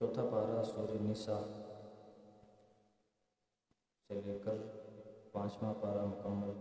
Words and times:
چوتھا 0.00 0.22
پارہ 0.32 0.62
سور 0.62 0.88
نساء 1.00 1.40
سے 4.08 4.20
لے 4.24 4.38
کر 4.44 4.54
پانچواں 5.32 5.74
پارہ 5.80 6.04
مکمل۔ 6.04 6.52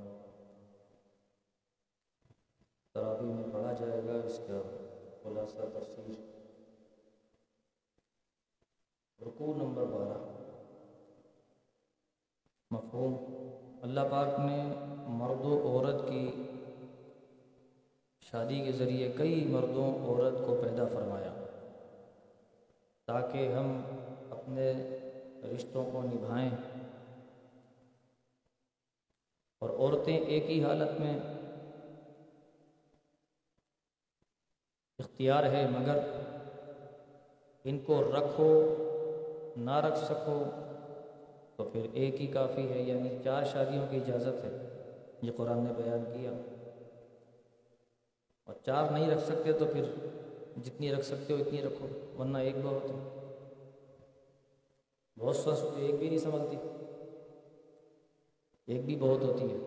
تراوی 2.94 3.34
میں 3.34 3.44
پڑھا 3.54 3.74
جائے 3.74 4.02
گا، 4.08 4.14
اس 4.14 4.40
کا 4.48 4.62
خلاصہ 5.24 5.58
تفصیل۔ 5.58 6.32
رکوع 9.22 9.54
نمبر 9.54 9.84
بارہ۔ 9.84 10.18
مفہوم۔ 12.72 13.16
اللہ 13.82 14.02
پاک 14.12 14.40
نے 14.40 14.74
مرد 15.08 15.46
و 15.46 15.68
عورت 15.68 16.10
کی 16.10 16.32
شادی 18.22 18.64
کے 18.66 18.72
ذریعے 18.72 19.12
کئی 19.12 19.48
مردوں، 19.48 20.08
عورت 20.08 20.34
کو 20.48 20.62
پیدا 20.64 20.86
فرمایا۔ 20.94 21.39
تاکہ 23.10 23.54
ہم 23.54 23.82
اپنے 24.30 24.74
رشتوں 25.56 25.92
کو 25.92 26.02
نبھائیں۔ 26.02 26.50
اور 29.60 29.70
عورتیں 29.70 30.18
ایک 30.18 30.50
ہی 30.50 30.64
حالت 30.64 31.00
میں 31.00 31.20
اختیار 35.00 35.44
ہے، 35.44 35.68
مگر 35.80 35.98
ان 37.64 37.80
کو 37.80 38.12
رکھو، 38.18 38.76
نہ 39.58 39.80
رکھ 39.80 39.98
سکو 39.98 40.44
تو 41.56 41.70
پھر 41.74 41.88
ایک 41.94 42.22
ہی 42.22 42.28
کافی 42.28 42.70
ہے 42.74 42.82
یعنی 42.82 43.10
چار 43.24 43.44
شادیوں 43.44 43.88
کی 43.92 43.98
اجازت 43.98 44.46
ہے۔ 44.46 44.86
یہ 45.22 45.32
قرآن 45.38 45.58
نے 45.58 45.74
بیان 45.78 46.04
کیا۔ 46.14 46.32
اور 48.44 48.56
چار 48.66 48.92
نہیں 48.92 49.12
رکھ 49.12 49.24
سکتے 49.24 49.54
تو 49.54 49.66
پھر 49.66 49.84
جتنی 50.64 50.92
رکھ 50.92 51.06
سکتے 51.06 51.34
ہو 51.34 51.38
اتنی 51.38 51.62
رکھو، 51.62 51.88
ورنہ 52.20 52.38
ایک 52.38 52.56
بہت 52.64 52.92
ہے۔ 52.92 53.16
بہت 55.20 55.36
سوست 55.36 55.66
ایک 55.76 55.96
بھی 55.96 56.08
نہیں 56.08 56.20
سنبھلتی۔ 56.20 56.58
ایک 58.68 58.86
بھی 58.86 58.96
بہت 58.96 59.24
ہوتی 59.24 59.52
ہے 59.52 59.58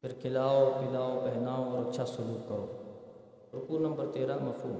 پھر 0.00 0.12
کھلاؤ، 0.20 0.70
پلاؤ، 0.70 1.20
پہناؤ 1.20 1.64
اور 1.64 1.86
اچھا 1.88 2.06
سلوک 2.06 2.48
کرو۔ 2.48 2.66
رکو 3.54 3.78
نمبر 3.78 4.06
تیرہ، 4.12 4.36
مفہوم۔ 4.40 4.78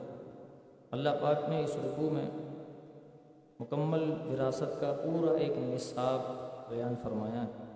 اللہ 0.90 1.08
پاک 1.22 1.48
نے 1.48 1.64
اس 1.64 1.76
رکوع 1.76 2.10
میں 2.10 2.30
مکمل 3.60 4.32
وراثت 4.32 4.80
کا 4.80 5.00
پورا 5.04 5.32
ایک 5.38 5.52
نصاب 5.56 6.20
بیان 6.70 6.94
فرمایا 7.02 7.44
ہے۔ 7.44 7.71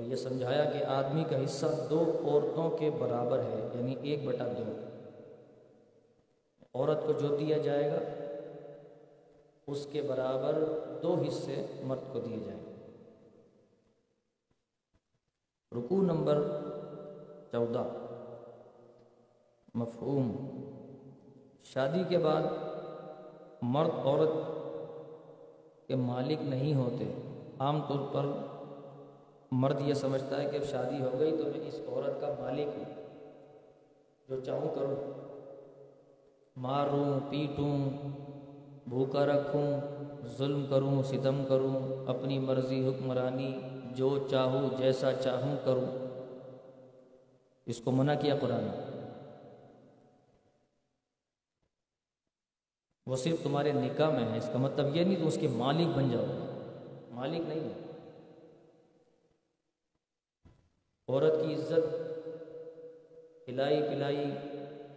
اور 0.00 0.08
یہ 0.08 0.16
سمجھایا 0.16 0.64
کہ 0.64 0.84
آدمی 0.84 1.24
کا 1.30 1.44
حصہ 1.44 1.66
دو 1.90 2.12
عورتوں 2.24 2.70
کے 2.70 2.90
برابر 2.90 3.38
ہے 3.38 3.68
یعنی 3.74 3.94
ایک 4.02 4.24
بٹا 4.26 4.44
دو۔ 4.46 4.72
عورت 6.74 7.06
کو 7.06 7.12
جو 7.12 7.36
دیا 7.36 7.58
جائے 7.58 7.90
گا، 7.90 7.98
اس 9.66 9.86
کے 9.92 10.02
برابر 10.02 10.64
دو 11.02 11.22
حصے 11.28 11.66
مرد 11.82 12.12
کو 12.12 12.20
دیے 12.20 12.36
جائیں 12.36 12.60
گے۔ 12.60 12.74
رکو 15.78 16.02
نمبر 16.02 16.42
چودہ۔ 17.52 17.84
مفہوم۔ 19.74 20.46
شادی 21.62 22.02
کے 22.08 22.18
بعد 22.18 22.42
مرد 23.62 23.90
عورت 24.04 24.30
کے 25.88 25.94
مالک 25.94 26.38
نہیں 26.42 26.74
ہوتے، 26.74 27.12
عام 27.58 27.82
طور 27.88 28.14
پر 28.14 28.49
مرد 29.50 29.80
یہ 29.80 29.94
سمجھتا 29.94 30.42
ہے 30.42 30.50
کہ 30.50 30.56
اب 30.56 30.64
شادی 30.64 31.02
ہو 31.02 31.18
گئی 31.18 31.30
تو 31.30 31.44
میں 31.44 31.68
اس 31.68 31.80
عورت 31.88 32.20
کا 32.20 32.34
مالک 32.40 32.68
ہوں، 32.76 32.84
جو 34.28 34.40
چاہوں 34.40 34.74
کروں۔ 34.74 34.96
ماروں، 36.56 37.30
پیٹوں، 37.30 37.78
بھوکا 38.88 39.26
رکھوں، 39.26 39.80
ظلم 40.26 40.66
کروں، 40.70 41.02
ستم 41.02 41.44
کروں، 41.48 42.06
اپنی 42.06 42.38
مرضی، 42.38 42.88
حکمرانی، 42.88 43.60
جو 43.94 44.28
چاہوں، 44.30 44.70
جیسا 44.78 45.12
چاہوں 45.12 45.56
کروں۔ 45.64 46.06
اس 47.66 47.80
کو 47.80 47.90
منع 47.90 48.14
کیا 48.14 48.36
قرآن 48.40 48.68
وہ 53.06 53.16
صرف 53.16 53.42
تمہارے 53.42 53.72
نکاح 53.72 54.10
میں 54.10 54.32
ہے، 54.32 54.38
اس 54.38 54.50
کا 54.52 54.58
مطلب 54.58 54.96
یہ 54.96 55.04
نہیں 55.04 55.16
تو 55.16 55.26
اس 55.26 55.38
کے 55.40 55.48
مالک 55.48 55.96
بن 55.96 56.10
جاؤ۔ 56.10 56.24
مالک 57.10 57.48
نہیں 57.48 57.60
ہے۔ 57.60 57.89
عورت 61.10 61.32
کی 61.32 61.54
عزت 61.54 61.96
کھلائی 63.44 63.82
پلائی، 63.82 64.24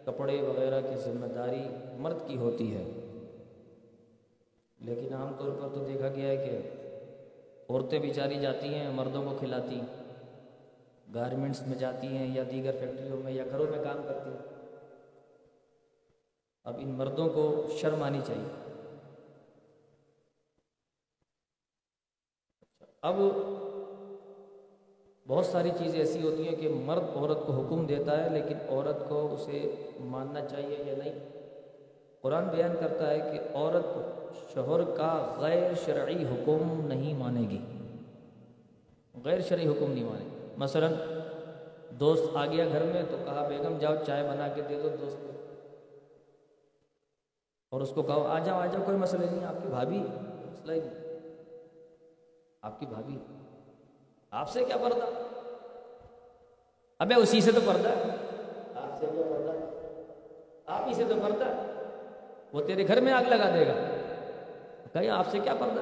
کپڑے 0.05 0.41
وغیرہ 0.41 0.81
کی 0.81 0.95
ذمہ 0.95 1.25
داری 1.25 1.61
مرد 1.97 2.17
کی 2.27 2.37
ہوتی 2.37 2.75
ہے۔ 2.75 2.83
لیکن 4.79 5.13
عام 5.13 5.33
طور 5.39 5.51
پر 5.51 5.75
تو 5.75 5.85
دیکھا 5.87 6.07
گیا 6.07 6.27
ہے 6.27 6.37
کہ 6.37 6.69
عورتیں 7.69 7.99
بیچاری 7.99 8.39
جاتی 8.39 8.73
ہیں، 8.73 8.91
مردوں 8.91 9.23
کو 9.23 9.35
کھلاتی، 9.39 9.81
گارمنٹس 11.13 11.67
میں 11.67 11.77
جاتی 11.77 12.07
ہیں 12.07 12.35
یا 12.35 12.43
دیگر 12.51 12.71
فیکٹریوں 12.79 13.17
میں 13.17 13.31
یا 13.31 13.43
گھروں 13.49 13.67
میں 13.67 13.83
کام 13.83 14.01
کرتی۔ 14.07 14.29
ہیں 14.29 14.53
اب 16.63 16.73
ان 16.79 16.89
مردوں 16.89 17.29
کو 17.29 17.67
شرم 17.81 18.03
آنی 18.03 18.19
چاہیے۔ 18.27 18.73
اب 23.01 23.15
بہت 25.27 25.45
ساری 25.45 25.71
چیزیں 25.77 25.99
ایسی 25.99 26.27
ہوتی 26.27 26.47
ہیں 26.47 26.55
کہ 26.55 26.69
مرد 26.69 27.03
عورت 27.15 27.37
کو 27.45 27.53
حکم 27.53 27.85
دیتا 27.85 28.23
ہے 28.23 28.29
لیکن 28.29 28.55
عورت 28.69 29.09
کو 29.09 29.33
اسے 29.33 29.75
ماننا 29.99 30.45
چاہیے 30.45 30.83
یا 30.85 30.93
نہیں؟ 30.97 31.19
قرآن 32.21 32.43
بیان 32.47 32.71
کرتا 32.79 33.09
ہے 33.09 33.17
کہ 33.17 33.55
عورت 33.55 33.85
شوہر 34.53 34.83
کا 34.83 35.35
غیر 35.37 35.71
شرعی 35.85 36.23
حکم 36.23 36.81
نہیں 36.87 37.13
مانے 37.13 37.41
گی۔ 37.41 37.57
غیر 39.23 39.41
شرعی 39.41 39.67
حکم 39.67 39.91
نہیں 39.91 40.03
مانے۔ 40.03 40.25
گی 40.25 40.53
مثلا 40.57 40.87
دوست 41.89 42.35
آ 42.35 42.45
گیا 42.45 42.65
گھر 42.65 42.83
میں 42.83 43.03
تو 43.11 43.17
کہا، 43.25 43.47
بیگم 43.47 43.77
جاؤ 43.79 43.93
چائے 44.07 44.23
بنا 44.23 44.47
کے 44.47 44.61
دے 44.69 44.81
دو 44.83 44.89
دوست 45.01 45.17
کو۔ 45.17 45.55
اور 47.71 47.81
اس 47.81 47.91
کو 47.95 48.01
کہو، 48.01 48.27
آ 48.27 48.39
جاؤ 48.39 48.59
آ 48.59 48.65
جاؤ، 48.65 48.81
کوئی 48.85 48.97
مسئلہ 48.97 49.25
نہیں، 49.25 49.45
آپ 49.45 49.55
کی 49.63 49.67
بھابھی 49.69 49.97
مسئلہ 49.97 50.73
ہی 50.73 50.79
نہیں۔ 50.79 51.19
آپ 52.61 52.79
کی 52.79 52.85
بھابھی 52.85 53.17
آپ 54.33 54.49
سے 54.49 54.65
کیا 54.65 54.77
پردہ؟ 54.77 55.05
ابے 56.99 57.15
اسی 57.15 57.41
سے 57.41 57.51
تو 57.51 57.59
پردہ 57.65 57.89
آپ 58.75 58.99
سے 58.99 59.05
کیا 59.11 59.21
پردہ؟ 59.21 59.51
آپ 60.65 60.87
ہی 60.87 60.93
سے 60.93 61.03
تو 61.09 61.15
پردہ 61.21 61.45
وہ 62.53 62.61
تیرے 62.67 62.87
گھر 62.87 63.01
میں 63.01 63.13
آگ 63.13 63.23
لگا 63.23 63.55
دے 63.55 63.67
گا۔ 63.67 63.73
کہیں 64.93 65.09
آپ 65.09 65.27
سے 65.31 65.39
کیا 65.39 65.55
پردہ؟ 65.59 65.81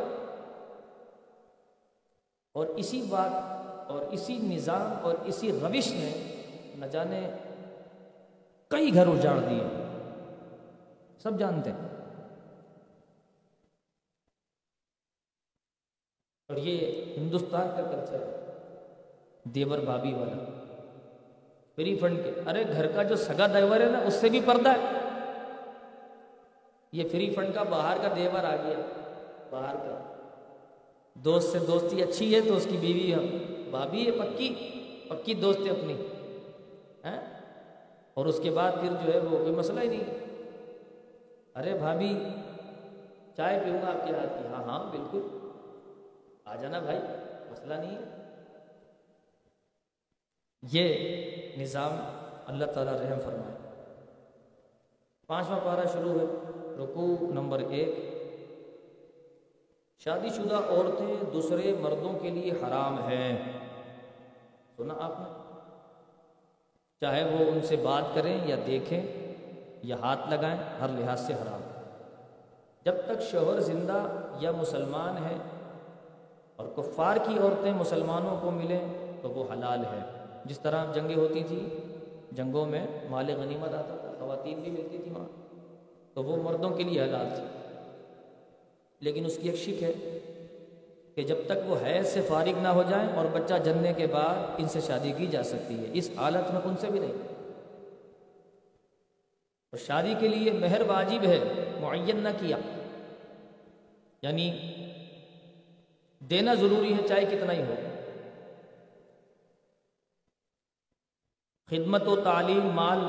اور 2.53 2.67
اسی 2.67 3.01
بات 3.01 3.31
اور 3.91 4.01
اسی 4.01 4.37
نظام 4.37 4.93
اور 5.01 5.15
اسی 5.25 5.51
روش 5.51 5.91
نے 5.91 6.43
نہ 6.75 6.85
جانے 6.85 7.29
کئی 8.67 8.93
گھر 8.93 9.07
اجاڑ 9.07 9.39
دیے۔ 9.39 9.63
سب 11.19 11.39
جانتے 11.39 11.71
ہیں۔ 11.71 11.87
اور 16.47 16.57
یہ 16.57 17.05
ہندوستان 17.17 17.67
کا 17.77 17.83
کلچر 17.83 18.21
ہے۔ 18.21 18.40
دیور 19.45 19.79
بابی 19.79 20.13
والا 20.13 20.43
فری 21.77 21.95
فنڈ 21.97 22.23
کے 22.23 22.31
ارے 22.47 22.63
گھر 22.73 22.87
کا 22.87 23.03
جو 23.03 23.15
سگا 23.15 23.47
دیور 23.53 23.81
ہے 23.81 23.85
نا 23.85 23.99
اس 23.99 24.13
سے 24.13 24.29
بھی 24.29 24.41
پردہ 24.45 24.69
ہے 24.69 24.99
یہ 26.93 27.09
فری 27.11 27.29
فنڈ 27.35 27.53
کا 27.53 27.63
باہر 27.63 27.97
کا 28.01 28.13
دیور 28.15 28.43
آ 28.43 28.55
گیا 28.55 28.79
باہر 29.49 29.75
کا 29.75 29.97
دوست 31.15 31.51
سے 31.51 31.59
دوستی 31.59 32.01
اچھی 32.01 32.33
ہے 32.35 32.41
تو 32.41 32.55
اس 32.55 32.67
کی 32.69 32.77
بیوی 32.77 33.13
ہے 33.13 33.19
بھابھی 33.71 34.05
ہے 34.05 34.11
پکی 34.11 34.53
پکی 35.09 35.33
دوست 35.33 35.59
ہے 35.59 35.71
اپنی 35.71 35.95
اور 38.13 38.25
اس 38.25 38.39
کے 38.43 38.51
بعد 38.51 38.71
پھر 38.71 38.93
جو 39.03 39.13
ہے 39.13 39.19
وہ 39.19 39.37
کوئی 39.37 39.51
مسئلہ 39.51 39.79
ہی 39.79 39.87
نہیں 39.87 40.19
ارے 41.55 41.73
بھابھی 41.77 42.13
چائے 43.37 43.59
پیوں 43.59 43.81
گا 43.81 43.87
آپ 43.87 44.05
کے 44.07 44.13
ہاتھ 44.13 44.37
کی 44.37 44.47
ہاں 44.47 44.63
ہاں 44.63 44.79
بالکل 44.91 45.27
آ 46.45 46.55
جانا 46.55 46.79
بھائی 46.79 46.99
مسئلہ 47.51 47.73
نہیں 47.73 47.95
ہے 47.95 48.20
یہ 50.61 51.07
نظام 51.57 51.95
اللہ 52.47 52.65
تعالیٰ 52.65 52.93
رحم 52.93 53.19
فرمائے۔ 53.25 53.55
پانچواں 55.27 55.59
پارہ 55.63 55.87
شروع 55.93 56.19
ہے، 56.19 56.25
رکوع 56.83 57.27
نمبر 57.33 57.59
ایک۔ 57.59 57.95
شادی 59.99 60.29
شدہ 60.29 60.55
عورتیں 60.55 61.31
دوسرے 61.33 61.73
مردوں 61.81 62.19
کے 62.19 62.29
لیے 62.29 62.51
حرام 62.51 63.07
ہیں۔ 63.07 63.51
سنا 64.77 64.93
آپ 64.99 65.19
نے؟ 65.19 65.59
چاہے 67.01 67.23
وہ 67.23 67.51
ان 67.51 67.61
سے 67.61 67.75
بات 67.75 68.03
کریں 68.15 68.47
یا 68.47 68.55
دیکھیں، 68.67 69.33
یا 69.83 69.95
ہاتھ 69.95 70.29
لگائیں، 70.29 70.79
ہر 70.79 70.87
لحاظ 70.87 71.19
سے 71.19 71.33
حرام۔ 71.33 71.61
جب 72.85 72.95
تک 73.05 73.21
شوہر 73.21 73.59
زندہ 73.59 74.03
یا 74.39 74.51
مسلمان 74.51 75.25
ہے 75.25 75.37
اور 76.55 76.67
کفار 76.75 77.17
کی 77.17 77.39
عورتیں 77.39 77.73
مسلمانوں 77.73 78.39
کو 78.41 78.51
ملیں 78.51 78.87
تو 79.21 79.29
وہ 79.29 79.53
حلال 79.53 79.85
ہے۔ 79.85 80.20
جس 80.45 80.59
طرح 80.59 80.91
جنگیں 80.91 81.15
ہوتی 81.15 81.43
تھی 81.47 81.67
جنگوں 82.31 82.65
میں 82.65 82.87
مال 83.09 83.29
غنیمت 83.29 83.73
آتا 83.73 83.97
تھا، 84.01 84.11
خواتین 84.19 84.59
بھی 84.59 84.71
ملتی 84.71 84.97
تھی 84.97 85.11
وہاں۔ 85.11 85.27
تو 86.13 86.23
وہ 86.23 86.37
مردوں 86.43 86.69
کے 86.69 86.83
لیے 86.83 87.01
حلال 87.01 87.25
تھی۔ 87.35 87.43
لیکن 88.99 89.25
اس 89.25 89.39
کی 89.41 89.49
ایک 89.49 89.59
شک 89.59 89.83
ہے 89.83 90.19
کہ 91.15 91.21
جب 91.23 91.35
تک 91.45 91.57
وہ 91.65 91.75
حیض 91.85 92.07
سے 92.07 92.21
فارغ 92.21 92.59
نہ 92.61 92.67
ہو 92.67 92.83
جائیں 92.89 93.09
اور 93.15 93.25
بچہ 93.25 93.53
جننے 93.65 93.93
کے 93.93 94.07
بعد 94.07 94.35
ان 94.57 94.67
سے 94.67 94.81
شادی 94.81 95.13
کی 95.17 95.27
جا 95.27 95.43
سکتی 95.43 95.79
ہے، 95.79 95.85
اس 95.93 96.09
حالت 96.15 96.51
میں 96.51 96.61
ان 96.63 96.77
سے 96.77 96.87
بھی 96.91 96.99
نہیں۔ 96.99 97.13
اور 99.71 99.77
شادی 99.77 100.13
کے 100.19 100.27
لیے 100.27 100.51
مہر 100.51 100.81
واجب 100.87 101.23
ہے، 101.23 101.39
معین 101.81 102.17
نہ 102.17 102.29
کیا۔ 102.39 102.57
یعنی 104.21 104.51
دینا 106.19 106.53
ضروری 106.53 106.93
ہے 106.93 107.07
چاہے 107.07 107.25
کتنا 107.25 107.53
ہی 107.53 107.61
ہو۔ 107.61 107.73
خدمت 111.71 112.07
و 112.07 112.15
تعلیم 112.15 112.65
مال 112.65 112.99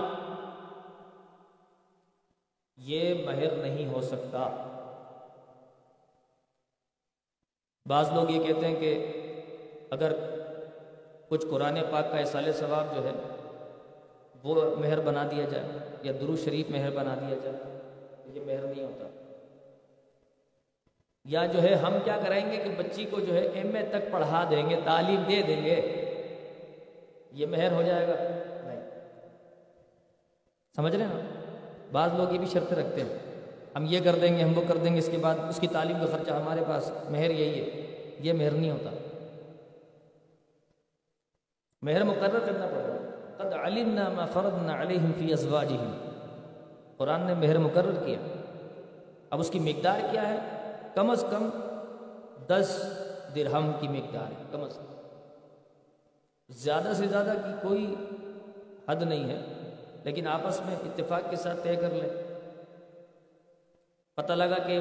یہ 2.76 3.26
مہر 3.26 3.56
نہیں 3.56 3.86
ہو 3.86 4.02
سکتا۔ 4.02 4.68
بعض 7.88 8.12
لوگ 8.12 8.30
یہ 8.30 8.42
کہتے 8.42 8.66
ہیں 8.66 8.76
کہ 8.76 9.12
اگر 9.90 10.12
کچھ 11.28 11.46
قرآن 11.50 11.78
پاک 11.90 12.10
کا 12.10 12.18
اصال 12.18 12.52
ثواب 12.52 12.94
جو 12.94 13.04
ہے 13.04 13.10
وہ 14.42 14.76
مہر 14.76 15.00
بنا 15.00 15.24
دیا 15.30 15.44
جائے 15.44 15.64
یا 16.02 16.12
درو 16.20 16.36
شریف 16.36 16.70
مہر 16.70 16.90
بنا 16.90 17.14
دیا 17.14 17.36
جائے 17.42 17.78
یہ 18.26 18.40
مہر 18.46 18.64
نہیں 18.64 18.84
ہوتا۔ 18.84 19.08
یا 21.24 21.46
جو 21.46 21.62
ہے 21.62 21.74
ہم 21.74 21.94
کیا 22.04 22.18
کریں 22.26 22.52
گے 22.52 22.56
کہ 22.56 22.70
بچی 22.70 23.04
کو 23.04 23.20
جو 23.20 23.34
ہے 23.34 23.40
ایم 23.40 23.74
اے 23.74 23.82
تک 23.90 24.12
پڑھا 24.12 24.46
دیں 24.50 24.70
گے، 24.70 24.76
تعلیم 24.84 25.22
دے 25.28 25.42
دیں 25.42 25.64
گے، 25.64 26.04
یہ 27.32 27.46
مہر 27.46 27.72
ہو 27.72 27.82
جائے 27.82 28.08
گا۔ 28.08 28.14
سمجھ 30.76 30.96
رہے 30.96 31.04
ہیں 31.04 31.14
نا 31.14 31.20
بعض 31.92 32.10
لوگ 32.16 32.32
یہ 32.32 32.38
بھی 32.38 32.46
شرط 32.46 32.72
رکھتے 32.72 33.00
ہیں، 33.00 33.18
ہم 33.76 33.84
یہ 33.88 34.00
کر 34.04 34.14
دیں 34.22 34.38
گے، 34.38 34.42
ہم 34.42 34.58
وہ 34.58 34.62
کر 34.68 34.76
دیں 34.76 34.94
گے، 34.94 34.98
اس 34.98 35.08
کے 35.10 35.16
بعد 35.16 35.34
اس 35.48 35.60
کی 35.60 35.66
تعلیم 35.66 35.96
کا 36.00 36.16
خرچہ 36.16 36.30
ہمارے 36.30 36.60
پاس 36.68 36.92
مہر 37.10 37.30
یہی 37.30 37.60
ہے، 37.60 37.86
یہ 38.20 38.32
مہر 38.32 38.50
نہیں 38.50 38.70
ہوتا۔ 38.70 38.90
مہر 41.82 42.04
مقرر 42.04 42.38
کرنا 42.38 42.66
پڑے 42.66 42.88
گا 42.88 43.10
قد 43.36 43.52
علمنا 43.52 44.08
ما 44.08 44.26
فرضنا 44.26 44.82
علیہم 44.82 45.12
فی 45.18 45.32
ازواجہم۔ 45.32 46.08
قرآن 46.96 47.20
نے 47.20 47.34
مہر 47.34 47.58
مقرر 47.58 48.04
کیا۔ 48.04 48.18
اب 49.30 49.40
اس 49.40 49.50
کی 49.50 49.58
مقدار 49.58 50.00
کیا 50.10 50.28
ہے؟ 50.28 50.38
کم 50.94 51.10
از 51.10 51.24
کم 51.30 51.50
دس 52.46 52.82
درہم 53.34 53.72
کی 53.80 53.88
مقدار 53.88 54.30
ہے، 54.30 54.42
کم 54.50 54.64
از 54.64 54.72
کم۔ 54.74 54.94
زیادہ 56.48 56.92
سے 56.96 57.06
زیادہ 57.06 57.32
کی 57.44 57.68
کوئی 57.68 57.94
حد 58.88 59.02
نہیں 59.02 59.24
ہے۔ 59.24 59.51
لیکن 60.04 60.26
آپس 60.26 60.60
میں 60.66 60.76
اتفاق 60.76 61.30
کے 61.30 61.36
ساتھ 61.36 61.60
طے 61.62 61.76
کر 61.76 61.90
لیں۔ 61.90 62.32
پتہ 64.14 64.32
لگا 64.32 64.58
کہ 64.66 64.80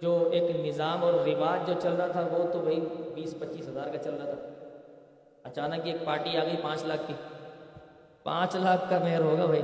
جو 0.00 0.28
ایک 0.32 0.56
نظام 0.56 1.04
اور 1.04 1.14
رواج 1.14 1.66
جو 1.66 1.72
چل 1.82 1.92
رہا 1.92 2.06
تھا، 2.06 2.28
وہ 2.30 2.52
تو 2.52 2.60
بھائی 2.60 2.80
بیس 3.14 3.34
پچیس 3.38 3.68
ہزار 3.68 3.88
کا 3.88 3.98
چل 3.98 4.14
رہا 4.14 4.34
تھا۔ 4.34 4.48
اچانک 5.42 5.80
ایک 5.84 5.96
پارٹی 6.04 6.36
آ 6.36 6.44
گئی 6.44 6.56
پانچ 6.62 6.84
لاکھ 6.84 7.02
کی۔ 7.06 7.14
پانچ 8.22 8.56
لاکھ 8.56 8.90
کا 8.90 8.98
مہر 8.98 9.20
ہوگا 9.20 9.46
بھائی، 9.46 9.62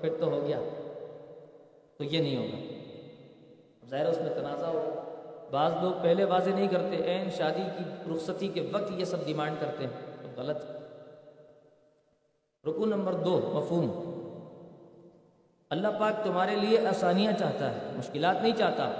پھر 0.00 0.10
تو 0.20 0.26
ہو 0.26 0.46
گیا۔ 0.46 0.58
تو 1.96 2.04
یہ 2.04 2.20
نہیں 2.20 2.36
ہوگا۔ 2.36 2.78
ظاہر 3.88 4.06
اس 4.06 4.20
میں 4.20 4.34
تنازع 4.34 4.66
ہوگا۔ 4.66 5.04
بعض 5.50 5.72
لوگ 5.82 5.92
پہلے 6.02 6.24
واضح 6.24 6.50
نہیں 6.50 6.68
کرتے 6.68 6.96
این 6.96 7.30
شادی 7.30 7.62
کی 7.78 8.12
رخصتی 8.14 8.48
کے 8.48 8.70
وقت 8.72 8.92
یہ 8.96 9.04
سب 9.04 9.26
ڈیمانڈ 9.26 9.56
کرتے 9.60 9.84
ہیں۔ 9.84 10.22
تو 10.22 10.40
غلط۔ 10.40 10.77
رکو 12.66 12.86
نمبر 12.86 13.12
دو، 13.12 13.50
مفہوم۔ 13.54 14.08
اللہ 15.70 15.88
پاک 16.00 16.24
تمہارے 16.24 16.56
لیے 16.56 16.86
آسانیاں 16.86 17.32
چاہتا 17.32 17.70
ہے، 17.70 17.78
مشکلات 17.96 18.42
نہیں 18.42 18.56
چاہتا۔ 18.58 18.90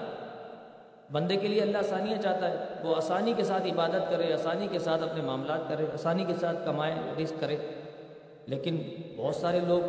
بندے 1.12 1.37
کے 1.37 1.49
لیے 1.49 1.62
اللہ 1.62 1.78
آسانیاں 1.78 2.22
چاہتا 2.22 2.50
ہے، 2.50 2.64
وہ 2.84 2.96
آسانی 2.96 3.32
کے 3.37 3.44
ساتھ 3.44 3.66
عبادت 3.66 4.10
کرے، 4.10 4.32
آسانی 4.32 4.69
کے 4.70 4.78
ساتھ 4.78 5.02
اپنے 5.02 5.22
معاملات 5.22 5.69
کرے، 5.69 5.87
آسانی 5.94 6.25
کے 6.25 6.32
ساتھ 6.40 6.56
کمائے، 6.64 6.94
رزق 7.22 7.40
کرے۔ 7.40 7.56
لیکن 8.46 8.82
بہت 9.16 9.34
سارے 9.34 9.61
لوگ 9.61 9.81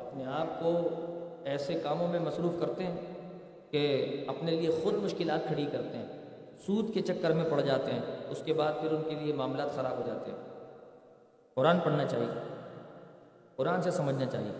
اپنے 0.00 0.24
آپ 0.26 0.60
کو 0.60 0.88
ایسے 1.44 1.74
کاموں 1.74 2.08
میں 2.08 2.20
مصروف 2.20 2.60
کرتے 2.60 2.84
ہیں 2.84 2.96
کہ 3.70 4.06
اپنے 4.26 4.50
لیے 4.50 4.70
خود 4.82 4.94
مشکلات 4.94 5.46
کھڑی 5.46 5.66
کرتے 5.72 5.98
ہیں۔ 5.98 6.06
سود 6.66 6.94
کے 6.94 7.00
چکر 7.00 7.30
میں 7.30 7.50
پڑ 7.50 7.60
جاتے 7.60 7.92
ہیں، 7.92 8.00
اس 8.28 8.42
کے 8.44 8.52
بعد 8.52 8.72
پھر 8.80 8.92
ان 8.92 9.02
کے 9.08 9.14
لیے 9.14 9.32
معاملات 9.32 9.74
خراب 9.74 9.96
ہو 9.98 10.02
جاتے 10.06 10.30
ہیں۔ 10.30 10.38
قرآن 11.54 11.80
پڑھنا 11.80 12.04
چاہیے۔ 12.04 12.55
قرآن 13.56 13.82
سے 13.82 13.90
سمجھنا 13.90 14.26
چاہیے۔ 14.26 14.50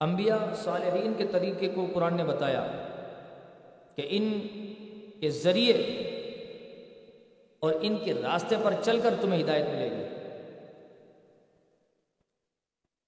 انبیاء 0.00 0.54
صالحین 0.54 1.14
کے 1.14 1.26
طریقے 1.26 1.68
کو 1.68 1.86
قرآن 1.94 2.16
نے 2.16 2.24
بتایا 2.24 2.66
کہ 3.94 4.06
ان 4.10 4.40
کے 5.20 5.30
ذریعے 5.30 5.72
اور 7.58 7.72
ان 7.80 7.96
کے 8.04 8.14
راستے 8.14 8.56
پر 8.64 8.74
چل 8.82 9.00
کر 9.00 9.14
تمہیں 9.20 9.42
ہدایت 9.42 9.66
ملے 9.66 9.90
گی۔ 9.90 10.04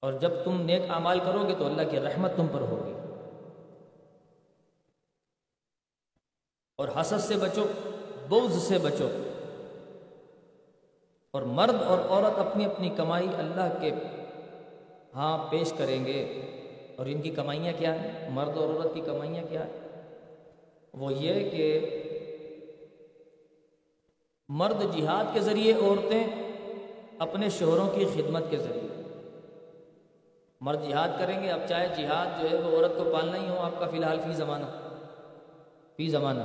اور 0.01 0.13
جب 0.13 0.31
تم 0.45 0.61
نیک 0.61 0.83
اعمال 0.91 1.19
کرو 1.19 1.49
گے 1.49 1.55
تو 1.59 1.67
اللہ 1.67 1.91
کی 1.91 2.01
رحمت 2.01 2.31
تم 2.37 2.47
پر 2.47 2.61
ہوگی۔ 2.61 2.93
اور 6.77 6.89
حسد 7.01 7.21
سے 7.21 7.37
بچو 7.37 7.67
بوز 8.29 8.63
سے 8.63 8.79
بچو۔ 8.79 9.28
اور 11.31 11.43
مرد 11.43 11.83
اور 11.83 11.99
عورت 12.09 12.39
اپنی 12.39 12.65
اپنی 12.65 12.89
کمائی 12.89 13.29
اللہ 13.39 13.81
کے 13.81 13.91
ہاں 15.15 15.51
پیش 15.51 15.73
کریں 15.79 16.05
گے۔ 16.05 16.43
اور 16.97 17.07
ان 17.07 17.23
کی 17.23 17.31
کمائیاں 17.31 17.73
کیا 17.79 17.95
ہیں؟ 17.95 18.31
مرد 18.31 18.57
اور 18.57 18.69
عورت 18.69 18.95
کی 18.95 19.01
کمائیاں 19.01 19.45
کیا 19.51 19.65
ہیں؟ 19.65 19.73
وہ 20.95 21.13
یہ 21.13 21.51
کہ 21.51 21.95
مرد 24.49 24.97
جہاد 24.97 25.25
کے 25.35 25.41
ذریعے 25.41 25.73
عورتیں 25.73 26.25
اپنے 27.19 27.49
شوہروں 27.49 27.89
کی 27.89 28.05
خدمت 28.15 28.43
کے 28.51 28.57
ذریعے۔ 28.57 29.03
مرد 30.61 30.89
جہاد 30.89 31.09
کریں 31.19 31.43
گے، 31.43 31.51
اب 31.51 31.61
چاہے 31.69 31.89
جہاد 31.89 32.43
جو 32.43 32.51
ہے 32.51 32.63
وہ 32.63 32.77
عورت 32.77 32.93
کو 32.97 33.11
پالنا 33.13 33.39
ہی 33.39 33.49
ہو، 33.49 33.59
آپ 33.59 33.79
کا 33.79 33.87
فی 33.91 33.97
الحال 33.97 34.21
فی 34.21 34.33
زمانہ۔ 34.33 34.65
فی 35.97 36.09
زمانہ۔ 36.09 36.43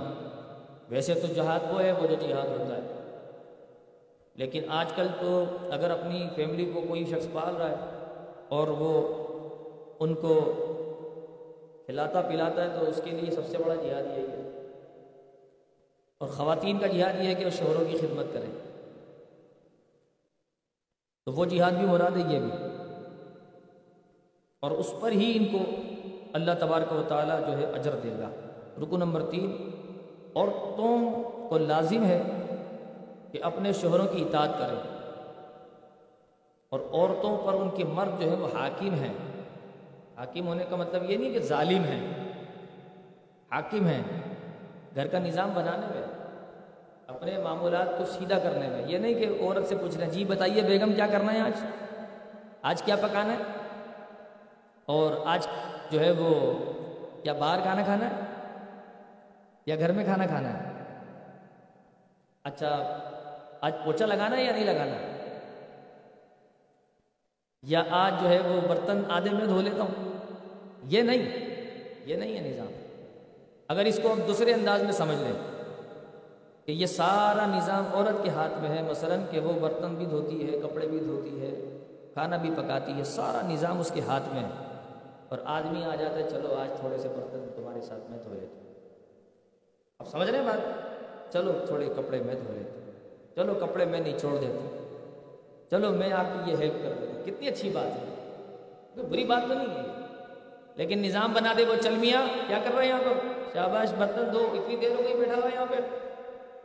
ویسے 0.90 1.14
تو 1.14 1.28
جہاد 1.28 1.60
وہ 1.72 1.82
ہے، 1.82 1.92
وہ 1.92 2.08
جو 2.08 2.16
جہاد 2.16 2.48
ہوتا 2.48 2.78
ہے۔ 2.78 2.83
لیکن 4.36 4.64
آج 4.68 4.94
کل 4.94 5.08
تو 5.20 5.44
اگر 5.72 5.92
اپنی 5.92 6.28
فیملی 6.36 6.72
کو 6.74 6.82
کوئی 6.88 7.06
شخص 7.06 7.28
پال 7.34 7.56
رہا 7.56 7.70
ہے 7.70 7.76
اور 8.50 8.68
وہ 8.68 9.24
ان 10.00 10.14
کو 10.14 10.54
کھلاتا 11.86 12.22
پلاتا 12.22 12.64
ہے 12.64 12.80
تو 12.80 12.90
اس 12.90 13.02
کے 13.04 13.12
لیے 13.12 13.32
سب 13.32 13.42
سے 13.48 13.58
بڑا 13.58 13.76
جہاد 13.76 14.18
یہی 14.18 14.28
ہے۔ 14.28 14.50
اور 16.20 16.30
خواتین 16.30 16.80
کا 16.80 16.88
جہاد 16.88 17.24
یہ 17.24 17.28
ہے 17.28 17.36
کہ 17.36 17.46
وہ 17.46 17.50
شوہروں 17.50 17.86
کی 17.92 17.98
خدمت 17.98 18.26
کریں۔ 18.34 18.70
تو 21.26 21.32
وہ 21.32 21.46
جہاد 21.46 21.72
بھی 21.72 21.88
مراد 21.88 22.12
ہے 22.12 22.34
یہ 22.34 22.40
بھی۔ 22.40 22.52
اور 24.60 24.72
اس 24.72 24.94
پر 25.02 25.12
ہی 25.12 25.38
ان 25.38 25.46
کو 25.46 25.72
اللہ 26.34 26.52
تبارک 26.60 26.92
و 26.92 27.04
تعالیٰ 27.08 27.40
جو 27.40 27.58
ہے 27.58 27.66
اجر 27.66 27.96
دے 28.04 28.10
گا۔ 28.10 28.30
رکو 28.82 28.98
نمبر 28.98 29.24
تین، 29.32 29.70
عورتوں 30.36 31.24
کو 31.50 31.58
لازم 31.58 32.04
ہے 32.04 32.22
کہ 33.34 33.40
اپنے 33.44 33.74
شوہروں 33.74 34.08
کی 34.08 34.22
اطاعت 34.22 34.50
کریں۔ 34.60 34.98
اور 36.70 36.80
عورتوں 36.80 37.48
پر 37.48 37.54
ان 37.54 37.70
کے 37.70 37.84
مرد 37.84 38.22
جو 38.22 38.30
ہے 38.30 38.36
وہ 38.36 38.48
حاکم 38.54 38.94
ہیں۔ 38.94 39.14
حاکم 40.18 40.48
ہونے 40.48 40.64
کا 40.70 40.76
مطلب 40.76 41.12
یہ 41.12 41.18
نہیں 41.18 41.34
کہ 41.34 41.40
ظالم 41.40 41.84
ہیں۔ 41.84 42.34
حاکم 43.52 43.88
ہیں۔ 43.88 44.04
گھر 44.96 45.08
کا 45.08 45.20
نظام 45.20 45.50
بنانے 45.54 45.88
میں، 45.96 46.02
اپنے 47.08 47.38
معمولات 47.38 47.98
کو 47.98 48.06
سیدھا 48.06 48.40
کرنے 48.40 48.68
میں۔ 48.68 48.84
یہ 48.88 48.98
نہیں 48.98 49.14
کہ 49.14 49.42
عورت 49.42 49.68
سے 49.68 49.76
پوچھ 49.76 49.98
رہے 49.98 50.06
ہیں 50.06 50.14
جی 50.14 50.26
بتائیے 50.26 50.62
بیگم 50.62 50.94
کیا 50.94 51.08
کرنا 51.08 51.34
ہے 51.34 51.40
آج؟ 51.40 51.66
آج 52.62 52.84
کیا 52.84 52.96
پکانا 52.96 53.34
ہے؟ 53.34 53.44
اور 54.86 55.12
آج 55.26 55.48
جو 55.92 56.00
ہے 56.00 56.12
وہ 56.12 56.54
یا 57.24 57.34
باہر 57.34 57.62
کھانا 57.62 57.84
کھانا 57.84 58.10
ہے 58.10 58.16
یا 59.66 59.76
گھر 59.76 59.92
میں 59.92 60.04
کھانا 60.04 60.26
کھانا 60.26 60.54
ہے؟ 60.54 60.72
اچھا 62.44 63.00
آج 63.64 63.74
پوچھا 63.86 64.06
لگانا 64.06 64.38
ہے 64.38 64.44
یا 64.44 64.52
نہیں 64.52 64.66
لگانا؟ 64.66 65.28
یا 67.62 67.84
آج 67.90 68.14
جو 68.22 68.30
ہے 68.30 68.40
وہ 68.40 68.68
برتن 68.68 69.02
آدھے 69.10 69.30
میں 69.30 69.46
دھو 69.46 69.62
لیتا 69.62 69.84
ہوں؟ 69.84 70.12
یہ 70.84 71.02
نہیں 71.02 71.50
یہ 72.06 72.16
نہیں 72.16 72.38
ہے 72.38 72.52
نظام۔ 72.52 72.68
اگر 73.68 73.86
اس 73.86 74.00
کو 74.04 74.14
ہم 74.14 74.20
دوسرے 74.28 74.54
انداز 74.54 74.84
میں 74.84 74.92
سمجھ 74.92 75.18
لیں 75.18 75.32
کہ 76.66 76.72
یہ 76.72 76.86
سارا 76.86 77.46
نظام 77.46 77.86
عورت 77.94 78.24
کے 78.24 78.30
ہاتھ 78.30 78.62
میں 78.62 78.70
ہے، 78.70 78.82
مثلا 78.82 79.16
کہ 79.32 79.40
وہ 79.40 79.60
برتن 79.60 79.96
بھی 79.96 80.06
دھوتی 80.06 80.54
ہے، 80.54 80.60
کپڑے 80.60 80.88
بھی 80.88 81.00
دھوتی 81.00 81.42
ہے، 81.42 81.78
کھانا 82.14 82.38
بھی 82.38 82.50
پکاتی 82.58 82.94
ہے، 82.94 83.04
سارا 83.04 83.48
نظام 83.48 83.80
اس 83.80 83.92
کے 83.94 84.02
ہاتھ 84.02 84.30
میں 84.34 84.44
ہے۔ 84.44 84.50
اور 85.30 85.38
آدمی 85.46 85.84
آ 85.84 85.96
جاتا 85.96 86.16
ہے، 86.16 86.30
چلو 86.30 86.56
آج 86.56 86.80
تھوڑے 86.80 86.98
سے 86.98 87.08
برتن 87.08 87.50
تمہارے 87.56 87.82
ساتھ 87.82 88.12
میں 88.12 88.20
دھو 88.24 88.34
لیتا 88.34 88.56
ہوں۔ 88.56 88.74
اب 90.00 90.08
سمجھ 90.08 90.30
رہے 90.30 90.38
ہیں 90.38 90.46
بات؟ 90.46 91.34
چلو 91.34 91.52
تھوڑے 91.68 91.86
کپڑے 91.86 92.20
میں 92.20 92.36
دھو 92.36 92.54
لیتا 92.54 92.72
ہوں۔ 92.76 92.83
چلو 93.36 93.54
کپڑے 93.54 93.86
میں 93.86 94.00
نہیں 94.00 94.20
چھوڑ 94.20 94.38
دیتا۔ 94.40 94.84
چلو 95.70 95.92
میں 95.92 96.12
آپ 96.12 96.46
کی 96.46 96.52
یہ 96.52 96.58
ہیلپ 96.58 96.74
کر 96.84 96.90
دوں 96.90 97.26
کتنی 97.26 97.48
اچھی 97.48 97.70
بات 97.70 97.86
ہے۔ 97.86 98.16
کوئی 98.96 99.08
بری 99.08 99.26
بات 99.26 99.48
تو 99.48 99.54
نہیں 99.54 99.68
ہے۔ 99.68 99.82
لیکن 100.76 101.00
نظام 101.00 101.34
بنا 101.34 101.54
دے 101.58 101.66
وہ 101.66 101.76
چل 101.82 101.94
میاں 101.96 102.28
کیا 102.48 102.60
کر 102.64 102.76
رہے 102.76 102.84
ہیں 102.84 102.90
یہاں 102.90 103.00
پر 103.00 103.28
شاباش، 103.54 103.94
برتن 103.94 104.34
دو 104.34 104.48
اتنی 104.54 104.76
دیر 104.76 104.92
ہو 104.92 105.04
گئی 105.04 105.14
بیٹھا 105.14 105.36
ہوا 105.36 105.50
یہاں 105.54 105.66
پہ۔ 105.70 105.76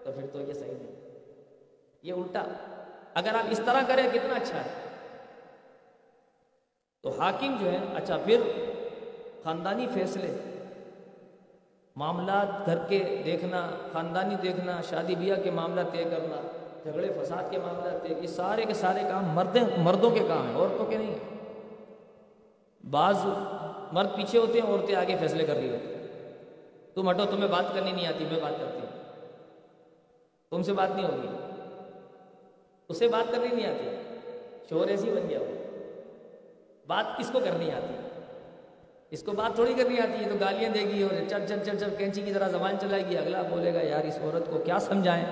تو 0.04 0.12
پھر 0.12 0.26
تو 0.32 0.40
یہ 0.40 0.52
صحیح 0.52 0.74
نہیں 0.82 0.96
یہ 2.02 2.12
الٹا۔ 2.12 2.42
اگر 3.14 3.28
آپ 3.28 3.46
اس 3.50 3.60
طرح 3.66 3.80
کریں 3.88 4.08
کتنا 4.12 4.34
اچھا 4.34 4.58
ہے۔ 4.58 4.70
تو 7.02 7.10
حاکم 7.10 7.56
جو 7.60 7.70
ہے 7.70 7.78
اچھا 7.94 8.16
پھر 8.24 8.40
خاندانی 9.44 9.86
فیصلے۔ 9.94 10.60
معاملات 11.96 12.66
گھر 12.66 12.78
کے 12.88 13.22
دیکھنا، 13.24 13.70
خاندانی 13.92 14.34
دیکھنا، 14.42 14.80
شادی 14.90 15.14
بیاہ 15.14 15.40
کے 15.40 15.50
معاملہ 15.50 15.80
طے 15.92 16.04
کرنا۔ 16.04 16.57
جھگڑے 16.90 17.08
فساد 17.22 17.50
کے 17.50 17.58
معاملات 17.58 18.22
یہ 18.22 18.26
سارے 18.26 18.64
کے 18.64 18.74
سارے 18.74 19.00
کام 19.08 19.24
مردیں 19.24 19.62
مردوں 19.78 20.10
کے 20.10 20.20
کام 20.28 20.48
ہیں، 20.48 20.56
عورتوں 20.56 20.86
کے 20.86 20.98
نہیں 20.98 21.10
ہیں۔ 21.10 21.38
بعض 22.90 23.16
مرد 23.92 24.16
پیچھے 24.16 24.38
ہوتے 24.38 24.60
ہیں، 24.60 24.70
عورتیں 24.70 24.94
آگے 24.94 25.16
فیصلے 25.20 25.46
کر 25.46 25.54
رہی 25.54 25.70
ہوتی 25.70 25.94
تم 26.94 27.10
ہٹو، 27.10 27.24
تمہیں 27.30 27.48
بات 27.48 27.74
کرنی 27.74 27.92
نہیں 27.92 28.06
آتی، 28.06 28.24
میں 28.32 28.40
بات 28.42 28.60
کرتی 28.60 28.78
ہوں۔ 28.78 29.02
تم 30.50 30.62
سے 30.62 30.72
بات 30.72 30.90
نہیں 30.94 31.04
ہوگی۔ 31.04 31.28
اسے 32.88 33.08
بات 33.08 33.32
کرنی 33.32 33.54
نہیں 33.54 33.66
آتی۔ 33.66 33.90
شور 34.68 34.86
ایسی 34.86 35.10
بن 35.10 35.28
گیا 35.28 35.38
بات 36.86 37.18
کس 37.18 37.30
کو 37.32 37.40
کرنی 37.44 37.70
آتی؟ 37.70 37.94
اس 39.10 39.22
کو 39.22 39.32
بات 39.32 39.54
تھوڑی 39.54 39.74
کرنی 39.74 40.00
آتی 40.00 40.24
ہے 40.24 40.30
تو 40.30 40.36
گالیاں 40.40 40.70
دے 40.70 40.80
گی 40.80 41.02
اور 41.02 41.28
چل 41.28 41.46
چل 41.48 41.58
چل 41.66 41.78
چل، 41.78 41.94
کینچی 41.98 42.22
کی 42.22 42.32
طرح 42.32 42.48
زبان 42.48 42.78
چلائے 42.80 43.06
گی۔ 43.10 43.18
اگلا 43.18 43.42
بولے 43.42 43.74
گا، 43.74 43.80
یار، 43.82 44.04
اس 44.04 44.18
عورت 44.22 44.50
کو 44.50 44.58
کیا 44.58 44.78
سمجھائیں؟ 44.78 45.24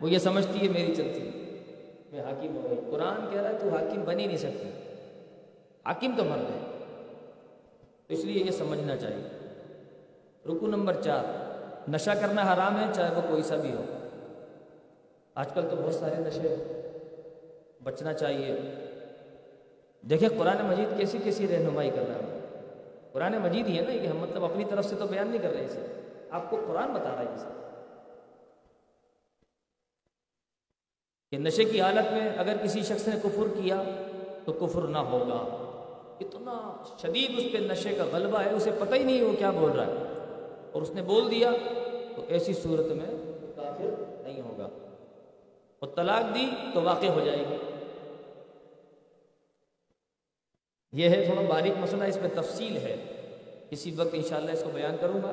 وہ 0.00 0.10
یہ 0.10 0.18
سمجھتی 0.18 0.66
ہے 0.66 0.72
میری 0.72 0.94
چلتی 0.94 1.30
میں 2.12 2.20
حاکم 2.20 2.56
ہو 2.56 2.70
گئی 2.70 2.80
قرآن 2.90 3.30
کہہ 3.32 3.40
رہا 3.40 3.50
ہے 3.50 3.56
تو 3.60 3.68
حاکم 3.68 4.04
بن 4.04 4.20
ہی 4.20 4.26
نہیں 4.26 4.36
سکتی 4.36 4.70
حاکم 5.86 6.12
تو 6.16 6.24
مرد 6.24 6.40
ہے۔ 6.40 6.84
تو 8.06 8.14
اس 8.14 8.24
لیے 8.24 8.44
یہ 8.44 8.50
سمجھنا 8.50 8.96
چاہیے۔ 8.96 9.28
رکو 10.46 10.66
نمبر 10.66 10.96
چار۔ 11.04 11.46
نشہ 11.90 12.10
کرنا 12.20 12.42
حرام 12.42 12.80
ہے 12.80 12.92
چاہے 12.94 13.14
وہ 13.14 13.20
کوئی 13.28 13.42
سا 13.42 13.56
بھی 13.56 13.72
ہو۔ 13.72 13.82
آج 15.34 15.52
کل 15.52 15.62
تو 15.70 15.76
بہت 15.76 15.94
سارے 15.94 16.14
نشے 16.18 16.54
بچنا 17.82 18.12
چاہیے۔ 18.12 18.56
دیکھیں 20.02 20.28
قرآن 20.38 20.66
مجید 20.66 20.98
کیسی 20.98 21.18
کیسی 21.24 21.46
رہنمائی 21.48 21.90
کر 21.90 22.02
رہا 22.08 22.14
ہے۔ 22.14 22.38
قرآن 23.12 23.32
مجید 23.32 23.66
ہی 23.66 23.78
ہے 23.78 23.82
نا 23.82 23.92
کہ 24.02 24.06
ہم 24.06 24.16
مطلب 24.16 24.44
اپنی 24.44 24.64
طرف 24.70 24.84
سے 24.84 24.96
تو 24.98 25.06
بیان 25.06 25.28
نہیں 25.28 25.42
کر 25.42 25.50
رہے 25.50 25.64
اسے 25.64 26.00
آپ 26.30 26.50
کو 26.50 26.56
قرآن 26.66 26.92
بتا 26.92 27.10
رہا 27.10 27.18
ہے۔ 27.18 27.34
اسے 27.34 27.65
کہ 31.30 31.38
نشے 31.38 31.64
کی 31.64 31.80
حالت 31.80 32.12
میں 32.12 32.30
اگر 32.36 32.56
کسی 32.62 32.82
شخص 32.82 33.08
نے 33.08 33.16
کفر 33.22 33.62
کیا 33.62 33.82
تو 34.44 34.52
کفر 34.52 34.82
نہ 34.82 34.98
ہوگا۔ 34.98 35.62
اتنا 36.20 36.84
شدید 37.02 37.32
اس 37.38 37.52
پہ 37.52 37.58
نشے 37.58 37.94
کا 37.94 38.04
غلبہ 38.12 38.38
ہے، 38.38 38.50
اسے 38.50 38.70
پتہ 38.78 38.94
ہی 38.94 39.04
نہیں 39.04 39.22
وہ 39.22 39.32
کیا 39.38 39.50
بول 39.50 39.70
رہا 39.70 39.86
ہے۔ 39.86 39.92
اور 40.72 40.82
اس 40.82 40.90
نے 40.90 41.02
بول 41.02 41.30
دیا 41.30 41.50
تو 42.16 42.24
ایسی 42.28 42.52
صورت 42.52 42.86
میں 42.86 43.06
کافر 43.56 44.04
نہیں 44.22 44.40
ہوگا۔ 44.40 44.68
اور 45.78 45.88
طلاق 45.96 46.34
دی 46.34 46.46
تو 46.74 46.82
واقع 46.82 47.06
ہو 47.06 47.20
جائے 47.24 47.38
گی۔ 47.38 47.56
یہ 50.92 51.08
ہے، 51.08 51.24
تھوڑا 51.24 51.42
باریک 51.48 51.72
مسئلہ 51.78 52.04
اس 52.04 52.16
میں 52.16 52.30
تفصیل 52.34 52.76
ہے۔ 52.76 52.96
اسی 53.70 53.90
وقت 53.96 54.08
انشاءاللہ 54.12 54.50
اس 54.50 54.62
کو 54.64 54.70
بیان 54.74 54.96
کروں 55.00 55.22
گا۔ 55.22 55.32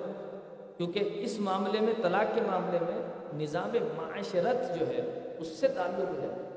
کیونکہ 0.77 1.09
اس 1.13 1.39
معاملے 1.39 1.79
میں، 1.79 1.93
طلاق 2.01 2.35
کے 2.35 2.41
معاملے 2.41 2.79
میں 2.81 3.12
نظام 3.37 3.69
معاشرت 3.97 4.79
جو 4.79 4.87
ہے، 4.87 5.33
اس 5.39 5.47
سے 5.47 5.67
تعلق 5.67 6.23
ہے۔ 6.23 6.49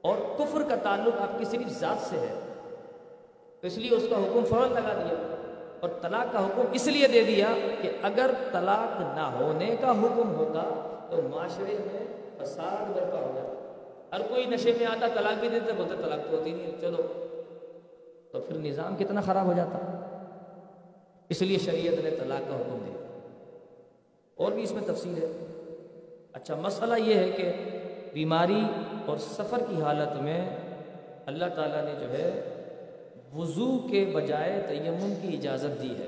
اور 0.00 0.16
کفر 0.38 0.62
کا 0.68 0.76
تعلق 0.82 1.20
آپ 1.20 1.38
کی 1.38 1.44
صرف 1.44 1.78
ذات 1.78 2.06
سے 2.10 2.16
ہے۔ 2.16 2.34
اس 3.62 3.78
لیے 3.78 3.94
اس 3.94 4.06
کا 4.10 4.16
حکم 4.16 4.44
فوراً 4.44 4.72
لگا 4.72 4.92
دیا۔ 4.92 5.36
اور 5.80 5.90
طلاق 6.02 6.32
کا 6.32 6.46
حکم 6.46 6.62
اس 6.72 6.86
لیے 6.86 7.08
دے 7.08 7.24
دیا 7.24 7.46
کہ 7.82 7.90
اگر 8.02 8.30
طلاق 8.52 9.00
نہ 9.00 9.36
ہونے 9.40 9.76
کا 9.80 9.90
حکم 9.90 10.34
ہوتا 10.34 10.62
تو 11.10 11.16
معاشرے 11.30 11.76
میں 11.92 12.06
فساد 12.38 12.90
برپا 12.94 13.18
ہو 13.18 13.32
جاتا۔ 13.34 13.54
ہر 14.12 14.22
کوئی 14.28 14.46
نشے 14.46 14.72
میں 14.78 14.86
آتا، 14.86 15.06
طلاق 15.14 15.40
بھی 15.40 15.48
دیتے، 15.48 15.72
بولتے 15.72 15.94
طلاق 16.04 16.30
تو 16.30 16.38
ہوتی 16.38 16.50
نہیں، 16.50 16.70
چلو۔ 16.80 17.24
تو 18.32 18.40
پھر 18.40 18.56
نظام 18.56 18.96
کتنا 18.96 19.20
خراب 19.20 19.46
ہو 19.46 19.52
جاتا۔ 19.52 19.78
اس 21.28 21.42
لیے 21.42 21.58
شریعت 21.58 22.04
نے 22.04 22.10
طلاق 22.10 22.50
کا 22.50 22.56
حکم 22.56 22.78
دیا۔ 22.86 23.18
اور 24.34 24.52
بھی 24.52 24.62
اس 24.62 24.72
میں 24.72 24.82
تفصیل 24.86 25.22
ہے۔ 25.22 25.49
اچھا 26.32 26.54
مسئلہ 26.54 26.94
یہ 26.98 27.14
ہے 27.14 27.30
کہ 27.30 27.52
بیماری 28.12 28.62
اور 29.06 29.16
سفر 29.16 29.58
کی 29.68 29.82
حالت 29.82 30.22
میں 30.22 30.50
اللہ 31.26 31.44
تعالیٰ 31.54 31.84
نے 31.84 31.94
جو 32.00 32.12
ہے 32.12 32.56
وضو 33.34 33.78
کے 33.78 34.12
بجائے 34.14 34.66
تیمم 34.68 35.14
کی 35.22 35.36
اجازت 35.36 35.82
دی 35.82 35.94
ہے۔ 35.98 36.06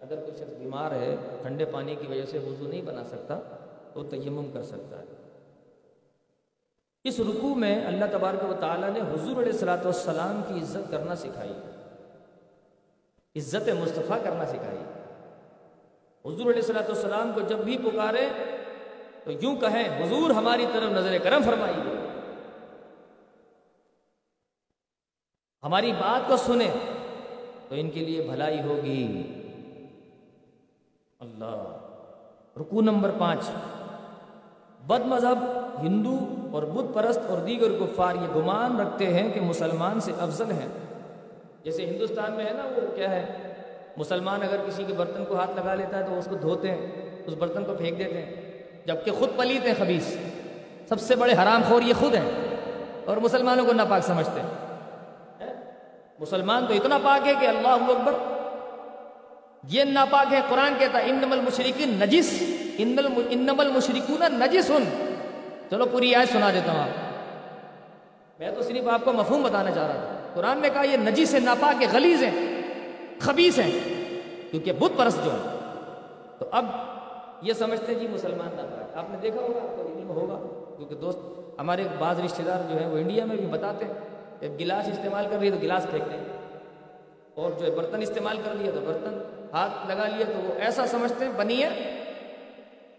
اگر 0.00 0.16
کوئی 0.16 0.36
شخص 0.36 0.58
بیمار 0.58 0.90
ہے، 0.90 1.16
ٹھنڈے 1.42 1.64
پانی 1.64 1.94
کی 1.94 2.06
وجہ 2.06 2.26
سے 2.30 2.38
وضو 2.38 2.68
نہیں 2.68 2.82
بنا 2.82 3.04
سکتا، 3.04 3.40
تو 3.92 4.04
تیمم 4.04 4.50
کر 4.52 4.62
سکتا 4.62 4.98
ہے۔ 4.98 5.04
اس 7.04 7.20
رکوع 7.20 7.54
میں 7.54 7.86
اللہ 7.86 8.04
تبارک 8.12 8.50
و 8.50 8.54
تعالیٰ 8.60 8.90
نے 8.90 9.00
حضور 9.00 9.36
علیہ 9.36 9.52
السلاۃ 9.52 9.84
والسلام 9.84 10.42
کی 10.48 10.54
عزت 10.54 10.90
کرنا 10.90 11.14
سکھائی۔ 11.16 11.52
عزت 13.36 13.68
مصطفیٰ 13.68 14.24
کرنا 14.24 14.46
سکھائی۔ 14.46 14.82
حضور 16.24 16.44
علیہ 16.44 16.62
السلاۃ 16.66 16.88
والسلام 16.88 17.30
کو 17.34 17.40
جب 17.40 17.56
بھی 17.56 17.78
پکارے 17.78 18.28
تو 19.24 19.32
یوں 19.32 19.56
کہیں، 19.56 20.04
حضور 20.04 20.30
ہماری 20.30 20.66
طرف 20.72 20.92
نظر 20.92 21.16
کرم 21.22 21.42
فرمائیے 21.42 21.92
ہماری 25.62 25.92
بات 25.92 26.28
کو 26.28 26.36
سنیں 26.36 26.70
تو 27.68 27.74
ان 27.74 27.90
کے 27.90 28.00
لیے 28.00 28.22
بھلائی 28.22 28.62
ہوگی۔ 28.62 29.22
اللہ 31.20 31.76
رکو 32.56 32.80
نمبر 32.80 33.10
پانچ۔ 33.18 33.50
بد 34.86 35.00
مذہب، 35.00 35.44
ہندو 35.82 36.18
اور 36.52 36.62
بدھ 36.62 36.92
پرست 36.94 37.20
اور 37.28 37.38
دیگر 37.38 37.70
کفار 37.80 38.14
یہ 38.14 38.36
گمان 38.36 38.80
رکھتے 38.80 39.06
ہیں 39.06 39.34
کہ 39.34 39.40
مسلمان 39.40 40.00
سے 40.00 40.12
افضل 40.18 40.50
ہیں۔ 40.50 40.68
جیسے 41.64 41.86
ہندوستان 41.86 42.32
میں 42.32 42.44
ہے 42.44 42.50
نا، 42.50 42.64
وہ 42.64 42.96
کیا 42.96 43.10
ہے، 43.10 43.54
مسلمان 43.96 44.42
اگر 44.42 44.56
کسی 44.66 44.84
کے 44.84 44.92
برتن 44.92 45.24
کو 45.24 45.36
ہاتھ 45.36 45.50
لگا 45.56 45.74
لیتا 45.74 45.98
ہے 45.98 46.06
تو 46.06 46.18
اس 46.18 46.26
کو 46.30 46.36
دھوتے 46.36 46.70
ہیں، 46.70 46.86
اس 47.26 47.34
برتن 47.34 47.64
کو 47.64 47.74
پھینک 47.74 47.98
دیتے 47.98 48.22
ہیں۔ 48.22 48.41
جبکہ 48.84 49.10
خود 49.10 49.28
پلیت 49.36 49.66
ہیں 49.66 49.74
خبیص 49.78 50.14
سب 50.88 51.00
سے 51.00 51.16
بڑے 51.16 51.32
حرام 51.32 51.62
خور 51.68 51.82
یہ 51.82 51.94
خود 52.00 52.14
ہیں 52.14 52.30
اور 53.06 53.16
مسلمانوں 53.16 53.66
کو 53.66 53.72
ناپاک 53.72 54.02
سمجھتے 54.02 54.40
ہیں۔ 54.40 54.48
مسلمان 56.20 56.66
تو 56.66 56.74
اتنا 56.74 56.98
پاک 57.02 57.26
ہے 57.26 57.32
کہ 57.40 57.46
اللہ 57.46 57.68
اکبر۔ 57.68 58.12
یہ 59.68 59.84
ناپاک 59.84 60.32
ہے 60.32 60.40
قرآن 60.48 60.74
کہتا 60.78 60.98
ہے 60.98 61.10
انم 61.10 61.32
المشرقین 61.32 62.00
نجس 62.00 62.42
انم 62.78 63.60
المشرکون 63.60 64.22
نجس 64.30 64.70
ان 64.70 64.84
چلو 65.70 65.86
پوری 65.86 66.14
آیت 66.14 66.32
سنا 66.32 66.50
دیتا 66.50 66.72
ہوں 66.72 66.80
آپ۔ 66.80 66.88
میں 68.38 68.50
تو 68.50 68.62
صرف 68.62 68.88
آپ 68.88 69.04
کو 69.04 69.12
مفہوم 69.12 69.42
بتانا 69.42 69.70
چاہ 69.70 69.86
رہا 69.86 69.94
تھا 69.94 70.16
قرآن 70.34 70.58
نے 70.58 70.68
کہا 70.70 70.82
یہ 70.82 70.96
نجیس 70.96 71.34
ہے 71.34 71.40
ناپاک 71.40 71.82
ہے 71.82 71.86
غلیظ 71.92 72.22
ہیں 72.22 72.62
خبیص 73.18 73.58
ہیں۔ 73.58 73.72
کیونکہ 74.50 74.72
بت 74.72 74.98
پرست 74.98 75.24
جو 75.24 75.32
ہے 75.32 75.58
تو 76.38 76.44
اب 76.50 76.64
یہ 77.42 77.52
سمجھتے 77.52 77.92
ہیں 77.92 78.00
جی 78.00 78.08
مسلمان 78.08 78.48
ناپاک 78.56 78.98
آپ 78.98 79.10
نے 79.10 79.16
دیکھا 79.22 79.40
ہوگا، 79.40 79.60
آپ 79.62 79.76
کو 79.76 79.98
علم 79.98 80.10
ہوگا۔ 80.10 80.38
کیونکہ 80.76 80.94
دوست، 80.94 81.18
ہمارے 81.60 81.84
بعض 81.98 82.20
رشتہ 82.20 82.42
دار 82.42 82.72
جو 82.72 82.78
ہیں 82.78 82.86
وہ 82.86 82.98
انڈیا 82.98 83.24
میں 83.24 83.36
بھی 83.36 83.46
بتاتے 83.46 83.84
ہیں 83.84 83.92
کہ 84.40 84.48
گلاس 84.60 84.88
استعمال 84.88 85.26
کر 85.30 85.38
رہی 85.38 85.46
ہے 85.46 85.50
تو 85.50 85.58
گلاس 85.62 85.86
پھینکتے 85.90 86.16
ہیں 86.16 86.24
اور 87.34 87.52
جو 87.52 87.66
ہے 87.66 87.70
برتن 87.70 88.02
استعمال 88.02 88.36
کر 88.44 88.54
لیا 88.54 88.70
تو 88.74 88.80
برتن، 88.80 89.18
ہاتھ 89.52 89.86
لگا 89.88 90.06
لیا 90.06 90.26
تو 90.26 90.48
وہ 90.48 90.54
ایسا 90.60 90.86
سمجھتے 90.86 91.24
ہیں، 91.24 91.32
بنی 91.36 91.62
ہے۔ 91.62 92.04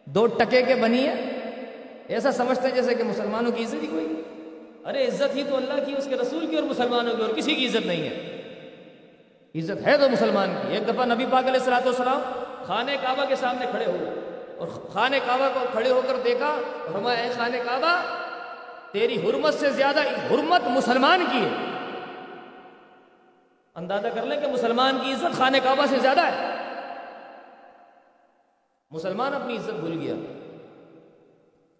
دو 0.05 0.27
ٹکے 0.27 0.61
کے 0.61 0.75
بنی 0.75 1.07
ہے۔ 1.07 1.13
ایسا 2.07 2.31
سمجھتے 2.31 2.67
ہیں 2.67 2.75
جیسے 2.75 2.95
کہ 2.95 3.03
مسلمانوں 3.03 3.51
کی 3.51 3.63
عزت 3.63 3.81
ہی 3.81 3.87
کوئی۔ 3.87 4.21
ارے 4.85 5.07
عزت 5.07 5.35
ہی 5.35 5.43
تو 5.49 5.55
اللہ 5.55 5.85
کی، 5.85 5.95
اس 5.97 6.07
کے 6.09 6.15
رسول 6.15 6.47
کی 6.47 6.55
اور 6.55 6.63
مسلمانوں 6.63 7.15
کی، 7.15 7.23
اور 7.23 7.29
کسی 7.29 7.55
کی 7.55 7.67
عزت 7.67 7.85
نہیں 7.85 8.03
ہے۔ 8.03 8.41
عزت 9.55 9.87
ہے 9.87 9.97
تو 9.97 10.09
مسلمان 10.09 10.55
کی۔ 10.61 10.73
ایک 10.73 10.87
دفعہ 10.87 11.05
نبی 11.05 11.25
پاک 11.31 11.43
علیہ 11.43 11.59
السلاۃ 11.59 11.85
والسلام 11.85 12.21
خانہ 12.65 12.91
کعبہ 13.01 13.25
کے 13.27 13.35
سامنے 13.35 13.65
کھڑے 13.71 13.85
ہوئے 13.85 14.22
اور 14.57 14.67
خانہ 14.67 15.15
کعبہ 15.25 15.49
کو 15.53 15.59
کھڑے 15.71 15.91
ہو 15.91 16.01
کر 16.07 16.15
دیکھا 16.23 16.55
اے 17.09 17.29
خانہ 17.35 17.57
کعبہ، 17.65 18.01
تیری 18.91 19.29
حرمت 19.29 19.53
سے 19.53 19.69
زیادہ 19.69 19.99
حرمت 19.99 20.61
مسلمان 20.67 21.25
کی 21.31 21.45
ہے۔ 21.45 21.49
اندازہ 23.75 24.07
کر 24.07 24.23
لیں 24.23 24.41
کہ 24.41 24.47
مسلمان 24.47 24.99
کی 25.03 25.13
عزت 25.13 25.37
خانہ 25.37 25.57
کعبہ 25.63 25.85
سے 25.89 25.99
زیادہ 25.99 26.21
ہے۔ 26.21 26.55
مسلمان 28.91 29.33
اپنی 29.33 29.57
عزت 29.57 29.69
بھول 29.69 29.99
گیا۔ 30.01 30.13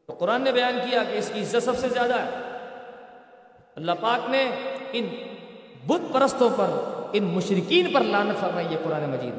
تو 0.08 0.14
قرآن 0.14 0.42
نے 0.42 0.52
بیان 0.52 0.80
کیا 0.90 1.04
کہ 1.04 1.18
اس 1.18 1.32
کی 1.34 1.42
عزت 1.42 1.64
سب 1.64 1.78
سے 1.78 1.90
زیادہ 1.90 2.16
ہے۔ 2.20 2.30
اللہ 3.76 3.92
پاک 4.02 4.30
نے 4.30 4.52
ان 4.92 5.08
بت 5.88 6.14
پرستوں 6.14 6.50
پر، 6.50 6.70
ان 7.14 7.24
مشرقین 7.24 7.94
پر 7.94 8.02
لانت 8.02 8.42
فرمائی 8.42 8.68
ہے 8.68 8.78
قرآن 8.84 9.10
مجید۔ 9.10 9.34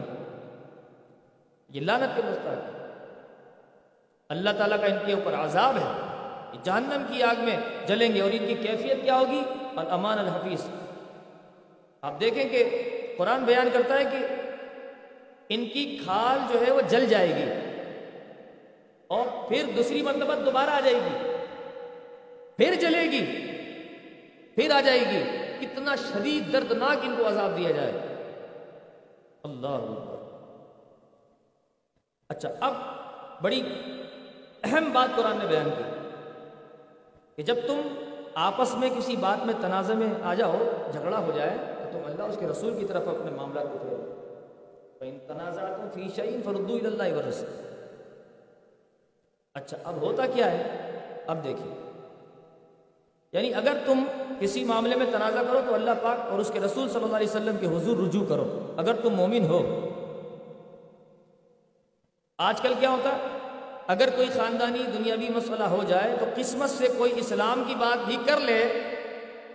یہ 1.69 1.81
لانت 1.81 2.17
کے 2.17 2.23
مستحق 2.27 2.74
اللہ 4.35 4.51
تعالیٰ 4.59 4.81
کا 4.81 4.87
ان 4.87 4.97
کے 5.07 5.13
اوپر 5.13 5.35
عذاب 5.35 5.77
ہے 5.77 6.15
جہنم 6.63 7.05
کی 7.09 7.23
آگ 7.23 7.35
میں 7.39 7.87
جلیں 7.87 8.15
گے 8.15 8.21
اور 8.21 8.31
ان 8.33 8.47
کی 8.47 8.55
کیفیت 8.55 9.03
کیا 9.03 9.19
ہوگی؟ 9.19 9.43
الامان 9.77 10.19
الحفیظ۔ 10.19 10.61
آپ 12.03 12.21
دیکھیں 12.21 12.49
کہ 12.49 12.65
قرآن 13.19 13.45
بیان 13.45 13.69
کرتا 13.73 13.95
ہے 13.95 14.05
کہ 14.05 14.27
ان 15.49 15.65
کی 15.65 15.99
کھال 16.05 16.39
جو 16.53 16.67
ہے 16.67 16.73
وہ 16.73 16.81
جل 16.81 17.07
جائے 17.07 17.29
گی 17.29 17.53
اور 19.07 19.49
پھر 19.49 19.65
دوسری 19.77 20.03
مرتبہ 20.03 20.35
دوبارہ 20.35 20.71
آ 20.71 20.81
جائے 20.81 20.95
گی۔ 20.95 21.37
پھر 22.57 22.75
جلے 22.75 23.03
گی، 23.03 23.25
پھر 24.55 24.71
آ 24.71 24.81
جائے 24.81 25.01
گی۔ 25.01 25.23
کتنا 25.61 25.95
شدید 25.95 26.53
دردناک 26.53 26.99
ان 27.03 27.15
کو 27.19 27.29
عذاب 27.29 27.57
دیا 27.57 27.71
جائے۔ 27.71 27.93
اللہ 29.45 29.67
اکبر۔ 29.67 30.15
اچھا 32.29 32.49
اب 32.61 32.75
بڑی 33.43 33.63
اہم 34.65 34.91
بات 34.93 35.17
قرآن 35.17 35.37
نے 35.37 35.47
بیان 35.47 35.69
کی 35.79 35.83
کہ 37.37 37.43
جب 37.43 37.57
تم 37.67 37.81
آپس 38.35 38.75
میں 38.75 38.91
کسی 38.99 39.17
بات 39.17 39.47
میں 39.47 39.55
تنازع 39.61 39.95
میں 39.95 40.07
آ 40.23 40.35
جاؤ، 40.35 40.57
جھگڑا 40.93 41.19
ہو 41.19 41.33
جائے، 41.35 41.57
تو 41.79 41.85
تم 41.93 41.99
اللہ، 42.05 42.23
اس 42.23 42.37
کے 42.41 42.47
رسول 42.47 42.79
کی 42.79 42.85
طرف 42.85 43.09
اپنے 43.09 43.31
معاملات 43.31 43.65
کو 43.73 43.79
پھیرو۔ 43.79 44.11
ان 45.01 45.19
تنازعات 45.27 45.95
فی 45.95 46.09
شعین 46.17 46.41
فردو 46.45 46.79
اللہ 46.85 47.03
ورس 47.03 47.45
اچھا 49.55 49.77
اب 49.85 50.03
ہوتا 50.03 50.27
کیا 50.27 50.51
ہے؟ 50.51 50.91
اب 51.27 51.45
دیکھیے۔ 51.45 51.91
یعنی 53.33 53.55
اگر 53.55 53.77
تم 53.87 54.05
کسی 54.39 54.65
معاملے 54.65 54.97
میں 54.97 55.07
تنازع 55.13 55.43
کرو، 55.43 55.61
تو 55.67 55.75
اللہ 55.75 55.91
پاک 56.03 56.31
اور 56.31 56.39
اس 56.39 56.51
کے 56.55 56.61
رسول 56.61 56.89
صلی 56.89 57.05
اللہ 57.05 57.17
علیہ 57.17 57.29
وسلم 57.29 57.57
کے 57.61 57.67
حضور 57.67 57.97
رجوع 57.97 58.25
کرو۔ 58.29 58.73
اگر 58.77 58.95
تم 58.95 59.11
مومن 59.15 59.47
ہو، 59.47 59.89
آج 62.39 62.61
کل 62.61 62.75
کیا 62.81 62.91
ہوتا؟ 62.91 63.11
اگر 63.87 64.09
کوئی 64.17 64.29
خاندانی 64.29 64.79
دنیاوی 64.79 65.29
مسئلہ 65.29 65.65
ہو 65.65 65.85
جائے 65.89 66.17
تو 66.21 66.27
قسمت 66.35 66.71
سے 66.71 66.87
کوئی 66.99 67.13
اسلام 67.17 67.65
کی 67.67 67.75
بات 67.75 68.07
بھی 68.07 68.17
کر 68.27 68.41
لے 68.41 68.81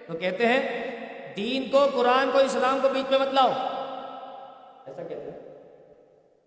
تو 0.07 0.13
کہتے 0.13 0.45
ہیں، 0.45 0.89
دین 1.35 1.69
کو، 1.71 1.87
قرآن 1.93 2.29
کو، 2.31 2.37
اسلام 2.37 2.79
کو 2.81 2.89
بیچ 2.89 3.11
میں 3.11 3.19
مت 3.19 3.33
لاؤ۔ 3.33 3.51
ایسا 4.85 5.03
کہتے 5.03 5.31
ہیں 5.31 5.39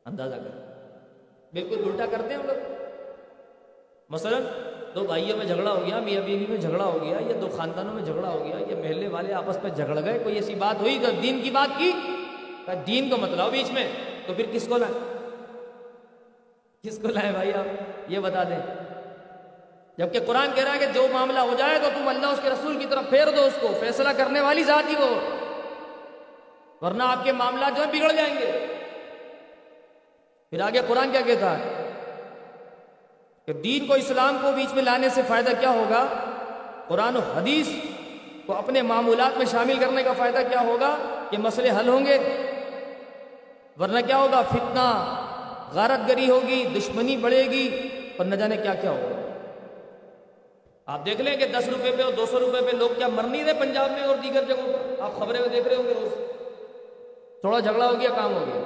اندازہ 0.07 0.35
کر۔ 0.35 0.73
بالکل 1.53 1.83
الٹا 1.85 2.07
کرتے 2.07 2.29
ہیں 2.29 2.37
ہم 2.37 2.47
لوگ۔ 2.47 2.73
مثلا 4.09 4.39
دو 4.95 5.01
بھائیوں 5.01 5.37
میں 5.37 5.47
جھگڑا 5.47 5.71
ہو 5.71 5.87
گیا، 5.87 6.01
میاں 6.01 6.21
بیوی 6.21 6.47
میں 6.49 6.57
جھگڑا 6.57 6.85
ہو 6.85 6.99
گیا، 7.03 7.19
یا 7.21 7.37
دو 7.41 7.49
خاندانوں 7.57 7.95
میں 7.95 8.03
جھگڑا 8.03 8.29
ہو 8.29 8.45
گیا، 8.45 8.57
یا 8.59 8.77
محلے 8.77 9.09
والے 9.09 9.35
آپس 9.35 9.63
میں 9.63 9.71
جھگڑ 9.71 10.05
گئے، 10.05 10.19
کوئی 10.19 10.35
ایسی 10.35 10.55
بات 10.55 10.81
ہوئی 10.81 10.99
تو 11.03 11.11
دین 11.23 11.41
کی 11.43 11.51
بات 11.51 11.69
کی؟ 11.79 11.93
دین 12.87 13.11
کو 13.11 13.17
مت 13.17 13.29
لاؤ 13.29 13.51
بیچ 13.51 13.73
میں۔ 13.73 13.89
تو 14.27 14.35
پھر 14.35 14.47
کس 14.53 14.69
کو 14.69 14.77
لائیں؟ 14.77 15.12
کس 16.83 16.99
کو 16.99 17.09
لائیں 17.09 17.33
بھائی 17.33 17.55
آپ، 17.55 17.65
یہ 18.09 18.19
بتا 18.19 18.43
دیں۔ 18.43 18.59
جبکہ 19.99 20.21
قرآن 20.27 20.49
کہہ 20.55 20.65
رہا 20.65 20.75
ہے 20.75 20.79
کہ 20.79 20.87
جو 20.87 21.07
معاملہ 21.13 21.39
ہو 21.39 21.55
جائے 21.59 21.79
تو 21.79 21.91
تم 21.95 22.09
اللہ، 22.09 22.27
اس 22.27 22.39
کے 22.43 22.51
رسول 22.51 22.79
کی 22.79 22.87
طرف 22.87 23.03
پھیر 23.11 23.31
دو 23.37 23.45
اس 23.45 23.53
کو، 23.61 23.69
فیصلہ 23.81 24.09
کرنے 24.17 24.41
والی 24.41 24.63
ذات 24.63 24.91
ہی 24.91 24.95
وہ۔ 24.99 25.15
ورنہ 26.85 27.03
آپ 27.03 27.25
کے 27.25 27.33
معاملات 27.33 27.77
جو 27.77 27.83
ہیں 27.83 27.93
بگڑ 27.93 28.13
جائیں 28.13 28.35
گے۔ 28.35 28.67
پھر 30.51 30.61
آگے 30.61 30.81
قرآن 30.89 31.13
کیا 31.13 31.21
کہتا 31.21 31.59
ہے؟ 31.59 31.91
کہ 33.47 33.53
دین 33.53 33.87
کو 33.87 33.95
اسلام 33.95 34.39
کو 34.43 34.53
بیچ 34.53 34.75
میں 34.75 34.83
لانے 34.83 35.09
سے 35.09 35.23
فائدہ 35.29 35.51
کیا 35.61 35.71
ہوگا؟ 35.71 36.07
قرآن 36.89 37.17
و 37.17 37.21
حدیث 37.21 37.69
کو 38.47 38.55
اپنے 38.55 38.83
معمولات 38.83 39.39
میں 39.39 39.47
شامل 39.47 39.79
کرنے 39.79 40.03
کا 40.03 40.13
فائدہ 40.13 40.39
کیا 40.51 40.61
ہوگا؟ 40.61 40.97
کہ 41.31 41.39
مسئلے 41.39 41.71
حل 41.71 41.89
ہوں 41.89 42.07
گے۔ 42.07 42.19
ورنہ 43.81 43.99
کیا 44.07 44.17
ہوگا؟ 44.17 44.43
فتنہ۔ 44.43 45.19
غارت 45.75 46.09
گری 46.09 46.31
ہوگی، 46.31 46.65
دشمنی 46.77 47.17
بڑھے 47.17 47.43
گی 47.43 47.89
اور 48.17 48.27
نہ 48.27 48.35
جانے 48.35 48.57
کیا 48.57 48.75
کیا 48.75 48.91
ہوگا۔ 48.91 49.23
آپ 50.87 51.07
دیکھ 51.07 51.21
لیں 51.21 51.37
کہ 51.37 51.47
دس 51.47 51.69
روپے 51.69 51.91
پہ 51.97 52.03
اور 52.03 52.13
دو 52.13 52.27
سو 52.27 52.41
روپے 52.41 52.71
پہ 52.71 52.77
لوگ 52.77 52.91
کیا 52.97 53.09
مر 53.09 53.23
نہیں 53.23 53.45
رہے 53.45 53.53
پنجاب 53.61 53.91
میں 53.91 54.03
اور 54.03 54.17
دیگر 54.23 54.45
جگہوں 54.49 54.73
پر؟ 54.73 55.03
آپ 55.03 55.19
خبریں 55.19 55.41
دیکھ 55.53 55.69
رہے 55.69 55.77
ہوں 55.77 55.85
گے 55.85 55.95
روز۔ 56.01 56.15
تھوڑا 57.41 57.61
جھگڑا 57.61 57.91
ہو 57.91 58.01
گیا، 58.01 58.11
کام 58.17 58.35
ہو 58.35 58.45
گیا۔ 58.55 58.63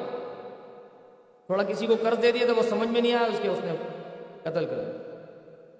تھوڑا 1.46 1.64
کسی 1.64 1.86
کو 1.86 1.96
قرض 2.02 2.22
دے 2.22 2.32
دیا 2.32 2.46
تو 2.46 2.54
وہ 2.56 2.62
سمجھ 2.62 2.88
میں 2.88 3.00
نہیں 3.00 3.12
آیا، 3.12 3.26
اس 3.26 3.38
کے 3.42 3.48
اس 3.48 3.58
نے 3.64 3.72
قتل 4.42 4.64
کر 4.64 4.76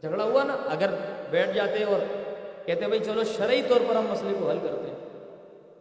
جھگڑا 0.00 0.24
ہوا 0.24 0.44
نا، 0.44 0.56
اگر 0.66 0.90
بیٹھ 1.30 1.52
جاتے 1.52 1.84
اور 1.84 2.00
کہتے 2.66 2.86
بھائی 2.86 3.04
چلو، 3.04 3.24
شرعی 3.24 3.62
طور 3.68 3.80
پر 3.88 3.96
ہم 3.96 4.06
مسئلے 4.10 4.34
کو 4.38 4.50
حل 4.50 4.58
کرتے 4.62 4.90
ہیں۔ 4.90 4.96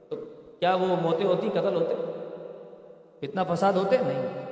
تو 0.10 0.16
کیا 0.60 0.76
وہ 0.76 0.86
موتیں 0.86 1.26
ہوتی، 1.26 1.50
قتل 1.50 1.76
ہوتے؟ 1.76 1.94
اتنا 3.22 3.44
فساد 3.44 3.74
ہوتے؟ 3.74 3.98
نہیں۔ 3.98 4.45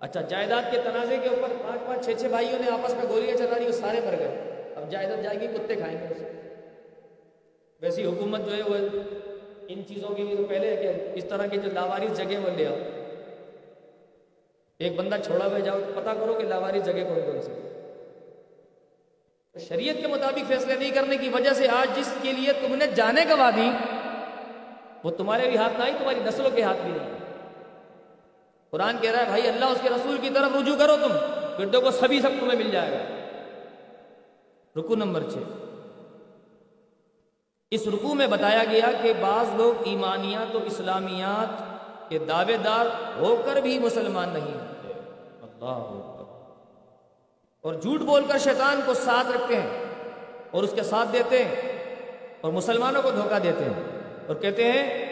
اچھا 0.00 0.20
جائیداد 0.20 0.62
کے 0.70 0.78
تنازع 0.84 1.14
کے 1.22 1.28
اوپر 1.28 1.48
پانچ 1.48 1.86
پانچ 1.86 2.04
چھ 2.04 2.10
چھ 2.18 2.26
بھائیوں 2.26 2.58
نے 2.64 2.70
آپس 2.70 2.94
میں 2.94 3.04
گولیاں 3.08 3.36
چلا 3.36 3.58
رہی 3.58 3.66
وہ 3.66 3.72
سارے 3.72 4.00
مر 4.04 4.18
گئے۔ 4.18 4.54
اب 4.76 4.90
جائیداد 4.90 5.22
جائے 5.22 5.40
گی، 5.40 5.46
کتے 5.46 5.76
کھائیں 5.76 5.98
گے 5.98 6.14
اسے۔ 6.14 6.32
ویسی 7.80 8.04
حکومت 8.04 8.40
جو 8.46 8.56
ہے 8.56 8.62
وہ 8.62 8.74
ان 9.68 9.82
چیزوں 9.88 10.14
کی 10.14 10.24
بھی 10.24 10.36
تو 10.36 10.44
پہلے 10.44 10.76
ہے 10.76 10.76
کہ 10.76 10.92
اس 11.14 11.24
طرح 11.24 11.46
کی 11.46 11.58
جو 11.58 11.70
لاوارث 11.72 12.16
جگہ 12.16 12.38
وہ 12.44 12.50
لے 12.56 12.66
آؤ۔ 12.66 12.74
ایک 14.78 14.94
بندہ 14.96 15.16
چھوڑا 15.24 15.46
ہوئے، 15.46 15.60
جاؤ 15.60 15.78
پتا 15.94 16.14
کرو 16.14 16.34
کہ 16.34 16.44
لاوارث 16.44 16.84
جگہ 16.84 17.04
کون 17.08 17.20
کون 17.20 17.42
سی۔ 17.42 17.52
شریعت 19.68 19.96
کے 20.00 20.06
مطابق 20.06 20.48
فیصلے 20.48 20.74
نہیں 20.74 20.90
کرنے 20.90 21.16
کی 21.16 21.28
وجہ 21.28 21.50
سے 21.50 21.68
آج 21.68 21.98
جس 21.98 22.14
کے 22.22 22.32
لیے 22.32 22.52
تم 22.52 22.74
نے 22.74 22.86
جانے 22.94 23.24
گوا 23.30 23.50
دی، 23.56 23.70
وہ 25.04 25.10
تمہارے 25.10 25.48
بھی 25.48 25.56
ہاتھ 25.56 25.78
نہ 25.78 25.84
آئی، 25.84 25.92
تمہاری 25.98 26.20
نسلوں 26.24 26.50
کے 26.50 26.62
ہاتھ 26.62 26.78
بھی 26.82 26.90
نہیں۔ 26.90 27.17
قرآن 28.70 28.96
کہہ 29.00 29.10
رہا 29.10 29.20
ہے، 29.20 29.24
بھائی 29.24 29.48
اللہ 29.48 29.64
اس 29.64 29.78
کے 29.82 29.88
رسول 29.88 30.18
کی 30.20 30.30
طرف 30.30 30.56
رجوع 30.60 30.76
کرو 30.76 30.96
تم، 31.02 31.12
پھر 31.56 31.66
دیکھو 31.66 31.90
سبھی 31.90 32.20
سب 32.20 32.28
تمہیں 32.40 32.58
مل 32.58 32.70
جائے 32.70 32.92
گا. 32.92 32.98
رکو 34.80 34.94
نمبر 34.94 35.22
چھ۔ 35.32 35.38
اس 37.70 37.88
رکو 37.88 38.14
میں 38.14 38.26
بتایا 38.26 38.64
گیا 38.70 38.90
کہ 39.02 39.12
بعض 39.20 39.46
لوگ 39.54 39.86
ایمانیات 39.86 40.56
و 40.56 40.58
اسلامیات 40.64 41.62
کے 42.10 42.18
دعوے 42.18 42.56
دار 42.56 42.86
ہو 43.18 43.42
کر 43.44 43.60
بھی 43.60 43.78
مسلمان 43.78 44.28
نہیں 44.28 44.54
ہوتے۔ 44.54 44.92
اللہ 45.42 46.04
اور 47.64 47.74
جھوٹ 47.74 48.00
بول 48.00 48.24
کر 48.28 48.38
شیطان 48.38 48.80
کو 48.86 48.94
ساتھ 48.94 49.26
رکھتے 49.26 49.60
ہیں 49.60 49.84
اور 50.50 50.62
اس 50.62 50.72
کے 50.74 50.82
ساتھ 50.82 51.08
دیتے 51.12 51.44
ہیں 51.44 51.54
اور 52.40 52.52
مسلمانوں 52.52 53.02
کو 53.02 53.10
دھوکہ 53.10 53.38
دیتے 53.38 53.64
ہیں 53.64 54.00
اور 54.26 54.34
کہتے 54.34 54.72
ہیں، 54.72 55.06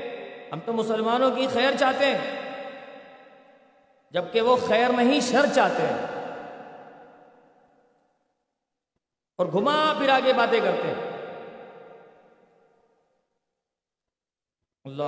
ہم 0.53 0.59
تو 0.65 0.73
مسلمانوں 0.73 1.31
کی 1.31 1.47
خیر 1.53 1.71
چاہتے 1.81 2.07
ہیں 2.07 2.46
جبکہ 4.11 4.41
وہ 4.41 4.57
خیر 4.57 4.89
نہیں، 4.89 5.21
شر 5.21 5.47
چاہتے 5.55 5.83
ہیں۔ 5.83 6.17
اور 9.39 9.47
گھما 9.47 9.95
پھر 9.99 10.09
آگے 10.09 10.33
باتیں 10.33 10.61
کرتے 10.61 10.89
ہیں۔ 10.89 11.17
اللہ 14.85 15.03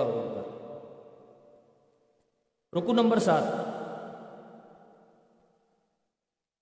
رکو 2.77 2.93
نمبر 2.93 3.19
سات۔ 3.19 3.43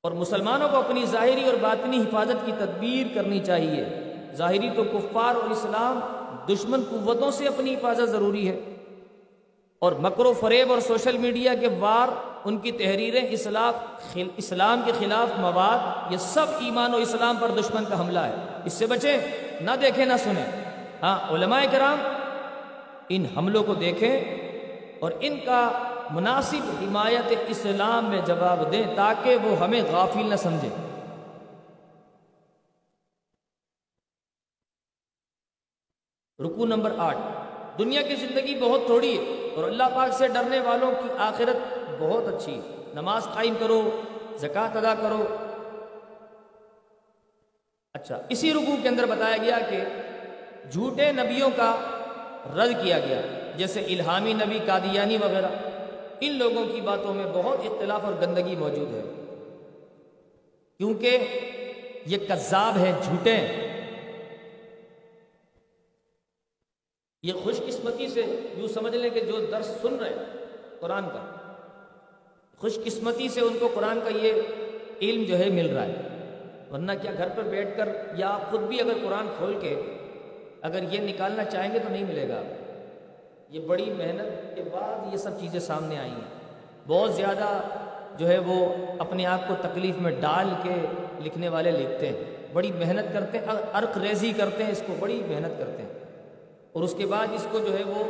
اور 0.03 0.12
مسلمانوں 0.12 0.68
کو 0.68 0.77
اپنی 0.77 1.07
ظاہری 1.07 1.46
اور 1.46 1.55
باطنی 1.55 2.03
حفاظت 2.03 2.46
کی 2.46 2.53
تدبیر 2.59 3.14
کرنی 3.14 3.44
چاہیے۔ 3.44 3.85
ظاہری 4.35 4.70
تو 4.77 4.85
کفار 4.85 5.35
اور 5.35 5.51
اسلام 5.51 6.01
دشمن 6.53 6.83
قوتوں 6.90 7.31
سے 7.31 7.49
اپنی 7.49 7.75
حفاظت 7.75 8.09
ضروری 8.09 8.49
ہے۔ 8.49 8.76
اور 9.79 9.93
مکر 9.93 10.25
و 10.25 10.33
فریب 10.33 10.73
اور 10.73 10.81
سوشل 10.81 11.19
میڈیا 11.19 11.55
کے 11.55 11.69
وار، 11.69 12.09
ان 12.45 12.59
کی 12.59 12.73
تحریریں 12.73 13.29
اسلام 14.37 14.81
کے 14.85 14.93
خلاف 14.99 15.39
مواد، 15.39 16.12
یہ 16.12 16.17
سب 16.17 16.47
ایمان 16.61 16.95
و 16.95 16.97
اسلام 16.97 17.37
پر 17.41 17.49
دشمن 17.49 17.85
کا 17.85 18.01
حملہ 18.01 18.19
ہے۔ 18.19 18.35
اس 18.65 18.73
سے 18.73 18.87
بچیں، 18.87 19.19
نہ 19.61 19.71
دیکھیں، 19.83 20.07
نہ 20.07 20.17
سنیں۔ 20.19 20.47
ہاں 21.03 21.33
علماء 21.33 21.61
کرام، 21.73 21.99
ان 23.09 23.27
حملوں 23.37 23.65
کو 23.65 23.75
دیکھیں 23.75 24.21
اور 25.01 25.12
ان 25.21 25.41
کا 25.41 25.71
مناسب 26.11 26.71
حمایت 26.83 27.33
اسلام 27.49 28.05
میں 28.05 28.21
جواب 28.27 28.73
دیں 28.73 28.85
تاکہ 28.97 29.37
وہ 29.37 29.59
ہمیں 29.59 29.83
غافل 29.91 30.31
نہ 30.31 30.37
سمجھیں۔ 30.37 30.71
رکو 36.39 36.67
نمبر 36.67 36.95
آٹھ۔ 36.99 37.46
دنیا 37.79 38.03
کی 38.03 38.15
زندگی 38.15 38.61
بہت 38.61 38.81
تھوڑی 38.87 39.19
ہے 39.19 39.49
اور 39.55 39.65
اللہ 39.65 39.83
پاک 39.95 40.12
سے 40.12 40.29
ڈرنے 40.29 40.61
والوں 40.61 40.91
کی 40.91 41.09
آخرت 41.19 41.79
بہت 41.99 42.35
اچھی 42.35 42.55
ہے۔ 42.55 42.85
نماز 42.95 43.25
قائم 43.35 43.55
کرو، 43.61 44.03
زکوٰۃ 44.37 44.77
ادا 44.77 44.95
کرو۔ 44.95 45.37
اچھا 47.95 48.23
اسی 48.29 48.53
رکو 48.53 48.77
کے 48.83 48.89
اندر 48.89 49.07
بتایا 49.07 49.37
گیا 49.37 49.59
کہ 49.71 49.79
جھوٹے 50.71 51.12
نبیوں 51.12 51.51
کا 51.57 51.77
رد 52.57 52.85
کیا 52.85 52.99
گیا، 52.99 53.21
جیسے 53.57 53.81
الہامی 53.81 54.33
نبی، 54.33 54.59
قادیانی 54.67 55.17
وغیرہ۔ 55.17 55.49
ان 56.21 56.33
لوگوں 56.33 56.65
کی 56.67 56.81
باتوں 56.81 57.15
میں 57.15 57.25
بہت 57.33 57.59
اختلاف 57.65 58.01
اور 58.05 58.12
گندگی 58.23 58.57
موجود 58.57 58.95
ہے۔ 58.95 59.03
کیونکہ 60.79 61.19
یہ 62.07 62.19
کذاب 62.29 62.79
ہے 62.79 62.93
جھوٹے 63.03 63.65
یہ 67.27 67.33
خوش 67.33 67.61
قسمتی 67.67 68.09
سے 68.09 68.23
یوں 68.57 68.69
سمجھ 68.69 68.97
لیں 68.97 69.11
کہ 69.11 69.21
جو 69.21 69.39
درس 69.53 69.67
سن 69.67 69.97
رہے 69.97 70.09
ہیں، 70.09 70.25
قرآن 70.81 71.05
کا۔ 71.05 71.35
خوش 72.59 72.79
قسمتی 72.85 73.29
سے 73.29 73.41
ان 73.41 73.57
کو 73.61 73.69
قرآن 73.75 74.01
کا 74.05 74.11
یہ 74.11 74.33
علم 75.03 75.25
جو 75.25 75.39
ہے 75.39 75.49
مل 75.49 75.77
رہا 75.77 75.87
ہے۔ 75.87 75.95
ورنہ 76.73 76.93
کیا 77.03 77.11
گھر 77.19 77.29
پر 77.29 77.43
بیٹھ 77.43 77.77
کر 77.77 77.89
یا 78.15 78.29
آپ 78.29 78.51
خود 78.51 78.61
بھی 78.61 78.81
اگر 78.81 78.93
قرآن 79.05 79.27
کھول 79.39 79.59
کے 79.61 79.81
اگر 80.62 80.83
یہ 80.91 81.01
نکالنا 81.01 81.45
چاہیں 81.45 81.75
گے 81.75 81.79
تو 81.79 81.89
نہیں 81.89 82.05
ملے 82.05 82.29
گا۔ 82.29 82.43
یہ 83.51 83.61
بڑی 83.61 83.91
محنت 83.97 84.57
کے 84.57 84.62
بعد 84.73 85.12
یہ 85.12 85.17
سب 85.17 85.41
چیزیں 85.41 85.61
سامنے 85.61 85.99
آئی 85.99 86.11
ہیں۔ 86.11 86.55
بہت 86.87 87.15
زیادہ 87.15 87.61
جو 88.19 88.29
ہے 88.29 88.39
وہ 88.39 88.77
اپنے 88.99 89.27
آپ 89.27 89.49
کو 89.49 89.55
تکلیف 89.62 89.95
میں 89.99 90.12
ڈال 90.21 90.49
کے 90.62 90.75
لکھنے 91.21 91.49
والے 91.49 91.71
لکھتے 91.71 92.09
ہیں۔ 92.09 92.25
بڑی 92.53 92.73
محنت 92.73 93.12
کرتے 93.12 93.39
ہیں 93.39 93.47
عرق 93.73 93.99
ریزی 93.99 94.33
کرتے 94.37 94.65
ہیں، 94.65 94.73
اس 94.73 94.83
کو 94.87 94.95
بڑی 94.99 95.23
محنت 95.29 95.59
کرتے 95.59 95.83
ہیں۔ 95.83 96.06
اور 96.77 96.85
اس 96.85 96.95
کے 96.99 97.07
بعد 97.07 97.27
اس 97.35 97.47
کو 97.51 97.59
جو 97.59 97.79
ہے 97.79 97.85
وہ 97.85 98.05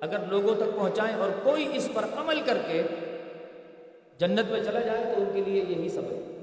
اگر 0.00 0.26
لوگوں 0.26 0.54
تک 0.54 0.76
پہنچائیں 0.76 1.16
اور 1.16 1.30
کوئی 1.42 1.76
اس 1.76 1.88
پر 1.94 2.04
عمل 2.16 2.42
کر 2.46 2.58
کے 2.68 2.82
جنت 4.18 4.50
میں 4.50 4.64
چلا 4.64 4.80
جائے 4.80 5.04
تو 5.04 5.22
ان 5.22 5.30
کے 5.34 5.40
لیے 5.40 5.64
یہی 5.68 5.88
سبق 5.88 6.36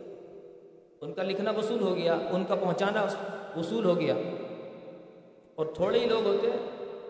ان 1.02 1.14
کا 1.14 1.24
لکھنا 1.24 1.52
وصول 1.52 1.82
ہو 1.82 1.96
گیا، 1.96 2.14
ان 2.14 2.46
کا 2.46 2.56
پہنچانا 2.56 3.06
وصول 3.56 3.86
ہو 3.86 4.00
گیا۔ 4.00 4.14
اور 5.56 5.66
تھوڑے 5.66 6.00
ہی 6.00 6.06
لوگ 6.06 6.26
ہوتے 6.26 6.50
ہیں 6.52 6.58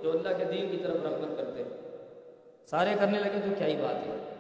جو 0.04 0.12
اللہ 0.12 0.38
کے 0.38 0.46
دین 0.46 0.72
کی 0.72 0.78
طرف 0.78 0.96
رغبت 1.04 1.38
کرتے 1.38 1.64
ہیں۔ 1.64 1.98
سارے 2.66 2.90
کرنے 3.00 3.20
لگے 3.20 3.40
تو 3.46 3.50
کیا 3.58 3.68
ہی 3.68 3.76
بات 3.76 3.96
ہے۔ 3.96 4.34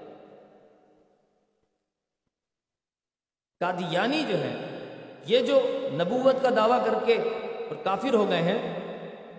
قادیانی 3.60 4.24
جو 4.30 4.38
ہے 4.38 4.56
یہ 5.26 5.40
جو 5.40 5.60
نبوت 5.94 6.36
کا 6.42 6.50
دعویٰ 6.50 6.86
کر 6.86 6.94
کے 7.06 7.14
اور 7.70 7.76
کافر 7.84 8.14
ہو 8.14 8.30
گئے 8.30 8.42
ہیں 8.42 8.83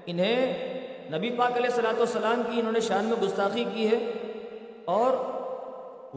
انہیں 0.07 0.64
نبی 1.12 1.31
پاک 1.31 1.57
علیہ 1.57 1.71
صلاۃ 1.71 1.95
والسلام 1.95 2.43
کی 2.51 2.61
انہوں 2.61 2.73
نے 2.73 2.81
شان 2.81 3.05
میں 3.05 3.23
گستاخی 3.23 3.64
کی 3.75 3.90
ہے 3.90 4.12
اور 4.85 5.35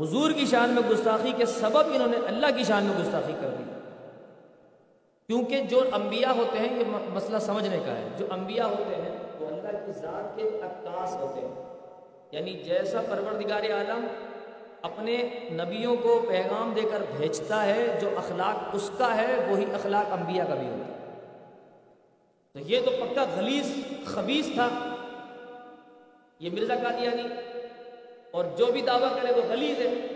حضور 0.01 0.31
کی 0.31 0.45
شان 0.45 0.69
میں 0.69 0.81
گستاخی 0.89 1.31
کے 1.37 1.45
سبب 1.45 1.77
انہوں 1.77 2.07
نے 2.07 2.17
اللہ 2.27 2.45
کی 2.57 2.63
شان 2.63 2.83
میں 2.83 3.03
گستاخی 3.03 3.33
کر 3.41 3.49
دی۔ 3.49 3.63
کیونکہ 5.27 5.61
جو 5.61 5.81
انبیاء 5.93 6.31
ہوتے 6.31 6.57
ہیں، 6.57 6.79
یہ 6.79 6.83
مسئلہ 7.13 7.37
سمجھنے 7.37 7.79
کا 7.85 7.91
ہے۔ 7.91 8.07
جو 8.17 8.25
انبیاء 8.31 8.65
ہوتے 8.65 8.95
ہیں، 8.95 9.17
وہ 9.39 9.47
اللہ 9.47 9.85
کی 9.85 9.91
ذات 9.91 10.35
کے 10.35 10.43
عکاس 10.43 11.15
ہوتے 11.15 11.41
ہیں۔ 11.41 11.77
یعنی 12.31 12.53
جیسا 12.53 13.01
پروردگار 13.09 13.63
عالم 13.63 14.07
اپنے 14.81 15.29
نبیوں 15.51 15.95
کو 15.95 16.25
پیغام 16.27 16.73
دے 16.75 16.81
کر 16.91 17.01
بھیجتا 17.17 17.65
ہے، 17.65 17.97
جو 18.01 18.09
اخلاق 18.17 18.69
اس 18.73 18.91
کا 18.97 19.17
ہے، 19.17 19.45
وہی 19.49 19.65
اخلاق 19.73 20.13
انبیاء 20.13 20.45
کا 20.45 20.53
بھی 20.53 20.67
ہوتا 20.67 20.91
ہے۔ 20.91 20.96
تو 22.57 22.63
یہ 22.63 22.79
تو 22.85 22.91
پکا 22.91 23.25
غلیظ 23.35 23.73
خبیص 24.05 24.45
تھا، 24.53 24.69
یہ 26.39 26.49
مرزا 26.53 26.75
قادیانی 26.75 27.23
اور 28.31 28.45
جو 28.57 28.65
بھی 28.65 28.81
دعویٰ 28.81 29.21
کرے 29.21 29.33
وہ 29.33 29.41
غلیظ 29.49 29.79
ہے۔ 29.79 30.07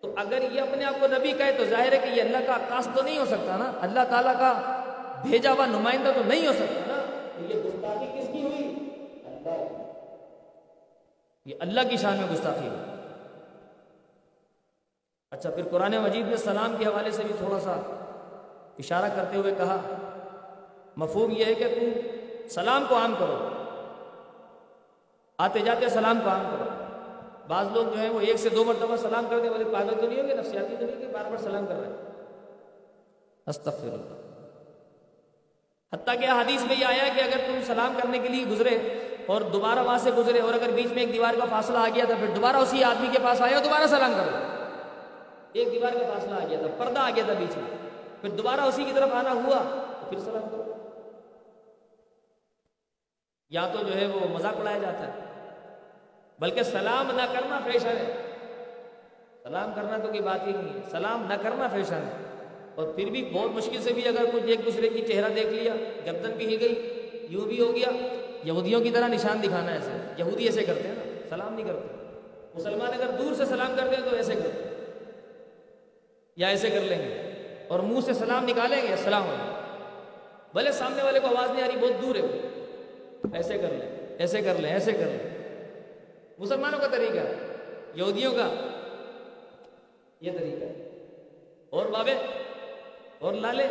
تو 0.00 0.14
اگر 0.16 0.42
یہ 0.52 0.60
اپنے 0.60 0.84
آپ 0.84 0.94
کو 1.00 1.06
نبی 1.06 1.32
کہے 1.32 1.52
تو 1.52 1.64
ظاہر 1.64 1.92
ہے 1.92 1.98
کہ 1.98 2.06
یہ 2.06 2.22
اللہ 2.22 2.36
کا 2.46 2.56
عکاس 2.56 2.88
تو 2.94 3.02
نہیں 3.02 3.18
ہو 3.18 3.24
سکتا 3.24 3.56
نا۔ 3.56 3.72
اللہ 3.80 4.00
تعالیٰ 4.10 4.34
کا 4.38 4.82
بھیجا 5.22 5.52
ہوا 5.52 5.66
نمائندہ 5.66 6.10
تو 6.14 6.22
نہیں 6.26 6.46
ہو 6.46 6.52
سکتا 6.52 6.80
نا۔ 6.86 7.02
یہ 7.48 7.60
گستاخی 7.60 8.20
کس 8.20 8.28
کی 8.32 8.42
ہوئی؟ 8.42 8.74
اللہ 9.26 9.54
یہ 11.46 11.54
اللہ 11.60 11.80
کی 11.90 11.96
شان 11.96 12.16
میں 12.16 12.28
گستاخی 12.32 12.68
ہوئی۔ 12.68 12.80
اچھا 15.30 15.50
پھر 15.50 15.62
قرآن 15.70 15.92
مجید 15.92 16.26
نے 16.28 16.36
سلام 16.36 16.76
کے 16.78 16.84
حوالے 16.84 17.10
سے 17.10 17.22
بھی 17.22 17.34
تھوڑا 17.38 17.60
سا 17.60 17.72
اشارہ 18.78 19.08
کرتے 19.16 19.36
ہوئے 19.36 19.54
کہا 19.58 20.03
مفہوم 20.96 21.30
یہ 21.30 21.44
ہے 21.44 21.54
کہ 21.54 21.68
تم 21.68 22.00
سلام 22.48 22.84
کو 22.88 22.96
عام 22.96 23.14
کرو۔ 23.18 23.48
آتے 25.38 25.58
جاتے 25.58 25.88
سلام 25.88 26.18
کو 26.24 26.30
عام 26.30 26.42
کرو۔ 26.50 26.84
بعض 27.48 27.66
لوگ 27.72 27.84
جو 27.84 27.98
ہیں 27.98 28.10
وہ 28.10 28.20
ایک 28.20 28.36
سے 28.36 28.48
دو 28.48 28.64
مرتبہ 28.64 28.96
سلام 28.96 29.26
کرتے 29.30 29.48
والے 29.48 29.64
پاگل 29.72 30.00
تو 30.00 30.08
نہیں 30.08 30.22
ہوگے 30.22 30.34
نفسیاتی 30.34 30.76
تو 30.80 30.86
نہیں 30.86 30.96
کہ 30.96 31.06
بار 31.06 31.24
بار 31.24 31.36
سلام 31.36 31.66
کر 31.66 31.74
رہے 31.74 31.86
ہیں۔ 31.86 31.96
استغفر 33.46 33.86
اللہ 33.86 34.24
حتیٰ 35.92 36.20
کہ 36.20 36.26
حدیث 36.26 36.62
میں 36.62 36.76
یہ 36.80 36.84
آیا 36.84 37.04
کہ 37.16 37.20
اگر 37.20 37.38
تم 37.46 37.58
سلام 37.66 37.92
کرنے 38.02 38.18
کے 38.18 38.28
لیے 38.28 38.46
گزرے 38.46 38.70
اور 39.26 39.40
دوبارہ 39.40 39.78
وہاں 39.78 39.98
سے 39.98 40.10
گزرے 40.16 40.40
اور 40.40 40.54
اگر 40.54 40.70
بیچ 40.70 40.86
میں 40.86 41.02
ایک 41.02 41.12
دیوار 41.12 41.34
کا 41.34 41.44
فاصلہ 41.50 41.78
آ 41.78 41.88
گیا 41.94 42.04
تھا، 42.04 42.14
پھر 42.14 42.26
دوبارہ 42.36 42.56
اسی 42.56 42.84
آدمی 42.84 43.06
کے 43.12 43.18
پاس 43.22 43.40
آیا 43.40 43.60
دوبارہ 43.64 43.86
سلام 43.86 44.12
کرو۔ 44.16 44.36
ایک 45.52 45.72
دیوار 45.72 45.92
کا 45.92 46.14
فاصلہ 46.14 46.34
آ 46.34 46.46
گیا 46.48 46.58
تھا، 46.58 46.84
پردہ 46.84 46.98
آ 46.98 47.10
گیا 47.14 47.24
تھا 47.26 47.34
بیچ 47.34 47.56
میں۔ 47.56 47.76
پھر 48.20 48.28
دوبارہ 48.28 48.60
اسی 48.60 48.84
کی 48.84 48.92
طرف 48.94 49.08
آنا 49.12 49.32
ہوا 49.32 49.80
تو 50.00 50.06
پھر 50.08 50.18
سلام 50.18 50.48
کرو۔ 50.50 50.73
یا 53.54 53.68
تو 53.72 53.78
جو 53.82 54.00
ہے 54.00 54.06
وہ 54.06 54.20
مذاق 54.28 54.60
اڑایا 54.60 54.78
جاتا 54.78 55.06
ہے۔ 55.06 55.12
بلکہ 56.38 56.62
سلام 56.62 57.06
نہ 57.06 57.22
کرنا 57.32 57.60
فیشن 57.64 57.88
ہے۔ 57.88 58.36
سلام 59.42 59.72
کرنا 59.74 59.96
تو 59.96 60.08
کوئی 60.08 60.20
بات 60.20 60.46
ہی 60.46 60.52
نہیں 60.52 60.74
ہے۔ 60.74 60.80
سلام 60.90 61.26
نہ 61.28 61.34
کرنا 61.34 61.68
فیشن 61.68 61.94
ہے۔ 61.94 62.24
اور 62.74 62.88
پھر 62.88 63.04
بھی 63.04 63.30
بہت 63.32 63.50
مشکل 63.50 63.82
سے 63.82 63.92
بھی 63.92 64.08
اگر 64.08 64.24
کچھ 64.32 64.44
ایک 64.46 64.64
دوسرے 64.64 64.88
کی 64.88 65.12
چہرہ 65.12 65.28
دیکھ 65.28 65.46
لیا، 65.46 65.72
گردن 66.06 66.30
بھی 66.30 66.46
ہل 66.46 66.60
گئی، 66.60 67.00
یوں 67.30 67.44
بھی 67.44 67.60
ہو 67.60 67.74
گیا، 67.74 67.88
یہودیوں 68.44 68.80
کی 68.80 68.90
طرح 68.90 69.08
نشان 69.08 69.42
دکھانا 69.42 69.72
ایسے۔ 69.72 70.12
یہودی 70.16 70.44
ایسے 70.44 70.64
کرتے 70.64 70.88
ہیں 70.88 70.94
نا، 70.98 71.28
سلام 71.28 71.54
نہیں 71.54 71.66
کرتے۔ 71.66 72.18
مسلمان 72.54 73.00
اگر 73.00 73.10
دور 73.10 73.34
سے 73.34 73.44
سلام 73.44 73.74
کرتے 73.76 73.96
ہیں 73.96 74.10
تو 74.10 74.16
ایسے 74.16 74.34
کرتے 74.34 74.84
یا 76.36 76.48
ایسے 76.48 76.70
کر 76.70 76.80
لیں 76.80 76.98
گے۔ 76.98 77.32
اور 77.68 77.78
منہ 77.78 78.00
سے 78.00 78.14
سلام 78.14 78.44
نکالیں 78.44 78.82
گے، 78.82 78.88
السلام 78.88 79.22
علیکم۔ 79.22 79.54
بھلے 80.54 80.72
سامنے 80.72 81.02
والے 81.02 81.20
کو 81.20 81.26
آواز 81.26 81.50
نہیں 81.50 81.62
آ 81.62 81.66
رہی، 81.66 81.76
بہت 81.76 82.02
دور 82.02 82.16
ہے۔ 82.16 82.53
ایسے 83.32 83.58
کر 83.58 83.68
لیں، 83.68 84.06
ایسے 84.18 84.42
کر 84.42 84.54
لیں، 84.54 84.70
ایسے 84.70 84.92
کر 84.92 85.06
لیں۔ 85.06 85.30
مسلمانوں 86.38 86.78
کا 86.78 86.86
طریقہ، 86.86 87.18
یہودیوں 87.94 88.32
کا۔ 88.32 88.54
یہ 90.20 90.32
طریقہ 90.38 90.64
اور 91.70 91.86
بابے، 91.86 92.14
اور 93.18 93.32
لالے، 93.32 93.66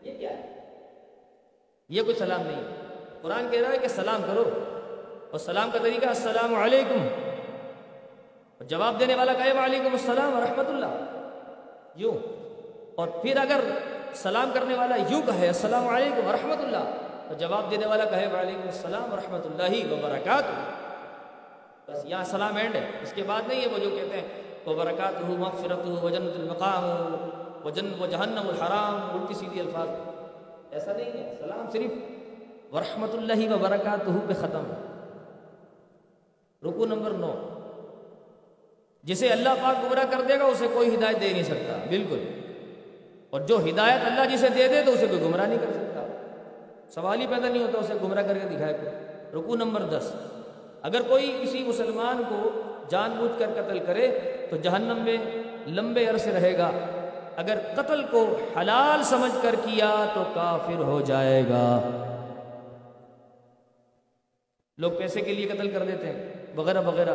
یہ 0.00 0.18
کیا 0.18 0.30
ہے؟ 0.30 0.54
یہ 1.88 2.02
کوئی 2.02 2.16
سلام 2.16 2.42
نہیں 2.42 2.56
ہے۔ 2.56 2.96
قرآن 3.22 3.48
کہہ 3.50 3.60
رہا 3.60 3.72
ہے 3.72 3.78
کہ 3.78 3.88
سلام 3.88 4.22
کرو۔ 4.22 4.44
اور 5.30 5.38
سلام 5.38 5.70
کا 5.70 5.78
طریقہ، 5.82 6.06
السلام 6.06 6.54
علیکم۔ 6.54 7.08
اور 8.58 8.64
جواب 8.64 9.00
دینے 9.00 9.14
والا 9.14 9.32
کہے، 9.32 9.52
وعلیکم 9.52 9.92
السلام 9.92 10.38
ورحمۃ 10.38 10.68
اللہ۔ 10.68 11.26
یوں۔ 11.94 12.14
اور 12.94 13.08
پھر 13.08 13.36
اگر 13.36 13.60
سلام 14.14 14.50
کرنے 14.54 14.74
والا 14.74 14.96
یوں 15.10 15.22
کہے، 15.26 15.46
السلام 15.46 15.88
علیکم 15.88 16.26
ورحمۃ 16.26 16.62
اللہ۔ 16.62 17.09
تو 17.30 17.36
جواب 17.36 17.70
دینے 17.70 17.86
والا 17.86 18.04
کہے، 18.04 18.26
وعلیکم 18.26 18.66
السلام 18.66 19.12
ورحمۃ 19.12 19.38
اللہ 19.44 19.92
وبرکاتہ۔ 19.92 20.70
بس 21.90 22.04
یہاں 22.04 22.24
سلام 22.24 22.56
اینڈ 22.56 22.74
ہے، 22.74 22.90
اس 23.02 23.12
کے 23.12 23.22
بعد 23.22 23.42
نہیں 23.46 23.60
ہے 23.60 23.66
وہ 23.66 23.78
جو 23.78 23.90
کہتے 23.90 24.20
ہیں، 24.20 24.28
وبرکاتہ 24.66 25.24
مغفرت 25.28 26.04
وجنت 26.04 26.40
المقام 26.40 26.84
وجن 27.66 27.92
و 28.00 28.06
جہنم 28.06 28.48
الحرام، 28.48 29.20
الٹی 29.20 29.34
سیدھی 29.34 29.60
الفاظ۔ 29.60 29.88
ایسا 30.70 30.92
نہیں 30.92 31.06
ہے، 31.06 31.36
سلام 31.40 31.70
صرف 31.70 31.90
ورحمۃ 32.74 33.08
اللہ 33.12 33.54
وبرکاتہ 33.54 34.10
پہ 34.28 34.32
ختم۔ 34.32 34.72
رکو 36.68 36.86
نمبر 36.86 37.10
نو۔ 37.10 37.34
جسے 39.02 39.28
اللہ 39.28 39.48
پاک 39.62 39.84
گمراہ 39.84 40.04
کر 40.10 40.20
دے 40.22 40.38
گا، 40.38 40.44
اسے 40.44 40.66
کوئی 40.74 40.94
ہدایت 40.94 41.20
دے 41.20 41.32
نہیں 41.32 41.42
سکتا، 41.42 41.76
بالکل۔ 41.88 42.40
اور 43.30 43.40
جو 43.40 43.58
ہدایت 43.58 44.00
اللہ 44.04 44.36
جسے 44.36 44.48
دے 44.48 44.68
دے 44.68 44.82
تو 44.82 44.92
اسے 44.92 45.06
کوئی 45.06 45.22
گمراہ 45.22 45.46
نہیں 45.46 45.58
کر 45.58 45.72
سکتا۔ 45.72 45.99
سوال 46.94 47.20
ہی 47.20 47.26
پیدا 47.26 47.48
نہیں 47.48 47.62
ہوتا، 47.62 47.78
اسے 47.78 47.94
گمراہ 48.02 48.22
کر 48.22 48.38
کے 48.38 48.48
دکھائے 48.48 48.74
کو 48.74 48.88
رکو 49.40 49.56
نمبر 49.56 49.82
دس۔ 49.82 50.12
اگر 50.82 51.02
کوئی 51.08 51.38
کسی 51.42 51.64
مسلمان 51.64 52.22
کو 52.28 52.62
جان 52.88 53.10
بوجھ 53.10 53.38
کر 53.38 53.50
قتل 53.56 53.78
کرے 53.78 54.20
تو 54.50 54.56
جہنم 54.56 54.98
میں 55.04 55.16
لمبے 55.66 56.06
عرصے 56.06 56.30
رہے 56.30 56.58
گا۔ 56.58 56.70
اگر 57.36 57.58
قتل 57.74 58.02
کو 58.10 58.38
حلال 58.60 59.02
سمجھ 59.02 59.42
کر 59.42 59.54
کیا 59.64 60.06
تو 60.14 60.22
کافر 60.34 60.78
ہو 60.78 61.00
جائے 61.00 61.42
گا۔ 61.48 61.80
لوگ 64.78 64.92
پیسے 64.98 65.20
کے 65.20 65.34
لیے 65.34 65.46
قتل 65.46 65.70
کر 65.70 65.82
دیتے 65.82 66.06
ہیں، 66.06 66.32
وغیرہ 66.56 66.80
وغیرہ۔ 66.86 67.14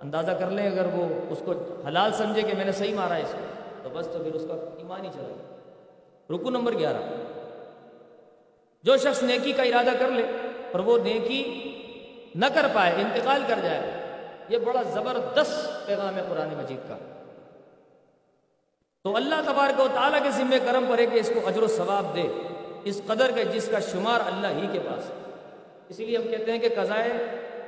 اندازہ 0.00 0.30
کر 0.30 0.50
لیں 0.50 0.66
اگر 0.66 0.86
وہ 0.92 1.06
اس 1.30 1.42
کو 1.44 1.52
حلال 1.86 2.12
سمجھے 2.12 2.42
کہ 2.42 2.56
میں 2.56 2.64
نے 2.64 2.72
صحیح 2.72 2.94
مارا 2.94 3.16
ہے 3.16 3.22
اس 3.22 3.32
کو، 3.32 3.44
تو 3.82 3.88
بس 3.92 4.08
تو 4.12 4.18
پھر 4.18 4.34
اس 4.34 4.44
کا 4.48 4.54
ایمان 4.76 5.04
ہی 5.04 5.10
چلا 5.14 5.32
رکو 6.34 6.50
نمبر 6.50 6.78
گیارہ۔ 6.78 7.31
جو 8.82 8.96
شخص 8.96 9.22
نیکی 9.22 9.52
کا 9.52 9.62
ارادہ 9.62 9.90
کر 9.98 10.08
لے 10.08 10.22
اور 10.72 10.80
وہ 10.80 10.98
نیکی 10.98 11.42
نہ 12.34 12.46
کر 12.54 12.66
پائے، 12.72 12.92
انتقال 12.94 13.42
کر 13.46 13.58
جائے، 13.62 13.90
یہ 14.48 14.58
بڑا 14.58 14.82
زبردست 14.82 15.86
پیغام 15.86 16.16
ہے 16.16 16.22
قرآن 16.28 16.48
مجید 16.48 16.88
کا۔ 16.88 16.96
تو 19.04 19.16
اللہ 19.16 19.34
تبارک 19.46 19.80
و 19.80 19.86
تعالیٰ 19.94 20.22
کے 20.22 20.30
ذمہ 20.30 20.54
کرم 20.64 20.84
پر 20.88 20.98
ہے 20.98 21.06
کہ 21.06 21.18
اس 21.18 21.32
کو 21.34 21.48
اجر 21.48 21.62
و 21.62 21.66
ثواب 21.66 22.14
دے، 22.14 22.22
اس 22.84 23.00
قدر 23.06 23.30
کے 23.30 23.44
جس 23.44 23.68
کا 23.68 23.80
شمار 23.80 24.20
اللہ 24.26 24.46
ہی 24.46 24.66
کے 24.72 24.78
پاس۔ 24.78 25.10
اسی 25.88 26.06
لیے 26.06 26.16
ہم 26.16 26.28
کہتے 26.30 26.52
ہیں 26.52 26.58
کہ 26.58 26.68
قضائے 26.76 27.12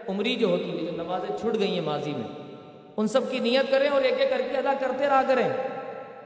عمری 0.09 0.37
جو 0.37 0.47
ہوتی 0.47 0.71
ہے 0.71 0.85
جو 0.85 1.03
نمازیں 1.03 1.37
چھٹ 1.37 1.59
گئی 1.59 1.75
ہیں 1.75 1.81
ماضی 1.81 2.13
میں، 2.13 2.29
ان 2.97 3.07
سب 3.07 3.31
کی 3.31 3.39
نیت 3.39 3.71
کریں 3.71 3.89
اور 3.89 4.03
ایک 4.03 4.21
ایک 4.21 4.31
کر 4.31 4.43
کے 4.51 4.57
ادا 4.57 4.73
کرتے 4.81 5.07
رہا 5.07 5.23
کریں۔ 5.29 5.49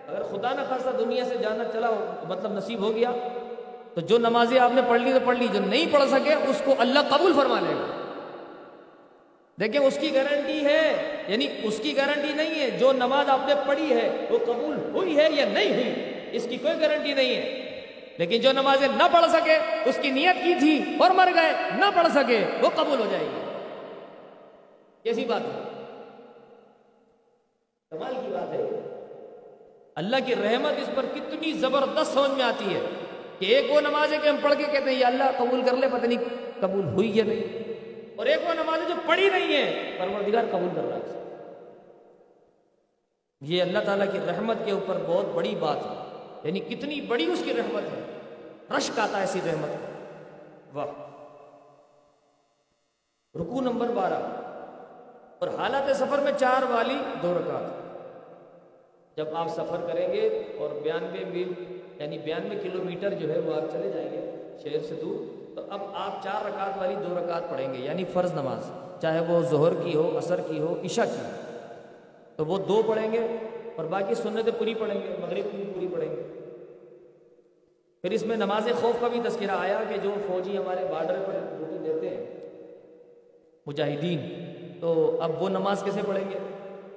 اگر 0.09 0.22
خدا 0.22 0.53
نہ 0.53 0.61
خاصا 0.68 0.90
دنیا 0.98 1.24
سے 1.24 1.37
جانا 1.37 1.64
چلا 1.72 1.88
ہو 1.88 2.24
مطلب 2.29 2.53
نصیب 2.53 2.83
ہو 2.83 2.94
گیا 2.94 3.12
تو 3.99 4.07
جو 4.07 4.19
نمازیں 4.19 4.59
آپ 4.59 4.71
نے 4.75 4.81
پڑھ 4.89 5.01
لی 5.01 5.13
تو 5.13 5.19
پڑھ 5.25 5.39
لی، 5.39 5.49
جو 5.53 5.61
نہیں 5.61 5.87
پڑھ 5.93 6.09
سکے 6.11 6.35
اس 6.35 6.63
کو 6.65 6.75
اللہ 6.79 6.99
قبول 7.09 7.33
فرما 7.37 7.61
لے 7.61 7.75
گا۔ 7.75 8.15
دیکھیں، 9.61 9.81
اس 9.81 9.99
کی 10.01 10.15
گارنٹی 10.15 10.65
ہے 10.65 11.17
یعنی 11.29 11.47
اس 11.63 11.81
کی 11.83 11.97
گارنٹی 11.97 12.33
نہیں 12.33 12.61
ہے 12.61 12.71
جو 12.71 12.93
نماز 12.93 13.29
آپ 13.29 13.39
نے 13.49 13.55
پڑھی 13.67 13.91
ہے، 13.91 14.27
وہ 14.31 14.39
قبول 14.39 14.91
ہوئی 14.93 15.17
ہے 15.17 15.29
یا 15.31 15.45
نہیں 15.53 15.73
ہوئی، 15.73 15.95
اس 16.33 16.47
کی 16.51 16.57
کوئی 16.57 16.81
گارنٹی 16.81 17.15
نہیں 17.15 17.35
ہے۔ 17.35 17.81
لیکن 18.19 18.41
جو 18.41 18.53
نمازیں 18.53 18.89
نہ 18.97 19.03
پڑھ 19.13 19.31
سکے، 19.31 19.59
اس 19.85 19.99
کی 20.03 20.11
نیت 20.11 20.45
کی 20.45 20.55
تھی 20.55 20.83
اور 20.99 21.11
مر 21.11 21.29
گئے، 21.35 21.53
نہ 21.77 21.85
پڑھ 21.95 22.09
سکے، 22.15 22.45
وہ 22.63 22.69
قبول 22.75 23.01
ہو 23.01 23.07
جائے 23.11 23.25
گی۔ 23.25 23.41
کیسی 25.03 25.25
بات 25.25 25.41
ہے؟ 25.41 25.85
کمال 27.91 28.15
کی 28.15 28.33
بات 28.33 28.49
ہے۔ 28.49 28.65
اللہ 29.95 30.17
کی 30.27 30.35
رحمت 30.35 30.73
اس 30.73 30.91
پر 30.95 31.05
کتنی 31.15 31.53
زبردست 31.53 32.15
سمجھ 32.15 32.31
میں 32.31 32.45
آتی 32.45 32.75
ہے۔ 32.75 32.98
کہ 33.38 33.46
ایک 33.46 33.70
وہ 33.70 33.81
نماز 33.81 34.12
ہے 34.12 34.18
کہ 34.22 34.29
ہم 34.29 34.37
پڑھ 34.42 34.55
کے 34.59 34.64
کہتے 34.64 34.90
ہیں، 34.90 34.98
یا 34.98 35.07
اللہ، 35.07 35.24
قبول 35.38 35.62
کر 35.70 35.77
لے، 35.77 35.87
پتہ 35.92 36.07
نہیں 36.07 36.24
قبول 36.61 36.85
ہوئی 36.85 37.16
یا 37.18 37.24
نہیں۔ 37.24 37.59
اور 38.16 38.27
ایک 38.27 38.48
وہ 38.48 38.55
نماز 38.55 38.81
ہے 38.81 38.88
جو 38.88 38.94
پڑھی 39.07 39.29
نہیں 39.31 39.57
ہے، 39.57 39.96
پروردگار 39.98 40.44
قبول 40.51 40.68
کر 40.74 40.83
رہا 40.83 40.96
ہے۔ 40.96 41.24
یہ 43.40 43.62
اللہ 43.62 43.79
تعالیٰ 43.79 44.12
کی 44.12 44.18
رحمت 44.29 44.57
کے 44.64 44.70
اوپر 44.70 44.98
بہت 45.07 45.24
بڑی 45.24 45.55
بات 45.61 45.77
ہے۔ 45.77 46.24
یعنی 46.42 46.61
کتنی 46.61 47.01
بڑی 47.01 47.33
اس 47.33 47.42
کی 47.44 47.55
رحمت 47.55 47.83
ہے۔ 47.83 48.01
رشک 48.77 48.98
آتا 48.98 49.16
ہے 49.16 49.22
ایسی 49.22 49.40
رحمت 49.46 49.68
واہ۔ 50.72 50.87
رکو 53.35 53.61
نمبر 53.61 53.87
بارہ۔ 53.87 54.22
اور 55.38 55.48
حالات 55.48 55.96
سفر 55.96 56.18
میں 56.18 56.33
چار 56.40 56.62
والی 56.70 56.98
دو 57.22 57.38
رکعت۔ 57.38 57.79
جب 59.16 59.35
آپ 59.35 59.48
سفر 59.48 59.87
کریں 59.92 60.12
گے 60.12 60.42
اور 60.59 60.81
بیانوے 60.83 61.24
میل 61.24 61.78
یعنی 61.99 62.19
بیانوے 62.19 62.57
کلو 62.63 62.85
میٹر 62.85 63.15
جو 63.15 63.33
ہے 63.35 63.39
وہ 63.39 63.55
آپ 63.55 63.73
چلے 63.73 63.91
جائیں 63.95 64.11
گے 64.13 64.21
شہر 64.63 64.83
سے 64.89 64.95
دور۔ 64.95 65.55
تو 65.55 65.63
اب 65.69 65.81
آپ 65.95 66.23
چار 66.25 66.47
رکعت 66.47 66.79
والی 66.79 66.95
دو 67.09 67.15
رکعت 67.19 67.51
پڑھیں 67.51 67.75
گے 67.75 67.79
یعنی 67.79 68.05
فرض 68.13 68.33
نماز، 68.33 68.71
چاہے 69.03 69.21
وہ 69.21 69.41
ظہر 69.41 69.75
کی 69.85 69.95
ہو، 69.95 70.19
عصر 70.19 70.41
کی 70.41 70.59
ہو، 70.59 70.77
عشاء 70.85 71.05
کی۔ 71.05 71.21
ہو 71.21 71.31
تو 72.37 72.47
وہ 72.47 72.59
دو 72.59 72.83
پڑھیں 72.87 73.13
گے 73.13 73.27
اور 73.77 73.85
باقی 73.85 74.15
سنتیں 74.15 74.53
پوری 74.59 74.75
پڑھیں 74.75 75.01
گے، 75.01 75.17
مغرب 75.21 75.53
کی 75.53 75.63
پوری 75.75 75.87
پڑھیں 75.93 76.17
گے۔ 76.17 76.23
پھر 78.03 78.11
اس 78.11 78.27
میں 78.27 78.37
نماز 78.37 78.69
خوف 78.81 79.01
کا 79.01 79.09
بھی 79.09 79.21
تذکرہ 79.25 79.51
آیا 79.51 79.83
کہ 79.89 79.97
جو 80.03 80.11
فوجی 80.27 80.59
ہمارے 80.59 80.85
بارڈر 80.91 81.23
پر 81.27 81.33
ڈیوٹی 81.33 81.79
دیتے 81.85 82.09
ہیں، 82.09 82.25
مجاہدین، 83.67 84.21
تو 84.81 85.17
اب 85.21 85.43
وہ 85.43 85.49
نماز 85.49 85.83
کیسے 85.83 86.01
پڑھیں 86.07 86.31
گے؟ 86.31 86.39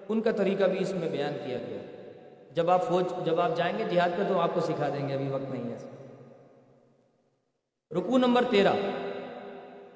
ان 0.09 0.21
کا 0.21 0.31
طریقہ 0.31 0.63
بھی 0.63 0.77
اس 0.79 0.93
میں 0.93 1.09
بیان 1.09 1.33
کیا 1.45 1.57
گیا۔ 1.69 1.77
جب 2.53 2.69
آپ 2.69 2.83
فوج، 2.83 3.05
جب 3.25 3.41
آپ 3.41 3.49
جائیں 3.55 3.77
گے 3.77 3.83
جہاد 3.83 4.09
پہ 4.17 4.23
تو 4.27 4.39
آپ 4.39 4.49
کو 4.53 4.59
سکھا 4.59 4.89
دیں 4.89 5.09
گے، 5.09 5.13
ابھی 5.13 5.29
وقت 5.29 5.51
نہیں 5.51 5.63
ہے۔ 5.63 5.77
رکو 7.91 8.17
نمبر 8.17 8.43
تیرہ، 8.49 8.73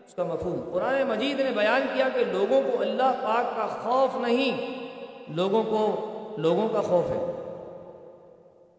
اس 0.07 0.13
کا 0.13 0.23
مفہوم۔ 0.23 0.69
قرآن 0.73 1.03
مجید 1.03 1.39
نے 1.39 1.51
بیان 1.55 1.81
کیا 1.93 2.09
کہ 2.13 2.23
لوگوں 2.23 2.61
کو 2.61 2.81
اللہ 2.81 3.11
پاک 3.23 3.55
کا 3.55 3.67
خوف 3.67 4.15
نہیں، 4.15 4.87
لوگوں 5.31 5.63
کو، 5.63 6.11
لوگوں 6.37 6.69
کا 6.69 6.81
خوف 6.81 7.09
ہے۔ 7.09 7.31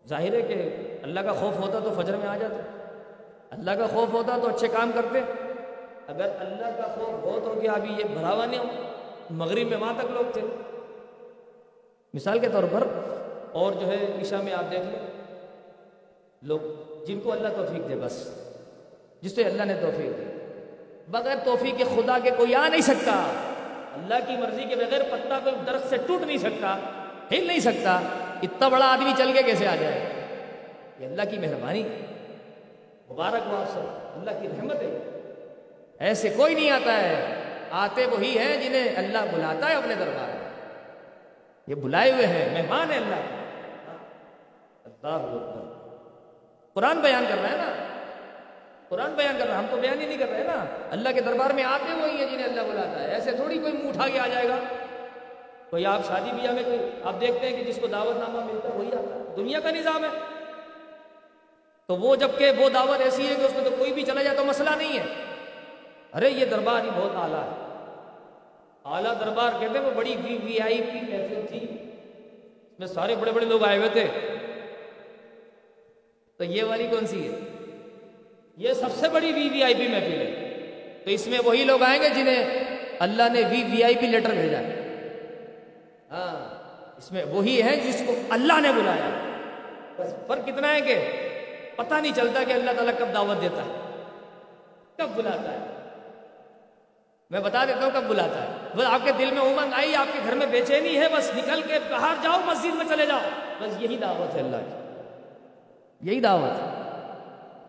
ظاہر 0.09 0.33
ہے 0.33 0.43
کہ 0.43 0.71
اللہ 1.03 1.21
کا 1.21 1.33
خوف 1.33 1.59
ہوتا 1.59 1.79
تو 1.79 2.03
فجر 2.03 2.17
میں 2.17 2.29
آ 2.29 2.37
جاتے۔ 2.37 2.55
اللہ 3.51 3.71
کا 3.71 3.87
خوف 3.87 4.15
ہوتا 4.15 4.39
تو 4.43 4.49
اچھے 4.49 4.69
کام 4.69 4.91
کرتے۔ 4.95 5.21
اگر 6.07 6.29
اللہ 6.39 6.77
کا 6.77 6.95
خوف 6.95 7.25
بہت 7.25 7.43
ہو 7.43 7.63
گیا 7.63 7.73
ابھی 7.73 7.91
یہ 7.99 8.05
بڑھاوا 8.05 8.47
نہیں 8.47 8.59
ہو، 8.59 8.65
مغرب 9.31 9.69
میں 9.69 9.77
وہاں 9.77 9.93
تک 9.99 10.11
لوگ 10.11 10.31
تھے۔ 10.33 10.41
مثال 12.15 12.39
کے 12.39 12.49
طور 12.49 12.63
پر 12.73 12.87
اور 13.57 13.73
جو 13.73 13.89
ہے 13.91 13.97
عشاء 14.23 14.41
میں 14.41 14.53
آپ 14.53 14.71
دیکھ 14.71 14.83
لیں۔ 14.83 15.07
لوگ 16.43 16.61
جن 17.05 17.21
کو 17.21 17.33
اللہ 17.33 17.49
توفیق 17.49 17.89
دے 17.89 17.95
بس، 17.95 18.29
جس 19.23 19.35
سے 19.35 19.45
اللہ 19.45 19.63
نے 19.63 19.75
توفیق 19.75 20.19
دی۔ 20.19 20.25
بغیر 21.09 21.37
توفیق 21.45 21.79
کے 21.79 21.85
خدا 21.85 22.19
کے 22.23 22.31
کوئی 22.31 22.55
آ 22.55 22.69
نہیں 22.69 22.81
سکتا۔ 22.81 23.13
اللہ 23.95 24.15
کی 24.27 24.37
مرضی 24.37 24.65
کے 24.65 24.77
بغیر 24.77 25.03
پتا 25.03 25.39
کوئی 25.45 25.57
درخت 25.67 25.89
سے 25.89 25.97
ٹوٹ 26.07 26.23
نہیں 26.23 26.39
سکتا، 26.39 26.77
ہل 27.33 27.47
نہیں 27.47 27.61
سکتا۔ 27.61 28.01
اتنا 28.43 28.69
بڑا 28.69 28.93
آدمی 28.93 29.13
چل 29.19 29.33
کے 29.33 29.43
کیسے 29.43 29.67
آ 29.67 29.77
جائے؟ 29.77 30.01
یہ 30.99 31.07
اللہ 31.07 31.23
کی 31.31 31.39
مہربانی۔ 31.39 31.83
مبارک 33.11 33.41
ہو 33.47 33.57
آپ 33.57 33.71
سب۔ 33.73 33.81
اللہ 34.15 34.31
کی 34.43 34.49
رحمت 34.49 34.77
ہے۔ 34.77 35.21
ایسے 35.99 36.29
کوئی 36.37 36.55
نہیں 36.55 36.71
آتا 36.71 37.03
ہے۔ 37.03 37.43
آتے 37.71 38.07
وہی 38.07 38.39
ہیں 38.39 38.57
جنہیں 38.57 38.97
اللہ 38.97 39.19
بلاتا 39.33 39.71
ہے 39.71 39.75
اپنے 39.75 39.95
دربار 39.95 40.29
میں۔ 40.29 40.49
یہ 41.67 41.75
بلائے 41.75 42.13
ہوئے 42.13 42.27
ہیں۔ 42.27 42.63
مہمان 42.63 42.91
ہے 42.91 42.97
اللہ 42.97 43.36
اللہ 44.87 45.27
قرآن 46.75 47.01
بیان 47.01 47.25
کر 47.29 47.37
رہا 47.43 47.51
ہے 47.51 47.57
نا؟ 47.57 47.73
قرآن 48.89 49.15
بیان 49.15 49.37
کر 49.39 49.47
رہا 49.47 49.55
ہے، 49.55 49.59
ہم 49.59 49.67
تو 49.71 49.77
بیان 49.77 50.01
ہی 50.01 50.07
نہیں 50.07 50.19
کر 50.19 50.29
رہے 50.29 50.45
نا۔ 50.45 50.65
اللہ 50.91 51.09
کے 51.15 51.21
دربار 51.21 51.51
میں 51.51 51.65
آتے 51.65 52.03
وہی 52.03 52.17
ہیں 52.17 52.31
جنہیں 52.31 52.47
اللہ 52.47 52.61
بلاتا 52.61 53.03
ہے۔ 53.03 53.11
ایسے 53.11 53.33
تھوڑی 53.33 53.59
کوئی 53.59 53.73
منہ 53.73 53.89
اٹھا 53.89 54.09
کے 54.09 54.19
آ 54.21 54.27
جائے 54.27 54.49
گا۔ 54.49 54.57
کوئی 55.71 55.87
آپ 55.87 56.01
شادی 56.07 56.31
بیاہ 56.41 56.53
میں 56.53 56.63
کوئی 56.63 56.79
آپ 57.05 57.21
دیکھتے 57.21 57.49
ہیں 57.49 57.57
کہ 57.57 57.65
جس 57.65 57.79
کو 57.81 57.87
دعوت 57.87 58.17
نامہ 58.17 58.53
ملتا 58.53 58.69
ہے 58.69 58.75
وہی 58.75 58.89
آتا 58.89 59.15
ہے۔ 59.15 59.37
دنیا 59.37 59.61
کا 59.61 59.71
نظام 59.71 60.05
ہے۔ 60.05 60.09
تو 61.87 61.97
وہ 61.97 62.17
جبکہ 62.17 62.51
وہ 62.59 62.69
دعوت 62.69 63.01
ایسی 63.01 63.29
ہے 63.29 63.35
کہ 63.35 63.43
اس 63.43 63.55
میں 63.55 63.65
تو 63.65 63.71
کوئی 63.79 63.93
بھی 63.93 64.03
چلا 64.03 64.23
جائے 64.23 64.37
تو 64.37 64.45
مسئلہ 64.45 64.71
نہیں 64.79 64.99
ہے۔ 64.99 65.05
ارے، 66.15 66.31
یہ 66.31 66.45
دربار 66.45 66.85
ہی 66.85 66.91
بہت 66.97 67.17
اعلیٰ 67.17 67.43
ہے۔ 67.43 67.67
اعلیٰ 68.85 69.21
دربار 69.21 69.51
کہتے 69.61 69.79
ہیں 69.79 69.87
وہ 69.87 69.91
بڑی 69.91 70.17
وی 70.25 70.39
وی 70.45 70.61
آئی 70.61 70.83
پی 70.93 71.01
محفل 71.01 71.47
تھی۔ 71.49 71.59
اس 72.73 72.79
میں 72.79 72.87
سارے 72.87 73.17
بڑے 73.17 73.33
بڑے 73.33 73.47
لوگ 73.47 73.65
آئے 73.65 73.79
ہوئے 73.79 73.89
تھے۔ 73.89 74.36
تو 76.37 76.45
یہ 76.45 76.63
والی 76.63 76.87
کون 76.87 77.07
سی 77.07 77.29
ہے؟ 77.29 77.39
یہ 78.57 78.73
سب 78.73 78.89
سے 78.95 79.09
بڑی 79.09 79.33
وی 79.33 79.49
وی 79.49 79.63
آئی 79.63 79.75
پی 79.75 79.89
محفل 79.89 80.13
ہے 80.13 80.53
تو 81.05 81.11
اس 81.11 81.27
میں 81.27 81.39
وہی 81.45 81.65
لوگ 81.65 81.83
آئیں 81.83 82.03
گے 82.03 82.09
جنہیں 82.09 82.65
اللہ 82.99 83.23
نے 83.33 83.43
وی 83.51 83.65
وی 83.73 83.85
آئی 83.85 83.95
پی 83.95 84.07
لیٹر 84.07 84.31
بھیجا۔ 84.31 84.61
ہاں 86.11 86.57
اس 86.97 87.13
میں 87.13 87.25
وہی 87.25 87.63
ہے 87.63 87.77
جس 87.77 88.03
کو 88.07 88.15
اللہ 88.31 88.61
نے 88.61 88.73
بلایا۔ 88.73 89.11
بس 89.97 90.15
فرق 90.27 90.47
کتنا 90.47 90.75
ہے 90.75 90.81
کہ 90.81 91.13
پتہ 91.77 91.95
نہیں 91.95 92.13
چلتا 92.17 92.43
کہ 92.43 92.53
اللہ 92.53 92.71
تعالیٰ 92.71 92.95
کب 92.99 93.15
دعوت 93.15 93.43
دیتا 93.43 93.63
ہے۔ 93.63 94.03
کب 94.97 95.09
بلاتا 95.17 95.53
ہے۔ 95.53 95.59
میں 97.31 97.41
بتا 97.41 97.65
دیتا 97.65 97.85
ہوں 97.85 97.91
کب 97.95 98.05
بلاتا 98.05 98.43
ہے۔ 98.43 98.49
بس 98.77 98.85
آپ 98.87 99.01
کے 99.05 99.13
دل 99.19 99.31
میں 99.31 99.43
امنگ 99.43 99.73
آئی، 99.73 99.95
آپ 99.95 100.07
کے 100.13 100.19
گھر 100.25 100.35
میں 100.35 100.47
بے 100.47 100.61
چینی 100.67 100.97
ہے، 100.97 101.09
بس 101.17 101.31
نکل 101.37 101.63
کے 101.63 101.79
باہر 101.91 102.15
جاؤ، 102.23 102.41
مسجد 102.45 102.75
میں 102.75 102.85
چلے 102.89 103.07
جاؤ۔ 103.07 103.21
بس 103.61 103.83
یہی 103.83 103.97
دعوت 103.97 104.35
ہے 104.35 104.41
اللہ 104.41 104.57
کی۔ 104.57 104.86
یہی 106.03 106.21
دعوت 106.21 106.63
ہے۔ 106.63 106.69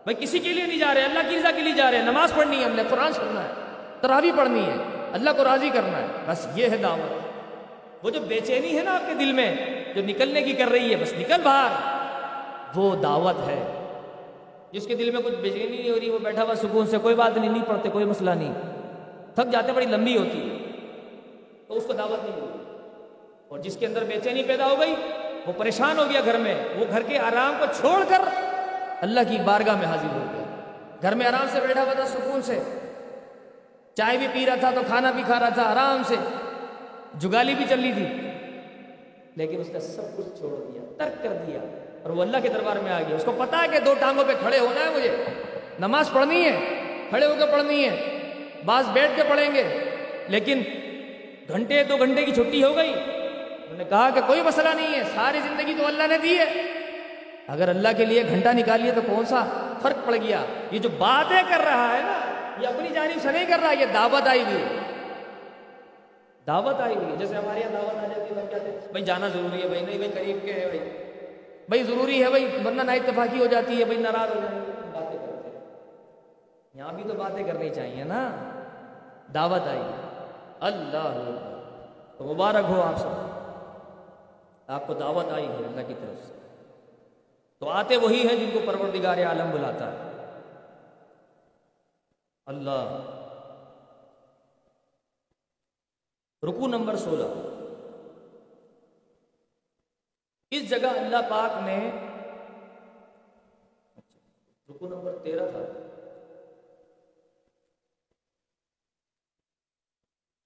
بھائی 0.04 0.14
کسی 0.14 0.38
کے 0.38 0.48
لیے 0.48 0.66
نہیں 0.66 0.78
جا 0.78 0.94
رہے، 0.94 1.02
اللہ 1.02 1.30
کی 1.30 1.38
رضا 1.38 1.50
کے 1.50 1.60
لیے 1.60 1.72
جا 1.72 1.90
رہے۔ 1.90 1.98
ہیں 1.98 2.04
نماز 2.04 2.34
پڑھنی 2.34 2.60
ہے، 2.60 2.64
ہم 2.64 2.72
نے 2.72 2.82
قرآن 2.90 3.12
سننا 3.12 3.42
ہے 3.42 3.48
تراوی 4.00 4.30
پڑھنی 4.36 4.60
ہے، 4.60 4.76
اللہ 5.12 5.30
کو 5.36 5.44
راضی 5.44 5.70
کرنا 5.70 5.98
ہے۔ 5.98 6.06
بس 6.26 6.46
یہ 6.54 6.68
ہے 6.70 6.76
دعوت۔ 6.76 7.28
وہ 8.04 8.10
جو 8.10 8.20
بے 8.20 8.40
چینی 8.40 8.78
ہے 8.78 8.82
نا 8.82 8.94
آپ 8.94 9.00
کے 9.06 9.14
دل 9.14 9.32
میں، 9.32 9.54
جو 9.94 10.02
نکلنے 10.04 10.42
کی 10.42 10.52
کر 10.52 10.64
رہی 10.64 10.90
ہے، 10.90 10.96
بس 10.96 11.12
نکل 11.12 11.42
باہر۔ 11.42 11.98
وہ 12.78 12.96
دعوت 12.96 13.48
ہے۔ 13.48 13.84
جس 14.72 14.86
کے 14.86 14.94
دل 14.94 15.10
میں 15.10 15.20
کچھ 15.22 15.34
بے 15.34 15.50
چینی 15.50 15.76
نہیں 15.76 15.90
ہو 15.90 16.00
رہی، 16.00 16.10
وہ 16.10 16.18
بیٹھا 16.18 16.42
ہوا 16.42 16.54
سکون 16.54 16.86
سے، 16.86 16.98
کوئی 16.98 17.14
بات 17.14 17.36
نہیں 17.36 17.50
نہیں 17.50 17.62
پڑھتے، 17.62 17.88
کوئی 17.88 18.04
مسئلہ 18.04 18.30
نہیں۔ 18.30 18.54
تھک 19.34 19.52
جاتے، 19.52 19.72
بڑی 19.72 19.86
لمبی 19.86 20.16
ہوتی 20.16 20.50
ہے۔ 20.50 20.56
تو 21.68 21.74
اس 21.74 21.84
کو 21.86 21.92
دعوت 21.92 22.24
نہیں 22.24 22.36
ملی۔ 22.36 22.78
اور 23.48 23.58
جس 23.58 23.76
کے 23.76 23.86
اندر 23.86 24.04
بے 24.04 24.14
چینی 24.24 24.42
پیدا 24.42 24.66
ہو 24.66 24.76
گئی 24.80 24.94
وہ 25.48 25.52
پریشان 25.56 25.98
ہو 25.98 26.04
گیا 26.10 26.20
گھر 26.24 26.36
میں، 26.38 26.54
وہ 26.76 26.84
گھر 26.90 27.02
کے 27.02 27.18
آرام 27.18 27.54
کو 27.58 27.64
چھوڑ 27.76 28.04
کر 28.08 28.18
اللہ 29.00 29.20
کی 29.28 29.36
بارگاہ 29.44 29.76
میں 29.76 29.86
حاضر 29.86 30.14
ہو 30.14 30.24
گیا۔ 30.32 30.44
گھر 31.02 31.14
میں 31.14 31.26
آرام 31.26 31.46
سے 31.52 31.60
بیٹھا 31.60 31.82
ہوا 31.82 31.92
تھا، 31.92 32.06
سکون 32.06 32.42
سے۔ 32.42 32.58
چائے 33.94 34.18
بھی 34.18 34.28
پی 34.32 34.46
رہا 34.46 34.54
تھا 34.54 34.70
تو 34.74 34.80
کھانا 34.86 35.10
بھی 35.10 35.22
کھا 35.26 35.40
رہا 35.40 35.48
تھا، 35.48 35.62
آرام 35.62 36.02
سے۔ 36.06 36.14
جگالی 37.18 37.54
بھی 37.54 37.64
چل 37.68 37.80
رہی 37.80 37.92
تھی۔ 37.92 38.06
لیکن 39.36 39.60
اس 39.60 39.68
نے 39.68 39.80
سب 39.80 40.16
کچھ 40.16 40.38
چھوڑ 40.38 40.72
دیا، 40.72 40.82
ترک 40.98 41.22
کر 41.22 41.32
دیا۔ 41.46 41.60
اور 42.02 42.10
وہ 42.10 42.22
اللہ 42.22 42.36
کے 42.42 42.48
دربار 42.48 42.76
میں 42.76 42.92
آ 42.92 43.00
گیا۔ 43.08 43.16
اس 43.16 43.24
کو 43.24 43.32
پتا 43.38 43.62
ہے 43.62 43.68
کہ 43.68 43.78
دو 43.78 43.94
ٹانگوں 43.98 44.24
پہ 44.24 44.32
کھڑے 44.40 44.58
ہونا 44.58 44.80
ہے 44.80 44.90
مجھے۔ 44.90 45.16
نماز 45.80 46.10
پڑھنی 46.12 46.44
ہے، 46.44 46.58
کھڑے 47.08 47.26
ہو 47.26 47.34
کے 47.38 47.46
پڑھنی 47.52 47.88
ہے۔ 47.88 48.18
بعض 48.64 48.88
بیٹھ 48.88 49.12
کے 49.16 49.22
پڑھیں 49.28 49.54
گے، 49.54 49.84
لیکن 50.28 50.62
گھنٹے 51.48 51.84
دو 51.84 51.96
گھنٹے 51.96 52.24
کی 52.24 52.32
چھٹی 52.32 52.64
ہو 52.64 52.76
گئی۔ 52.76 52.94
انہوں 53.68 53.78
نے 53.78 53.84
کہا 53.84 54.10
کہ 54.10 54.20
کوئی 54.26 54.42
مسئلہ 54.42 54.68
نہیں 54.68 54.98
ہے، 54.98 55.02
ساری 55.14 55.40
زندگی 55.40 55.74
تو 55.78 55.86
اللہ 55.86 56.02
نے 56.06 56.18
دی 56.18 56.38
ہے۔ 56.38 56.44
اگر 57.48 57.68
اللہ 57.68 57.88
کے 57.96 58.04
لیے 58.04 58.22
گھنٹہ 58.28 58.48
نکالیے 58.48 58.92
تو 58.92 59.00
کون 59.06 59.26
سا 59.26 59.44
فرق 59.82 60.06
پڑ 60.06 60.16
گیا؟ 60.16 60.40
یہ 60.70 60.78
جو 60.78 60.88
باتیں 60.98 61.42
کر 61.48 61.60
رہا 61.64 61.96
ہے 61.96 62.02
نا، 62.02 62.18
یہ 62.60 62.68
اپنی 62.68 62.88
جانب 62.88 63.22
سے 63.22 63.32
نہیں 63.32 63.46
کر 63.46 63.58
رہا، 63.62 63.72
یہ 63.72 63.86
دعوت 63.94 64.28
آئی 64.28 64.42
ہوئی 64.42 64.64
دعوت 66.46 66.80
آئی 66.80 66.96
ہوئی 66.96 67.16
جیسے 67.18 67.34
ہمارے 67.34 67.60
یہاں 67.60 67.70
دعوت 67.70 68.04
آ 68.04 68.06
جاتی 68.06 68.36
ہے 68.36 68.46
کہتے 68.50 68.70
ہیں 68.70 68.78
بھائی 68.90 69.04
جانا 69.04 69.28
ضروری 69.28 69.62
ہے، 69.62 69.68
بھائی 69.68 69.84
نہیں، 69.84 69.96
بھائی 69.96 70.10
قریب 70.10 70.38
کے 70.44 70.52
ہے 70.52 70.66
بھائی۔ 70.66 70.90
بھائی 71.68 71.82
ضروری 71.82 72.24
ہے 72.24 72.28
بھائی، 72.28 72.58
ورنہ 72.64 72.82
نہ 72.82 72.90
اتفاقی 72.90 73.38
ہو 73.40 73.46
جاتی 73.46 73.80
ہے، 73.80 73.84
بھائی 73.84 73.98
ناراض 73.98 74.30
ہو 74.30 74.40
جائیں 74.42 74.60
باتیں 74.92 75.18
کرتے 75.18 75.48
ہیں۔ 75.48 75.60
یہاں 76.74 76.92
بھی 76.92 77.02
تو 77.08 77.14
باتیں 77.14 77.44
کرنی 77.44 77.70
چاہیے 77.70 78.04
نا۔ 78.04 78.30
دعوت 79.34 79.68
آئی 79.68 79.82
اللہ 80.60 81.12
تو 82.18 82.24
مبارک 82.24 82.64
ہو 82.68 82.82
آپ 82.82 82.98
سب۔ 82.98 83.37
آپ 84.68 84.86
کو 84.86 84.94
دعوت 84.94 85.26
آئی 85.26 85.48
ہے 85.48 85.54
اللہ 85.54 85.88
کی 85.88 85.94
طرف 85.94 86.26
سے۔ 86.26 86.34
تو 87.58 87.68
آتے 87.68 87.96
وہی 87.96 88.28
ہیں 88.28 88.36
جن 88.36 88.50
کو 88.52 88.58
پروردگار 88.66 89.18
عالم 89.18 89.50
بلاتا 89.50 89.92
ہے۔ 89.92 90.08
اللہ۔ 92.46 93.14
رکو 96.42 96.66
نمبر 96.66 96.96
سولہ۔ 96.96 97.24
اس 100.50 100.70
جگہ 100.70 100.86
اللہ 100.86 101.16
پاک 101.30 101.50
نے 101.62 101.90
رکو 104.70 104.88
نمبر 104.88 105.16
تیرہ 105.22 105.50
تھا۔ 105.50 105.58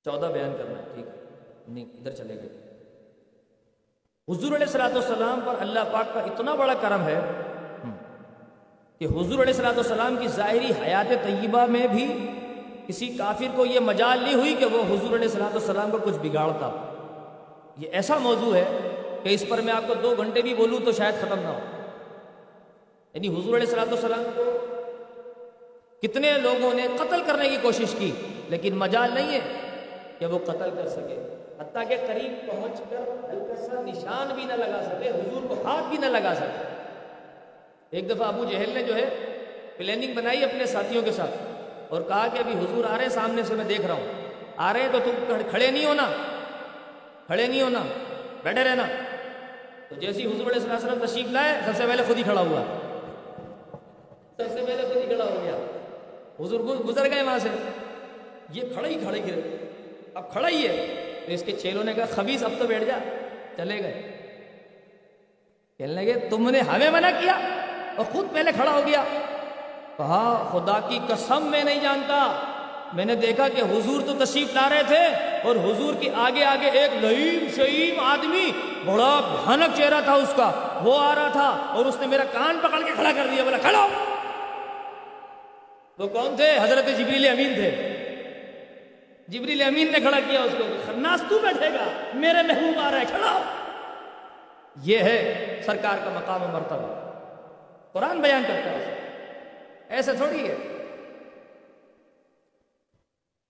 چودہ 0.04 0.26
بیان 0.26 0.56
کرنا 0.58 0.78
ہے، 0.78 0.85
ٹھیک 0.94 1.06
ہے۔ 1.06 1.24
نہیں، 1.68 1.85
ادھر 1.85 2.14
چلے 2.14 2.37
گئے۔ 2.37 2.71
حضور 4.28 4.52
علیہ 4.54 4.66
السلاۃ 4.66 4.92
والسلام 4.94 5.40
پر 5.44 5.54
اللہ 5.61 5.88
پاک 5.92 6.12
کا 6.14 6.20
اتنا 6.20 6.52
بڑا 6.54 6.74
کرم 6.80 7.06
ہے 7.06 7.20
کہ 8.98 9.04
حضور 9.04 9.40
علیہ 9.42 9.54
السلاۃ 9.54 9.74
والسلام 9.76 10.16
کی 10.16 10.28
ظاہری 10.35 10.70
حیات 10.82 11.08
طیبہ 11.24 11.64
میں 11.66 11.87
بھی 11.92 12.06
کسی 12.87 13.08
کافر 13.16 13.56
کو 13.56 13.66
یہ 13.66 13.80
مجال 13.80 14.22
نہیں 14.22 14.35
ہوئی 14.35 14.54
کہ 14.61 14.66
وہ 14.72 14.82
حضور 14.90 15.16
علیہ 15.16 15.28
السلاۃ 15.28 15.54
والسلام 15.54 15.90
کو 15.90 15.98
کچھ 16.04 16.18
بگاڑتا 16.22 16.70
یہ 17.78 17.98
ایسا 18.00 18.18
موضوع 18.18 18.54
ہے 18.54 18.64
کہ 19.24 19.35
اس 19.35 19.44
پر 19.48 19.61
میں 19.61 19.72
آپ 19.72 19.88
کو 19.88 19.94
دو 20.02 20.14
گھنٹے 20.16 20.42
بھی 20.42 20.54
بولوں 20.54 20.78
تو 20.85 20.92
شاید 20.92 21.20
ختم 21.20 21.38
نہ 21.40 21.48
ہو۔ 21.48 21.58
یعنی 23.14 23.28
حضور 23.28 23.56
علیہ 23.56 23.68
السلاۃ 23.68 23.90
والسلام 23.90 24.24
کو 24.37 24.44
کتنے 26.02 26.32
لوگوں 26.42 26.72
نے 26.74 26.87
قتل 26.96 27.20
کرنے 27.26 27.48
کی 27.48 27.56
کوشش 27.62 27.94
کی، 27.98 28.12
لیکن 28.48 28.78
مجال 28.78 29.14
نہیں 29.14 29.32
ہے 29.32 29.40
کہ 30.18 30.26
وہ 30.26 30.38
قتل 30.46 30.70
کر 30.76 30.88
سکے۔ 30.88 31.22
حتیٰ 31.60 31.88
کہ 31.88 31.96
قریب 32.06 32.50
پہنچ 32.50 32.80
کر 32.90 32.96
ہلکا 32.96 33.56
سا 33.56 33.80
نشان 33.80 34.34
بھی 34.34 34.44
نہ 34.44 34.52
لگا 34.52 34.82
سکے، 34.82 35.08
حضور 35.08 35.42
کو 35.48 35.62
ہاتھ 35.64 35.84
بھی 35.88 35.98
نہ 35.98 36.06
لگا 36.06 36.34
سکے۔ 36.34 36.68
ایک 37.90 38.10
دفعہ 38.10 38.28
ابو 38.28 38.44
جہل 38.44 38.70
نے 38.74 38.82
جو 38.82 38.96
ہے 38.96 39.08
پلاننگ 39.76 40.14
بنائی 40.14 40.44
اپنے 40.44 40.66
ساتھیوں 40.66 41.02
کے 41.02 41.12
ساتھ 41.12 41.30
اور 41.88 42.02
کہا 42.02 42.26
کہ 42.32 42.38
ابھی 42.38 42.52
حضور 42.52 42.84
آ 42.84 42.94
رہے 42.96 43.02
ہیں، 43.02 43.08
سامنے 43.08 43.42
سے 43.42 43.54
میں 43.54 43.64
دیکھ 43.64 43.80
رہا 43.80 43.94
ہوں۔ 43.94 44.06
آ 44.56 44.72
رہے 44.72 44.80
ہیں 44.80 44.88
تو 44.92 44.98
تم 45.04 45.34
کھڑے 45.50 45.70
نہیں 45.70 45.86
ہونا۔ 45.86 46.12
کھڑے 47.26 47.46
نہیں 47.46 47.62
ہونا۔ 47.62 47.82
بیٹھے 48.42 48.64
رہنا۔ 48.64 48.82
تو 49.88 49.94
جیسی 49.94 50.26
حضور 50.26 50.50
علیہ 50.50 50.72
وسلم 50.72 51.06
تشریف 51.06 51.26
لائے، 51.30 51.58
سب 51.66 51.72
سے 51.76 51.84
پہلے 51.86 52.02
خود 52.06 52.18
ہی 52.18 52.22
کھڑا 52.22 52.40
ہوا۔ 52.40 52.62
سب 54.36 54.48
سے 54.48 54.64
پہلے 54.66 54.82
خود 54.88 54.96
ہی 54.96 55.02
کھڑا 55.02 55.24
ہو 55.24 55.40
گیا۔ 55.44 55.56
حضور 56.40 56.60
گزر 56.60 57.10
گئے 57.10 57.22
وہاں 57.22 57.38
سے۔ 57.38 57.48
یہ 58.52 58.62
کھڑا 58.72 58.88
ہی 58.88 58.94
کھڑے 58.94 59.18
گرے 59.18 59.56
اب 60.14 60.32
کھڑا 60.32 60.48
ہی 60.48 60.68
ہے۔ 60.68 61.01
تو 61.26 61.32
اس 61.32 61.42
کے 61.46 61.52
چیلوں 61.52 61.85
نے 61.85 61.92
کہا 61.92 62.04
خبیص 62.14 62.42
اب 62.42 62.52
تو 62.58 62.66
بیٹھ 62.66 62.85
جا۔ 62.85 62.98
چلے 63.56 63.82
گئے۔ 63.82 64.02
کہنے 65.78 65.92
لگے، 65.92 66.12
تم 66.12 66.50
نے 66.50 66.61
ہمیں 66.61 66.90
منع 66.90 67.11
کیا 67.20 67.32
اور 67.96 68.04
خود 68.12 68.32
پہلے 68.32 68.52
کھڑا 68.52 68.70
ہو 68.70 68.80
گیا۔ 68.87 69.04
کہا، 69.96 70.48
خدا 70.52 70.80
کی 70.88 70.98
قسم 71.08 71.42
میں 71.42 71.64
نہیں 71.64 71.80
جانتا۔ 71.80 72.32
میں 72.92 73.04
نے 73.04 73.14
دیکھا 73.14 73.48
کہ 73.48 73.61
حضور 73.61 74.00
تو 74.06 74.24
تشریف 74.24 74.54
لا 74.54 74.68
رہے 74.68 74.82
تھے 74.88 75.06
اور 75.42 75.56
حضور 75.56 75.94
کی 75.94 76.08
آگے 76.14 76.44
آگے 76.44 76.70
ایک 76.70 77.04
لئیم 77.04 77.46
شعیم 77.56 78.00
آدمی، 78.00 78.52
بڑا 78.85 79.38
بھانک 79.44 79.76
چہرہ 79.76 80.00
تھا 80.04 80.12
اس 80.12 80.32
کا۔ 80.37 80.78
وہ 80.85 80.98
آ 80.98 81.14
رہا 81.14 81.28
تھا 81.28 81.48
اور 81.74 81.85
اس 81.85 81.96
نے 82.00 82.06
میرا 82.06 82.24
کان 82.32 82.58
پکڑ 82.62 82.82
کے 82.82 82.92
کھڑا 82.94 83.11
کر 83.16 83.26
دیا۔ 83.26 83.44
بولا، 83.44 83.58
کھڑا 83.58 83.88
وہ 85.98 86.08
کون 86.08 86.37
تھے؟ 86.37 86.58
حضرت 86.61 86.87
جبریل 86.87 87.28
امین 87.28 87.54
تھے۔ 87.54 87.91
جبریل 89.28 89.62
امین 89.62 89.92
نے 89.92 90.00
کھڑا 90.00 90.20
کیا 90.20 90.42
اس 90.42 90.52
کو 90.58 90.64
خناس 90.87 91.22
تو 91.28 91.38
بیٹھے 91.38 91.68
گا، 91.68 91.85
میرے 92.14 92.42
محبوب 92.42 92.78
آ 92.78 92.90
رہا 92.90 93.00
ہے 93.00 93.04
کھڑا 93.04 93.42
یہ 94.82 94.98
ہے 94.98 95.61
سرکار 95.66 95.98
کا 96.04 96.11
مقام 96.14 96.42
و 96.42 96.46
مرتبہ۔ 96.48 96.94
قرآن 97.92 98.20
بیان 98.20 98.42
کرتا 98.48 98.70
ہے 98.70 98.94
ایسے 99.88 100.12
تھوڑی 100.12 100.48
ہے۔ 100.48 100.56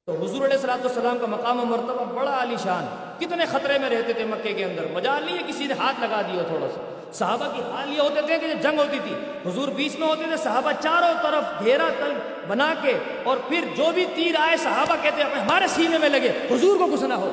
تو 0.06 0.12
حضور 0.12 0.44
علیہ 0.44 0.54
السلام 0.54 0.80
والسلام 0.85 1.18
کا 1.18 1.26
مقام 1.26 1.61
و 1.61 1.64
مرتبہ 1.64 2.04
بڑا 2.04 2.30
عالی 2.30 2.56
شان 2.62 2.87
کتنے 3.18 3.44
خطرے 3.46 3.78
میں 3.78 3.90
رہتے 3.90 4.12
تھے 4.12 4.24
مکے 4.24 4.52
کے 4.52 4.64
اندر۔ 4.64 4.87
مجال 4.92 5.24
نہیں 5.24 5.38
ہے 5.38 5.42
کسی 5.48 5.66
نے 5.66 5.74
ہاتھ 5.74 6.00
لگا 6.00 6.22
دیا 6.22 6.42
تھوڑا 6.42 6.66
سا۔ 6.74 6.91
صحابہ 7.12 7.44
کی 7.57 7.62
حال 7.62 7.92
یہ 7.92 8.01
ہوتے 8.01 8.22
تھے 8.22 8.38
کہ 8.38 8.55
جنگ 8.55 8.79
ہوتی 8.79 8.98
تھی، 9.05 9.14
حضور 9.51 9.68
بیچ 9.68 9.98
میں 9.98 10.09
ہوتے 10.09 10.22
تھے، 10.29 10.37
صحابہ 10.37 10.72
چاروں 10.81 11.22
طرف 11.22 11.64
گھیرا 11.64 11.88
تل 11.98 12.12
بنا 12.48 12.75
کے 12.83 12.98
اور 13.25 13.37
پھر 13.48 13.64
جو 13.77 13.85
بھی 13.94 14.07
تیر 14.14 14.35
آئے، 14.38 14.57
صحابہ 14.57 14.96
کہتے 15.03 15.22
ہیں، 15.22 15.40
ہمارے 15.40 15.66
سینے 15.66 15.98
میں 15.98 16.09
لگے، 16.09 16.29
حضور 16.29 16.79
کو 16.79 16.87
کچھ 16.92 17.05
نہ 17.05 17.14
ہو۔ 17.14 17.33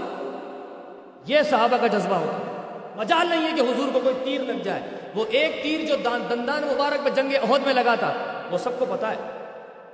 یہ 1.25 1.41
صحابہ 1.41 1.77
کا 1.81 1.87
جذبہ 1.87 2.15
ہوتا 2.15 2.45
مجال 2.95 3.27
نہیں 3.27 3.47
ہے 3.47 3.55
کہ 3.55 3.61
حضور 3.61 3.89
کو 3.93 3.99
کوئی 3.99 4.15
تیر 4.23 4.41
لگ 4.41 4.63
جائے۔ 4.63 4.81
وہ 5.15 5.25
ایک 5.29 5.63
تیر 5.63 5.85
جو 5.85 5.95
دندان 6.29 6.63
مبارک 6.63 6.99
میں 7.03 7.11
جنگ 7.11 7.51
عہد 7.51 7.65
میں 7.65 7.73
لگا 7.73 7.95
تھا، 7.95 8.13
وہ 8.51 8.57
سب 8.57 8.79
کو 8.79 8.85
پتا 8.89 9.11
ہے۔ 9.11 9.15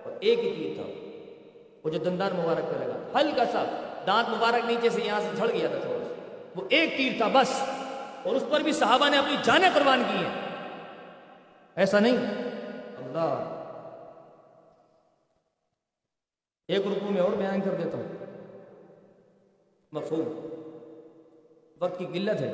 اور 0.04 0.14
ایک 0.20 0.40
ہی 0.40 0.56
تیر 0.56 0.84
تھا۔ 0.84 0.92
وہ 1.84 1.90
جو 1.90 2.00
دندان 2.00 2.32
مبارک 2.34 2.70
پہ 2.70 2.86
لگا 2.86 3.20
ہلکا 3.20 3.46
سا، 3.46 3.64
دانت 4.08 4.30
مبارک 4.30 4.66
نیچے 4.66 4.90
سے 4.90 5.02
یہاں 5.02 5.20
سے 5.20 5.28
جھڑ 5.36 5.50
گیا 5.50 5.68
تھا 5.68 5.78
تھوڑا 5.78 6.14
وہ 6.56 6.62
ایک 6.70 6.98
تیر 6.98 7.12
تھا 7.18 7.28
بس۔ 7.34 7.62
اور 8.26 8.36
اس 8.36 8.44
پر 8.52 8.60
بھی 8.60 8.72
صحابہ 8.72 9.10
نے 9.10 9.18
اپنی 9.18 9.36
جانیں 9.44 9.70
قربان 9.74 10.04
کی 10.12 10.26
ہیں۔ 10.26 10.42
ایسا 11.76 12.00
نہیں۔ 12.00 12.18
اللہ۔ 12.98 13.52
ایک 16.68 16.88
رکو 16.88 17.12
میں 17.12 17.22
اور 17.22 17.32
بیان 17.32 17.62
کر 17.62 17.72
دیتا 17.72 17.98
ہوں۔ 17.98 18.26
مفہوم۔ 19.92 20.46
وقت 21.82 22.00
کی 22.00 22.06
قلت 22.06 22.42
ہے۔ 22.42 22.54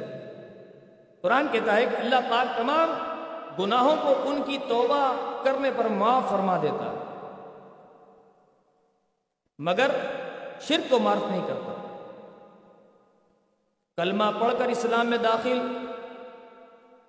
قرآن 1.21 1.47
کہتا 1.51 1.75
ہے 1.75 1.86
کہ 1.86 1.95
اللہ 1.95 2.15
پاک 2.29 2.57
تمام 2.57 2.93
گناہوں 3.60 3.95
کو 4.01 4.29
ان 4.29 4.41
کی 4.45 4.57
توبہ 4.69 5.13
کرنے 5.43 5.71
پر 5.77 5.86
معاف 5.86 6.23
فرما 6.29 6.57
دیتا 6.62 6.86
ہے۔ 6.86 6.97
مگر 9.60 9.91
شرک 10.62 10.89
کو 10.89 10.99
معاف 10.99 11.31
نہیں 11.31 11.47
کرتا۔ 11.47 11.81
کلمہ 14.02 14.24
پڑھ 14.40 14.54
کر 14.58 14.66
اسلام 14.66 15.08
میں 15.08 15.18
داخل۔ 15.18 15.86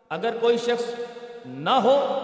اگر 0.08 0.36
کوئی 0.40 0.58
شخص 0.58 1.00
نہ 1.46 1.70
ہو، 1.70 2.18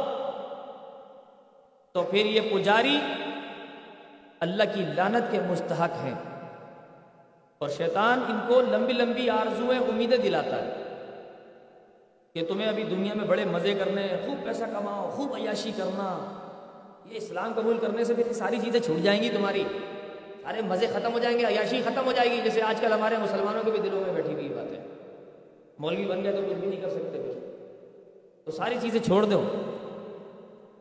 تو 1.93 2.03
پھر 2.03 2.27
یہ 2.27 2.41
پجاری 2.55 3.01
اللہ 4.41 4.63
کی 4.75 4.85
لانت 4.97 5.33
کے 5.33 5.41
مستحق 5.49 6.05
ہیں۔ 6.05 6.15
اور 7.59 7.69
شیطان 7.69 8.21
ان 8.29 8.39
کو 8.49 8.61
لمبی 8.61 8.93
لمبی 8.93 9.31
آرزویں، 9.31 9.79
امیدیں 9.79 10.19
دلاتا 10.19 10.63
ہے 10.63 10.97
کہ 12.35 12.47
تمہیں 12.47 12.69
ابھی 12.69 12.83
دنیا 12.83 13.15
میں 13.15 13.25
بڑے 13.25 13.45
مزے 13.45 13.75
کرنے، 13.75 14.09
خوب 14.27 14.45
پیسہ 14.45 14.65
کماؤ، 14.65 15.11
خوب 15.11 15.35
عیاشی 15.35 15.73
کرنا، 15.77 16.41
یہ 17.07 17.17
اسلام 17.17 17.53
قبول 17.57 17.79
کرنے 17.79 18.05
سے 18.05 18.15
پھر 18.15 18.33
ساری 18.33 18.59
چیزیں 18.65 18.81
چھوٹ 18.81 19.03
جائیں 19.03 19.23
گی 19.23 19.29
تمہاری۔ 19.29 19.65
سارے 20.49 20.63
مزے 20.63 20.87
ختم 20.87 21.13
ہو 21.13 21.19
جائیں 21.19 21.39
گے، 21.39 21.45
عیاشی 21.45 21.83
ختم 21.85 22.07
ہو 22.07 22.13
جائے 22.13 22.31
گی، 22.31 22.41
جیسے 22.45 22.63
آج 22.63 22.81
کل 22.81 22.93
ہمارے 22.93 23.17
مسلمانوں 23.17 23.63
کے 23.65 23.71
بھی 23.71 23.91
دلوں 23.91 24.01
میں 24.01 24.15
بیٹھی 24.15 24.33
ہوئی 24.33 24.49
بات 24.49 24.73
ہے۔ 24.73 24.79
مولوی 25.79 26.05
بن 26.05 26.25
گئے 26.25 26.33
تو 26.33 26.43
کچھ 26.49 26.59
بھی 26.59 26.69
نہیں 26.69 26.81
کر 26.81 26.91
سکتے 26.91 27.19
پھر۔ 27.19 27.57
تو 28.45 28.51
ساری 28.51 28.75
چیزیں 28.83 29.01
چھوڑ 29.01 29.25
دو۔ 29.25 29.43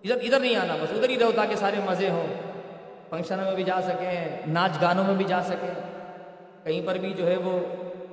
ادھر 0.03 0.15
ادھر 0.15 0.39
نہیں 0.39 0.56
آنا، 0.56 0.75
بس 0.75 0.91
ادھر 0.91 1.10
ہی 1.10 1.19
رہو 1.19 1.32
تاکہ 1.36 1.56
سارے 1.56 1.75
مزے 1.86 2.10
ہوں۔ 2.10 2.27
فنکشنوں 3.10 3.45
میں 3.45 3.56
بھی 3.56 3.63
جا 3.63 3.82
سکیں، 3.82 4.38
ناچ 4.47 4.82
گانوں 4.82 5.03
میں 5.03 5.13
بھی 5.13 5.25
جا 5.25 5.43
سکیں۔ 5.43 5.73
کہیں 6.63 6.88
پر 6.88 6.95
بھی 6.95 7.13
جو 7.13 7.27
ہے 7.27 7.38
وہ 7.38 7.60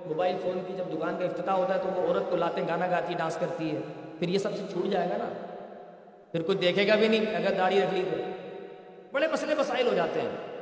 موبائل 0.06 0.36
فون 0.42 0.60
کی 0.66 0.74
جب 0.76 0.98
دکان 0.98 1.16
کا 1.18 1.24
افتتاح 1.24 1.54
ہوتا 1.54 1.74
ہے 1.74 1.78
تو 1.82 2.00
وہ 2.00 2.08
عورت 2.08 2.30
کو 2.30 2.36
لاتے 2.36 2.62
گانا 2.68 2.86
گاتی، 2.86 3.14
ڈانس 3.14 3.36
کرتی 3.36 3.70
ہے۔ 3.70 3.80
پھر 4.18 4.28
یہ 4.28 4.38
سب 4.38 4.56
سے 4.56 4.62
چھوٹ 4.72 4.86
جائے 4.86 5.10
گا 5.10 5.16
نا۔ 5.16 5.28
پھر 6.32 6.42
کوئی 6.42 6.58
دیکھے 6.58 6.88
گا 6.88 6.94
بھی 6.94 7.08
نہیں، 7.08 7.36
اگر 7.36 7.54
داڑھی 7.58 7.80
رکھ 7.80 7.94
لی 7.94 8.02
تو۔ 8.10 8.16
بڑے 9.12 9.26
مسئلے 9.32 9.54
مسائل 9.58 9.86
ہو 9.86 9.94
جاتے 9.94 10.20
ہیں۔ 10.20 10.53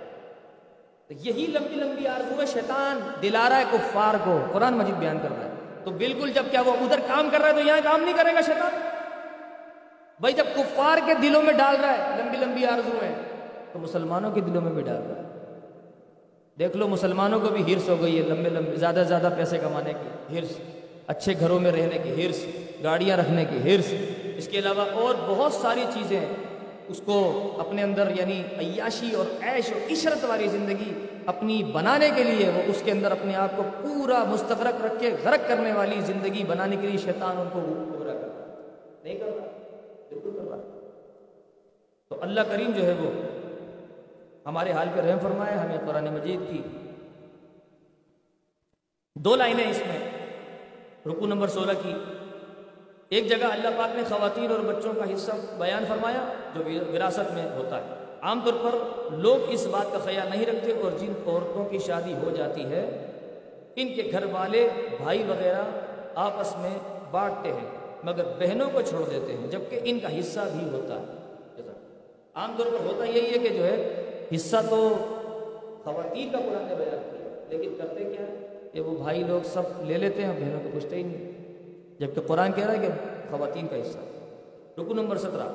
تو 1.13 1.29
یہی 1.29 1.47
لمبی 1.47 1.75
لمبی 1.75 2.07
آرزو 2.07 2.41
ہے 2.41 2.47
شیطان 2.47 3.01
دلا 3.23 3.49
رہا 3.49 3.59
ہے، 3.59 3.65
کفار 3.71 4.15
کو 4.25 4.39
قرآن 4.53 4.75
مجید 4.75 4.95
بیان 4.95 5.19
کر 5.23 5.29
رہا 5.39 5.45
ہے۔ 5.45 5.51
تو 5.85 5.91
بالکل 5.91 6.33
جب 6.33 6.45
کیا 6.51 6.61
وہ 6.61 6.73
ادھر 6.73 7.01
کام 7.07 7.29
کر 7.33 7.41
رہا 7.41 7.49
ہے 7.49 7.53
تو 7.53 7.61
یہاں 7.61 7.81
کام 7.85 8.03
نہیں 8.03 8.17
کرے 8.17 8.35
گا 8.35 8.41
شیطان۔ 8.41 8.81
بھائی 10.21 10.35
جب 10.35 10.45
کفار 10.55 10.99
کے 11.07 11.15
دلوں 11.23 11.43
میں 11.43 11.53
ڈال 11.53 11.77
رہا 11.83 11.93
ہے 11.93 12.23
لمبی 12.23 12.37
لمبی 12.37 12.67
آرزو 12.67 12.99
ہے 13.03 13.15
تو 13.73 13.79
مسلمانوں 13.79 14.31
کے 14.31 14.41
دلوں 14.41 14.61
میں 14.61 14.73
بھی 14.73 14.83
ڈال 14.83 15.03
رہا 15.09 15.23
ہے۔ 15.23 15.59
دیکھ 16.59 16.77
لو، 16.77 16.89
مسلمانوں 16.89 17.41
کو 17.41 17.49
بھی 17.49 17.75
ہرس 17.75 17.89
ہو 17.89 17.97
گئی 18.03 18.19
ہے 18.19 18.29
لمبے 18.29 18.51
لمبے، 18.51 18.77
زیادہ 18.77 19.03
زیادہ 19.09 19.29
پیسے 19.37 19.59
کمانے 19.59 19.93
کی 19.93 20.39
ہرس، 20.39 20.59
اچھے 21.07 21.35
گھروں 21.41 21.61
میں 21.61 21.73
رہنے 21.73 21.99
کی 21.99 22.27
ہرس، 22.27 22.47
گاڑیاں 22.83 23.17
رکھنے 23.17 23.45
کی 23.45 23.59
ہرس۔ 23.59 23.95
اس 24.37 24.49
کے 24.49 24.59
علاوہ 24.59 24.85
اور 24.93 25.15
بہت 25.19 25.53
ساری 25.53 25.85
چیزیں 25.95 26.21
اس 26.89 27.01
کو 27.05 27.53
اپنے 27.59 27.83
اندر 27.83 28.13
یعنی 28.17 28.43
عیاشی 28.59 29.15
اور 29.15 29.27
عیش 29.43 29.73
اور 29.73 29.93
عشرت 29.93 30.25
والی 30.25 30.49
زندگی 30.49 31.07
اپنی 31.27 31.65
بنانے 31.65 32.11
کے 32.17 32.25
لیے 32.25 32.49
وہ 32.49 32.63
اس 32.67 32.83
کے 32.85 32.91
اندر 32.91 33.13
اپنے 33.13 33.35
آپ 33.35 33.57
کو 33.57 33.63
پورا 33.83 34.25
مستغرق 34.25 34.85
رکھ 34.85 35.01
کے 35.01 35.11
غرق 35.25 35.49
کرنے 35.49 35.73
والی 35.73 36.01
زندگی 36.01 36.45
بنانے 36.45 36.77
کے 36.81 36.87
لیے 36.87 36.99
شیطان 36.99 37.37
ان 37.37 37.49
کو 37.53 37.61
پورا 37.99 38.13
کرتا 38.13 38.45
نہیں 39.05 39.19
کرتا 39.19 39.47
بالکل 40.09 40.31
کرتا 40.31 40.57
تو 42.09 42.23
اللہ 42.23 42.41
کریم 42.41 42.71
جو 42.71 42.87
ہے 42.87 42.93
وہ 42.93 43.11
ہمارے 44.47 44.73
حال 44.73 44.89
پہ 44.95 45.01
رحم 45.01 45.19
فرمائے، 45.19 45.57
ہمیں 45.57 45.79
قرآن 45.87 46.05
مجید 46.05 46.41
کی 46.51 46.63
دو 49.15 49.37
لائنیں 49.37 49.71
اس 49.71 49.79
میں۔ 49.79 50.11
رکو 51.07 51.27
نمبر 51.27 51.49
سولہ 51.49 51.73
کی۔ 51.83 51.95
ایک 53.13 53.29
جگہ 53.29 53.45
اللہ 53.45 53.69
پاک 53.77 53.97
نے 53.97 54.03
خواتین 54.09 54.51
اور 54.51 54.61
بچوں 54.61 54.93
کا 54.99 55.05
حصہ 55.15 55.33
بیان 55.59 55.85
فرمایا 55.89 56.21
جو 56.55 56.61
وراثت 56.93 57.33
میں 57.35 57.43
ہوتا 57.57 57.79
ہے۔ 57.79 57.95
عام 58.21 58.41
طور 58.45 58.53
پر 58.63 58.77
لوگ 59.17 59.51
اس 59.51 59.67
بات 59.67 59.93
کا 59.93 59.99
خیال 59.99 60.29
نہیں 60.31 60.47
رکھتے 60.47 60.73
اور 60.73 60.93
جن 60.99 61.13
عورتوں 61.27 61.65
کی 61.65 61.79
شادی 61.79 62.15
ہو 62.23 62.31
جاتی 62.37 62.65
ہے، 62.65 62.85
ان 63.77 63.93
کے 63.95 64.09
گھر 64.13 64.25
والے 64.33 64.69
بھائی 65.03 65.23
وغیرہ 65.23 65.63
آپس 66.15 66.57
میں 66.59 66.71
بانٹتے 67.11 67.53
ہیں، 67.53 67.67
مگر 68.05 68.25
بہنوں 68.39 68.71
کو 68.73 68.81
چھوڑ 68.81 69.03
دیتے 69.11 69.37
ہیں، 69.37 69.51
جبکہ 69.51 69.81
ان 69.85 70.01
کا 70.01 70.19
حصہ 70.19 70.41
بھی 70.53 70.69
ہوتا 70.73 71.01
ہے۔ 71.01 71.21
عام 72.35 72.55
طور 72.59 72.67
پر 72.67 72.87
ہوتا 72.87 73.05
یہی 73.05 73.27
ہے 73.27 73.39
کہ 73.39 73.49
جو 73.49 73.65
ہے، 73.65 73.77
حصہ 74.35 74.57
تو 74.71 74.79
خواتین 75.85 76.31
کا 76.33 76.39
قرآن 76.39 76.67
نے 76.69 76.75
بیان 76.75 77.03
کیا، 77.11 77.29
لیکن 77.49 77.75
کرتے 77.79 78.05
کیا 78.05 78.27
ہے 78.27 78.69
کہ 78.73 78.81
وہ 78.81 78.97
بھائی 78.97 79.23
لوگ 79.29 79.47
سب 79.53 79.63
لے 79.87 79.99
لیتے 79.99 80.25
ہیں 80.25 80.33
بہنوں 80.41 80.61
کو 80.65 80.69
پوچھتے 80.73 80.97
ہی 80.97 81.03
نہیں۔ 81.03 81.42
جبکہ 81.99 82.21
قرآن 82.27 82.53
کہہ 82.53 82.65
رہا 82.65 82.73
ہے 82.73 82.79
کہ 82.79 82.89
خواتین 83.31 83.69
کا 83.69 83.77
حصہ 83.77 83.99
رکو 84.81 84.95
نمبر 84.95 85.19
سترہ۔ 85.19 85.53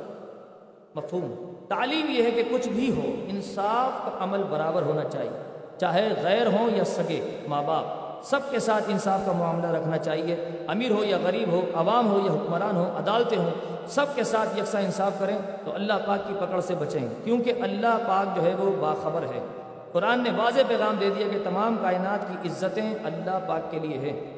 مفہوم۔ 0.95 1.53
تعلیم 1.69 2.05
یہ 2.09 2.23
ہے 2.23 2.31
کہ 2.31 2.43
کچھ 2.51 2.69
بھی 2.69 2.91
ہو، 2.91 3.25
انصاف 3.27 4.05
کا 4.05 4.23
عمل 4.23 4.43
برابر 4.49 4.81
ہونا 4.81 5.03
چاہیے۔ 5.03 5.59
چاہے 5.77 6.09
غیر 6.23 6.47
ہوں 6.47 6.77
یا 6.77 6.83
سگے، 6.83 7.39
ماں 7.47 7.63
باپ، 7.63 7.85
سب 8.23 8.39
کے 8.49 8.59
ساتھ 8.59 8.83
انصاف 8.88 9.19
کا 9.25 9.31
معاملہ 9.31 9.67
رکھنا 9.67 9.97
چاہیے۔ 9.97 10.35
امیر 10.67 10.91
ہو 10.91 11.03
یا 11.03 11.17
غریب 11.23 11.51
ہو، 11.51 11.61
عوام 11.73 12.11
ہو 12.11 12.19
یا 12.25 12.31
حکمران 12.31 12.75
ہو، 12.75 12.83
عدالتیں 12.97 13.38
ہوں، 13.38 13.49
سب 13.88 14.05
کے 14.15 14.23
ساتھ 14.23 14.57
یکساں 14.59 14.81
انصاف 14.81 15.11
کریں 15.19 15.38
تو 15.65 15.71
اللہ 15.73 15.93
پاک 16.05 16.27
کی 16.27 16.33
پکڑ 16.39 16.59
سے 16.59 16.75
بچیں۔ 16.75 17.07
کیونکہ 17.23 17.53
اللہ 17.61 17.97
پاک 18.07 18.35
جو 18.35 18.43
ہے 18.43 18.55
وہ 18.55 18.71
باخبر 18.79 19.21
ہے۔ 19.21 19.45
قرآن 19.91 20.23
نے 20.23 20.29
واضح 20.38 20.61
پیغام 20.67 20.95
دے 20.99 21.09
دیا 21.09 21.27
کہ 21.33 21.39
تمام 21.43 21.75
کائنات 21.81 22.19
کی 22.29 22.49
عزتیں 22.49 22.95
اللہ 23.03 23.39
پاک 23.47 23.71
کے 23.71 23.79
لیے 23.79 23.97
ہیں۔ 23.97 24.38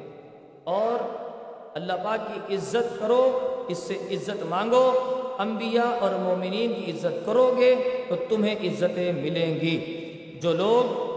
اور 0.63 1.28
اللہ 1.73 1.93
پاک 2.03 2.47
کی 2.47 2.55
عزت 2.55 2.99
کرو، 2.99 3.39
اس 3.67 3.77
سے 3.77 3.93
عزت 4.11 4.43
مانگو، 4.43 5.15
انبیاء 5.39 5.99
اور 5.99 6.11
مومنین 6.11 6.73
کی 6.73 6.91
عزت 6.91 7.25
کرو 7.25 7.55
گے 7.59 7.75
تو 8.09 8.15
تمہیں 8.29 8.55
عزتیں 8.55 9.13
ملیں 9.13 9.55
گی۔ 9.55 10.05
جو 10.41 10.53
لوگ 10.53 11.09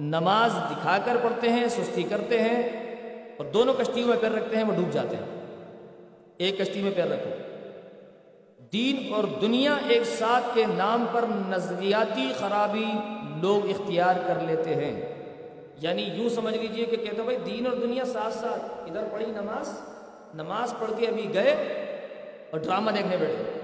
نماز 0.00 0.52
دکھا 0.52 0.98
کر 1.04 1.16
پڑھتے 1.22 1.48
ہیں، 1.48 1.68
سستی 1.68 2.02
کرتے 2.02 2.40
ہیں 2.40 2.62
اور 3.36 3.46
دونوں 3.46 3.74
کشتیوں 3.74 4.08
میں 4.08 4.16
پیر 4.20 4.32
رکھتے 4.32 4.56
ہیں، 4.56 4.64
وہ 4.64 4.74
ڈوب 4.74 4.92
جاتے 4.92 5.16
ہیں۔ 5.16 5.46
ایک 6.36 6.58
کشتی 6.58 6.82
میں 6.82 6.90
پیر 6.96 7.06
رکھو۔ 7.06 7.30
دین 8.72 9.14
اور 9.14 9.24
دنیا 9.40 9.76
ایک 9.88 10.04
ساتھ 10.04 10.44
کے 10.54 10.64
نام 10.74 11.04
پر 11.12 11.24
نظریاتی 11.48 12.32
خرابی 12.38 12.84
لوگ 13.42 13.70
اختیار 13.70 14.14
کر 14.26 14.38
لیتے 14.46 14.74
ہیں۔ 14.74 15.11
یعنی 15.82 16.02
یوں 16.02 16.28
سمجھ 16.28 16.58
لیجیے 16.58 16.84
کہ 16.84 16.96
کہتے 16.96 17.22
بھائی 17.22 17.38
دین 17.46 17.66
اور 17.66 17.76
دنیا 17.76 18.04
ساتھ 18.04 18.34
ساتھ، 18.34 18.90
ادھر 18.90 19.04
پڑھی 19.12 19.26
نماز 19.26 19.80
نماز 20.34 20.74
پڑھ 20.78 20.90
کے 20.98 21.06
ابھی 21.06 21.34
گئے 21.34 21.50
اور 22.50 22.60
ڈرامہ 22.60 22.90
دیکھنے 22.90 23.16
بیٹھ 23.16 23.30
گئے، 23.30 23.60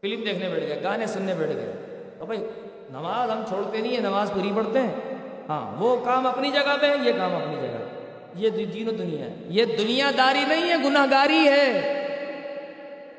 فلم 0.00 0.24
دیکھنے 0.24 0.48
بیٹھ 0.48 0.64
گئے، 0.64 0.82
گانے 0.82 1.06
سننے 1.06 1.34
بیٹھ 1.34 1.52
گئے۔ 1.52 1.72
تو 2.18 2.26
بھائی 2.26 2.40
نماز 2.90 3.30
ہم 3.30 3.42
چھوڑتے 3.48 3.78
نہیں 3.78 3.92
ہیں، 3.92 4.00
نماز 4.00 4.30
پوری 4.34 4.52
پڑھتے 4.54 4.78
ہیں۔ 4.78 4.94
ہاں 5.48 5.80
وہ 5.80 6.04
کام 6.04 6.26
اپنی 6.26 6.50
جگہ 6.50 6.76
پہ 6.80 6.86
یہ 7.02 7.12
کام 7.12 7.34
اپنی 7.34 7.56
جگہ۔ 7.56 7.88
یہ 8.34 8.50
دین 8.50 8.88
و 8.88 8.90
دنیا 8.90 9.26
ہے۔ 9.26 9.34
یہ 9.48 9.64
دنیا 9.64 10.10
داری 10.18 10.44
نہیں 10.48 10.70
ہے 10.70 10.76
گناہ 10.84 11.06
گاری 11.10 11.48
ہے۔ 11.48 11.68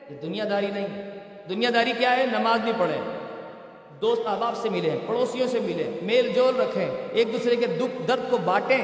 یہ 0.10 0.16
دنیا 0.16 0.44
داری 0.50 0.68
نہیں 0.68 0.88
ہے۔ 0.88 1.20
دنیا 1.50 1.70
داری 1.74 1.94
کیا 1.98 2.18
ہے؟ 2.18 2.26
نماز 2.40 2.60
بھی 2.60 2.72
پڑھیں۔ 2.78 3.23
دوست 4.04 4.22
احباب 4.28 4.56
سے 4.58 4.70
ملیں 4.70 4.96
پڑوسیوں 5.08 5.48
سے 5.48 5.60
ملیں 5.60 5.92
میل 6.02 6.32
جول 6.36 6.56
رکھیں 6.56 6.88
ایک 7.12 7.34
دوسرے 7.34 7.56
کے 7.56 7.68
دکھ 7.68 8.08
درد 8.08 8.30
کو 8.30 8.38
بانٹیں 8.38 8.82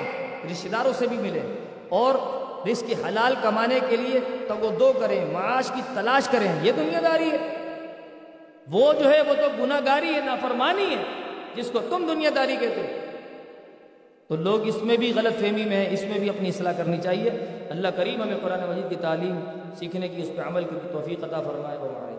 رشتہ 0.52 0.68
داروں 0.68 0.94
سے 0.94 1.08
بھی 1.08 1.18
ملیں 1.18 1.48
اور 1.90 2.16
رزق 2.68 2.92
حلال 3.08 3.34
کمانے 3.42 3.80
کے 3.90 3.98
لیے 3.98 4.20
تگ 4.48 4.64
و 4.64 4.70
دو 4.80 4.92
کریں 5.00 5.26
معاش 5.32 5.72
کی 5.76 5.82
تلاش 5.94 6.28
کریں 6.28 6.52
یہ 6.64 6.72
دنیا 6.72 7.00
داری 7.04 7.30
ہے۔ 7.32 7.38
وہ 8.72 8.94
جو 8.94 9.12
ہے، 9.12 9.22
وہ 9.22 9.34
تو 9.34 9.64
گناہ 9.64 9.80
گاری 9.86 10.14
ہے، 10.14 10.20
نافرمانی 10.26 10.86
ہے، 10.86 11.04
جس 11.56 11.70
کو 11.72 11.80
تم 11.90 12.06
دنیا 12.08 12.30
داری 12.36 12.56
کہتے 12.60 12.82
تو 14.28 14.36
لوگ 14.36 14.68
اس 14.68 14.84
میں 14.84 14.98
بھی 14.98 15.14
غلط 15.16 15.40
فہمی 15.40 15.66
میں 15.66 15.78
ہے 15.78 15.94
اس 15.94 16.04
میں 16.04 16.20
بھی 16.20 16.30
اپنی 16.30 16.50
اصلاح 16.50 16.74
کرنی 16.78 16.98
چاہیے۔ 17.04 17.30
اللہ 17.70 17.88
کریم 17.96 18.22
ہمیں 18.22 18.38
قرآن 18.42 18.70
مجید 18.70 18.90
کی 18.90 18.96
تعلیم 18.96 19.40
سیکھنے 19.80 20.08
کی، 20.08 20.22
اس 20.22 20.30
پہ 20.36 20.42
عمل 20.42 20.64
کی 20.64 20.76
توفیق 20.92 21.24
عطا 21.24 21.42
فرمائے۔ 21.42 21.78
وہ 21.78 21.90
ہمارے 21.90 22.19